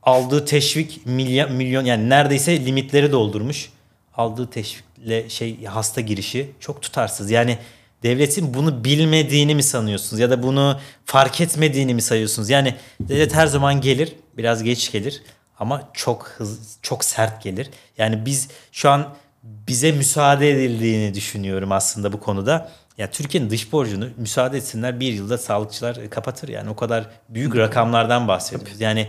Aldığı 0.03 0.45
teşvik 0.45 1.07
milyon 1.07 1.53
milyon 1.53 1.85
yani 1.85 2.09
neredeyse 2.11 2.65
limitleri 2.65 3.13
doldurmuş. 3.13 3.71
Aldığı 4.17 4.51
teşvikle 4.51 5.29
şey 5.29 5.65
hasta 5.65 6.01
girişi 6.01 6.51
çok 6.61 6.83
tutarsız. 6.83 7.31
Yani 7.31 7.59
devletin 8.07 8.55
bunu 8.55 8.85
bilmediğini 8.85 9.55
mi 9.55 9.63
sanıyorsunuz 9.63 10.21
ya 10.21 10.31
da 10.31 10.43
bunu 10.43 10.79
fark 11.05 11.41
etmediğini 11.41 11.95
mi 11.95 12.03
sayıyorsunuz? 12.03 12.51
Yani 12.51 12.75
devlet 13.01 13.35
her 13.35 13.47
zaman 13.47 13.81
gelir, 13.81 14.13
biraz 14.37 14.63
geç 14.63 14.93
gelir 14.93 15.23
ama 15.59 15.91
çok 15.93 16.29
hız, 16.29 16.77
çok 16.83 17.05
sert 17.05 17.43
gelir. 17.43 17.71
Yani 17.99 18.27
biz 18.27 18.49
şu 18.73 18.91
an 18.91 19.09
bize 19.43 19.93
müsaade 19.93 20.51
edildiğini 20.51 21.15
düşünüyorum 21.15 21.73
aslında 21.73 22.13
bu 22.13 22.21
konuda. 22.21 22.71
Ya 22.99 23.11
Türkiye'nin 23.11 23.51
dış 23.51 23.73
borcunu 23.73 24.09
müsaade 24.17 24.57
etsinler 24.57 25.01
bir 25.01 25.13
yılda 25.13 25.39
sağlıkçılar 25.39 26.11
kapatır 26.11 26.49
yani 26.49 26.71
o 26.71 26.77
kadar 26.77 27.07
büyük 27.29 27.57
rakamlardan 27.57 28.29
bahsediyoruz. 28.29 28.81
Yani 28.81 29.09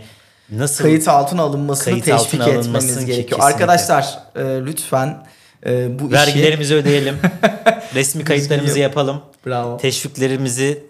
nasıl 0.50 0.84
kayıt 0.84 1.08
altına 1.08 1.42
alınmasını 1.42 1.84
kayıt 1.84 2.04
teşvik 2.04 2.40
altına 2.40 2.58
etmemiz 2.58 3.04
gerekiyor. 3.04 3.16
Kesinlikle. 3.16 3.44
Arkadaşlar 3.44 4.18
e, 4.36 4.42
lütfen 4.66 5.26
e, 5.66 5.98
bu 5.98 6.12
vergilerimizi 6.12 6.74
işi... 6.74 6.82
ödeyelim. 6.82 7.18
Resmi 7.94 8.24
kayıtlarımızı 8.24 8.78
yapalım. 8.78 9.22
Bravo. 9.46 9.76
Teşviklerimizi 9.76 10.86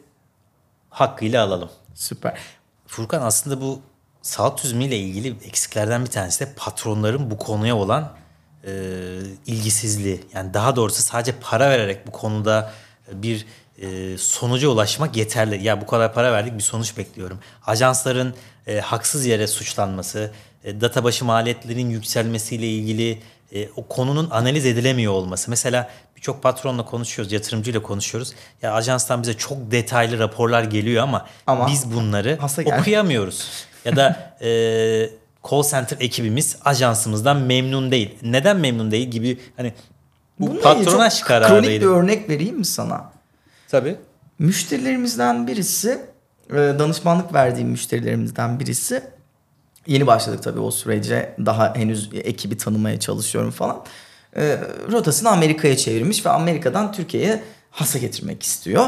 hakkıyla 0.90 1.44
alalım. 1.44 1.70
Süper. 1.94 2.38
Furkan 2.86 3.22
aslında 3.22 3.60
bu 3.60 3.80
sağlık 4.22 4.58
turizmiyle 4.58 4.98
ilgili 4.98 5.36
eksiklerden 5.44 6.04
bir 6.04 6.10
tanesi 6.10 6.46
de 6.46 6.52
patronların 6.56 7.30
bu 7.30 7.38
konuya 7.38 7.76
olan 7.76 8.12
e, 8.66 8.72
ilgisizliği. 9.46 10.20
Yani 10.34 10.54
daha 10.54 10.76
doğrusu 10.76 11.02
sadece 11.02 11.34
para 11.40 11.70
vererek 11.70 12.06
bu 12.06 12.12
konuda 12.12 12.72
bir 13.12 13.46
e, 13.82 14.18
sonuca 14.18 14.68
ulaşmak 14.68 15.16
yeterli. 15.16 15.64
Ya 15.64 15.80
bu 15.80 15.86
kadar 15.86 16.14
para 16.14 16.32
verdik 16.32 16.54
bir 16.54 16.62
sonuç 16.62 16.96
bekliyorum. 16.96 17.38
Ajansların 17.66 18.34
e, 18.66 18.80
haksız 18.80 19.26
yere 19.26 19.46
suçlanması, 19.46 20.30
e, 20.64 20.80
data 20.80 21.04
başı 21.04 21.24
maliyetlerin 21.24 21.90
yükselmesiyle 21.90 22.68
ilgili 22.68 23.22
e, 23.52 23.68
o 23.76 23.88
konunun 23.88 24.30
analiz 24.30 24.66
edilemiyor 24.66 25.12
olması. 25.12 25.50
Mesela 25.50 25.90
birçok 26.16 26.42
patronla 26.42 26.84
konuşuyoruz, 26.84 27.32
yatırımcıyla 27.32 27.82
konuşuyoruz. 27.82 28.32
Ya 28.62 28.72
ajanstan 28.72 29.22
bize 29.22 29.34
çok 29.34 29.70
detaylı 29.70 30.18
raporlar 30.18 30.64
geliyor 30.64 31.02
ama, 31.02 31.26
ama 31.46 31.66
biz 31.66 31.92
bunları 31.92 32.38
okuyamıyoruz. 32.64 33.50
ya 33.84 33.96
da 33.96 34.36
e, 34.40 34.48
call 35.50 35.62
center 35.62 35.96
ekibimiz 36.00 36.56
ajansımızdan 36.64 37.36
memnun 37.36 37.90
değil. 37.90 38.18
Neden 38.22 38.56
memnun 38.56 38.90
değil 38.90 39.08
gibi 39.08 39.38
hani 39.56 39.72
bu, 40.40 40.46
bu 40.46 40.60
patronaj 40.60 41.20
kararıydı. 41.20 41.62
Kronik 41.62 41.80
bir 41.82 41.86
örnek 41.86 42.28
vereyim 42.28 42.58
mi 42.58 42.64
sana? 42.64 43.12
Tabii. 43.68 43.96
Müşterilerimizden 44.38 45.46
birisi, 45.46 46.00
e, 46.50 46.54
danışmanlık 46.54 47.34
verdiğim 47.34 47.68
müşterilerimizden 47.68 48.60
birisi 48.60 49.02
Yeni 49.86 50.06
başladık 50.06 50.42
tabii 50.42 50.60
o 50.60 50.70
sürece. 50.70 51.34
Daha 51.46 51.74
henüz 51.74 52.10
ekibi 52.14 52.56
tanımaya 52.56 53.00
çalışıyorum 53.00 53.50
falan. 53.50 53.84
E, 54.36 54.58
rotasını 54.92 55.30
Amerika'ya 55.30 55.76
çevirmiş 55.76 56.26
ve 56.26 56.30
Amerika'dan 56.30 56.92
Türkiye'ye 56.92 57.42
hasa 57.70 57.98
getirmek 57.98 58.42
istiyor. 58.42 58.86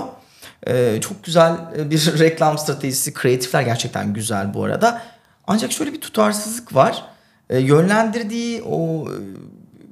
Ee, 0.67 0.99
çok 1.01 1.25
güzel 1.25 1.57
bir 1.91 1.99
reklam 2.19 2.59
stratejisi. 2.59 3.15
Kreatifler 3.15 3.63
gerçekten 3.63 4.15
güzel 4.15 4.55
bu 4.55 4.65
arada. 4.65 5.03
Ancak 5.47 5.73
şöyle 5.73 5.93
bir 5.93 6.01
tutarsızlık 6.01 6.75
var. 6.75 7.05
Ee, 7.51 7.59
yönlendirdiği 7.59 8.63
o 8.63 9.09
e, 9.09 9.15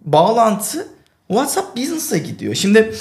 bağlantı 0.04 0.88
WhatsApp 1.28 1.76
Business'a 1.76 2.18
gidiyor. 2.18 2.54
Şimdi 2.54 2.94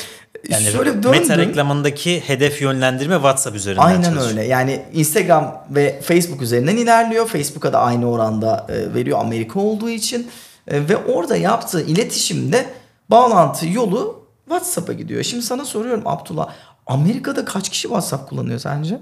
Yani 0.50 0.64
şöyle 0.64 0.92
Meta 0.92 1.38
reklamındaki 1.38 2.20
hedef 2.20 2.62
yönlendirme 2.62 3.16
WhatsApp 3.16 3.56
üzerinden 3.56 3.82
Aynen 3.82 4.04
çalışıyor. 4.04 4.30
öyle. 4.30 4.44
Yani 4.44 4.82
Instagram 4.94 5.66
ve 5.70 6.02
Facebook 6.02 6.42
üzerinden 6.42 6.78
ilerliyor. 6.78 7.28
Facebook'a 7.28 7.74
da 7.74 7.80
aynı 7.80 8.12
oranda 8.12 8.68
e, 8.70 8.94
veriyor 8.94 9.20
Amerika 9.20 9.60
olduğu 9.60 9.90
için. 9.90 10.28
E, 10.68 10.90
ve 10.90 10.98
orada 10.98 11.36
yaptığı 11.36 11.82
iletişimde 11.82 12.66
bağlantı 13.10 13.68
yolu 13.68 14.28
WhatsApp'a 14.46 14.94
gidiyor. 14.94 15.24
Şimdi 15.24 15.44
sana 15.44 15.66
soruyorum 15.66 16.04
Abdullah. 16.06 16.50
Amerika'da 16.88 17.46
kaç 17.46 17.70
kişi 17.70 17.82
WhatsApp 17.82 18.30
kullanıyor 18.30 18.60
sence? 18.60 19.00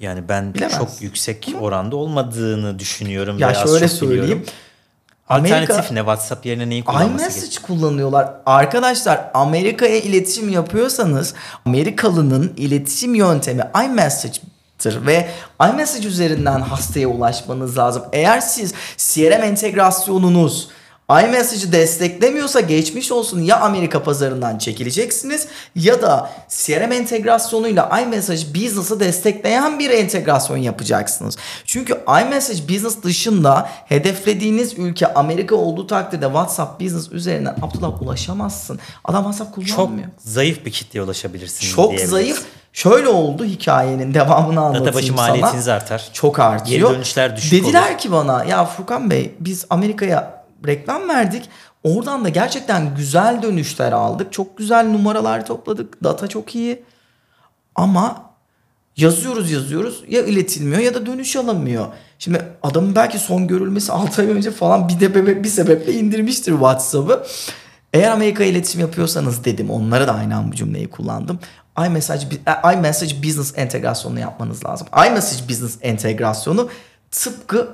Yani 0.00 0.28
ben 0.28 0.54
Bilemez. 0.54 0.78
çok 0.78 0.88
yüksek 1.00 1.54
oranda 1.60 1.96
olmadığını 1.96 2.78
düşünüyorum. 2.78 3.38
Ya 3.38 3.54
şöyle 3.54 3.88
çok 3.88 4.10
biliyorum. 4.10 4.44
Söyleyeyim. 5.28 5.62
Alternatif 5.62 5.90
Amerika- 5.90 5.94
ne? 5.94 5.98
WhatsApp 5.98 6.46
yerine 6.46 6.68
neyi 6.68 6.84
kullanması 6.84 7.12
gerekiyor? 7.18 7.42
iMessage 7.42 7.66
kullanıyorlar. 7.66 8.30
Arkadaşlar 8.46 9.30
Amerika'ya 9.34 9.96
iletişim 9.96 10.48
yapıyorsanız 10.48 11.34
Amerikalının 11.66 12.52
iletişim 12.56 13.14
yöntemi 13.14 13.62
iMessage'tir 13.84 15.06
ve 15.06 15.28
iMessage 15.70 16.08
üzerinden 16.08 16.60
hastaya 16.60 17.08
ulaşmanız 17.08 17.78
lazım. 17.78 18.02
Eğer 18.12 18.40
siz 18.40 18.74
CRM 18.96 19.42
entegrasyonunuz 19.42 20.68
iMessage'ı 21.10 21.72
desteklemiyorsa 21.72 22.60
geçmiş 22.60 23.12
olsun 23.12 23.40
ya 23.42 23.60
Amerika 23.60 24.02
pazarından 24.02 24.58
çekileceksiniz 24.58 25.46
ya 25.76 26.02
da 26.02 26.30
CRM 26.48 26.92
entegrasyonuyla 26.92 28.00
iMessage 28.00 28.54
Business'ı 28.54 29.00
destekleyen 29.00 29.78
bir 29.78 29.90
entegrasyon 29.90 30.56
yapacaksınız. 30.56 31.36
Çünkü 31.64 32.00
iMessage 32.22 32.68
Business 32.68 33.02
dışında 33.02 33.68
hedeflediğiniz 33.86 34.78
ülke 34.78 35.14
Amerika 35.14 35.56
olduğu 35.56 35.86
takdirde 35.86 36.24
WhatsApp 36.26 36.80
Business 36.80 37.12
üzerinden 37.12 37.56
Abdullah 37.62 38.02
ulaşamazsın. 38.02 38.78
Adam 39.04 39.24
WhatsApp 39.24 39.66
Çok 39.66 39.76
kullanmıyor. 39.76 40.08
zayıf 40.18 40.64
bir 40.64 40.72
kitleye 40.72 41.02
ulaşabilirsiniz 41.04 41.72
Çok 41.72 42.00
zayıf. 42.00 42.42
Şöyle 42.72 43.08
oldu 43.08 43.44
hikayenin 43.44 44.14
devamını 44.14 44.60
anlatayım 44.60 44.86
Data 44.86 44.96
başı 44.98 45.06
sana. 45.06 45.16
maliyetiniz 45.16 45.68
artar. 45.68 46.08
Çok 46.12 46.38
artıyor. 46.38 46.88
Geri 46.88 46.96
dönüşler 46.96 47.36
düşük 47.36 47.52
Dediler 47.52 47.90
olur. 47.90 47.98
ki 47.98 48.12
bana 48.12 48.44
ya 48.44 48.64
Furkan 48.64 49.10
Bey 49.10 49.34
biz 49.40 49.64
Amerika'ya 49.70 50.43
reklam 50.66 51.08
verdik. 51.08 51.48
Oradan 51.84 52.24
da 52.24 52.28
gerçekten 52.28 52.96
güzel 52.96 53.42
dönüşler 53.42 53.92
aldık. 53.92 54.32
Çok 54.32 54.58
güzel 54.58 54.86
numaralar 54.88 55.46
topladık. 55.46 56.04
Data 56.04 56.28
çok 56.28 56.54
iyi. 56.54 56.82
Ama 57.74 58.30
yazıyoruz 58.96 59.50
yazıyoruz 59.50 60.04
ya 60.08 60.22
iletilmiyor 60.22 60.80
ya 60.80 60.94
da 60.94 61.06
dönüş 61.06 61.36
alamıyor. 61.36 61.86
Şimdi 62.18 62.42
adamın 62.62 62.94
belki 62.94 63.18
son 63.18 63.46
görülmesi 63.46 63.92
6 63.92 64.22
ay 64.22 64.28
önce 64.28 64.50
falan 64.50 64.88
bir 64.88 65.00
de 65.00 65.44
bir 65.44 65.48
sebeple 65.48 65.92
indirmiştir 65.92 66.52
WhatsApp'ı. 66.52 67.26
Eğer 67.92 68.10
Amerika 68.10 68.44
iletişim 68.44 68.80
yapıyorsanız 68.80 69.44
dedim 69.44 69.70
onlara 69.70 70.08
da 70.08 70.14
aynı 70.14 70.36
an 70.36 70.52
bu 70.52 70.56
cümleyi 70.56 70.90
kullandım. 70.90 71.38
iMessage, 71.86 72.26
e, 72.46 72.74
iMessage 72.74 73.22
Business 73.22 73.52
entegrasyonunu 73.56 74.20
yapmanız 74.20 74.64
lazım. 74.64 74.86
iMessage 75.08 75.48
Business 75.48 75.78
entegrasyonu 75.82 76.68
tıpkı 77.10 77.68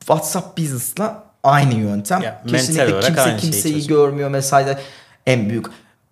WhatsApp 0.00 0.58
Business'la 0.58 1.25
aynı 1.46 1.74
yöntem. 1.74 2.22
Ya, 2.22 2.42
Kesinlikle 2.48 3.00
kimse 3.00 3.36
kimseyi 3.36 3.86
görmüyor 3.86 4.30
mesajlar. 4.30 4.78
En 5.26 5.50
büyük 5.50 5.66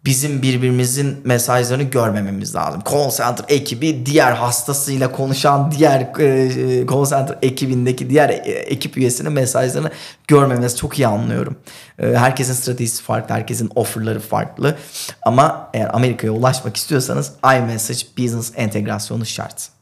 bizim 0.06 0.42
birbirimizin 0.42 1.20
mesajlarını 1.24 1.82
görmememiz 1.82 2.54
lazım. 2.54 2.82
Call 2.90 3.10
center 3.10 3.44
ekibi 3.48 4.06
diğer 4.06 4.32
hastasıyla 4.32 5.12
konuşan 5.12 5.72
diğer 5.72 6.00
e, 6.00 6.86
call 6.86 7.04
center 7.04 7.38
ekibindeki 7.42 8.10
diğer 8.10 8.28
e, 8.28 8.34
ekip 8.50 8.96
üyesinin 8.96 9.32
mesajlarını 9.32 9.90
görmemesi 10.28 10.76
çok 10.76 10.98
iyi 10.98 11.06
anlıyorum. 11.06 11.56
E, 11.98 12.06
herkesin 12.06 12.52
stratejisi 12.52 13.02
farklı, 13.02 13.34
herkesin 13.34 13.70
offerları 13.74 14.20
farklı. 14.20 14.76
Ama 15.22 15.70
eğer 15.74 15.90
Amerika'ya 15.94 16.32
ulaşmak 16.32 16.76
istiyorsanız 16.76 17.32
iMessage 17.44 18.00
Business 18.18 18.52
entegrasyonu 18.56 19.26
şart. 19.26 19.73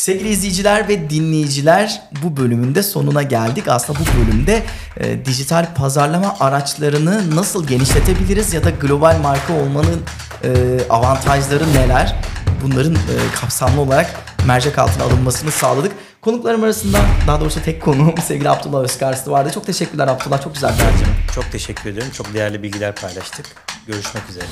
Sevgili 0.00 0.28
izleyiciler 0.28 0.88
ve 0.88 1.10
dinleyiciler 1.10 2.02
bu 2.22 2.36
bölümün 2.36 2.74
de 2.74 2.82
sonuna 2.82 3.22
geldik. 3.22 3.68
Aslında 3.68 3.98
bu 3.98 4.20
bölümde 4.20 4.62
e, 4.96 5.24
dijital 5.24 5.74
pazarlama 5.74 6.36
araçlarını 6.40 7.36
nasıl 7.36 7.66
genişletebiliriz 7.66 8.54
ya 8.54 8.64
da 8.64 8.70
global 8.70 9.18
marka 9.22 9.52
olmanın 9.52 10.00
e, 10.44 10.50
avantajları 10.90 11.72
neler? 11.74 12.16
Bunların 12.62 12.94
e, 12.94 13.14
kapsamlı 13.40 13.80
olarak 13.80 14.10
mercek 14.46 14.78
altına 14.78 15.04
alınmasını 15.04 15.50
sağladık. 15.50 15.92
Konuklarım 16.20 16.64
arasında 16.64 16.98
daha 17.26 17.40
doğrusu 17.40 17.62
tek 17.62 17.82
konuğum 17.82 18.14
sevgili 18.26 18.50
Abdullah 18.50 18.80
Özkarslı 18.80 19.32
vardı. 19.32 19.50
Çok 19.54 19.66
teşekkürler 19.66 20.08
Abdullah. 20.08 20.42
Çok 20.42 20.54
güzel 20.54 20.70
bir 20.70 20.82
harcama. 20.82 21.12
Çok 21.34 21.52
teşekkür 21.52 21.90
ederim. 21.90 22.10
Çok 22.12 22.34
değerli 22.34 22.62
bilgiler 22.62 22.94
paylaştık. 22.94 23.46
Görüşmek 23.86 24.30
üzere. 24.30 24.44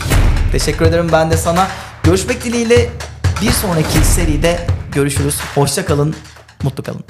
Teşekkür 0.52 0.84
ederim 0.84 1.08
ben 1.12 1.30
de 1.30 1.36
sana. 1.36 1.68
Görüşmek 2.02 2.44
dileğiyle 2.44 2.88
bir 3.42 3.50
sonraki 3.50 4.04
seride 4.04 4.66
görüşürüz. 4.92 5.40
Hoşça 5.54 5.84
kalın, 5.84 6.14
mutlu 6.62 6.82
kalın. 6.82 7.04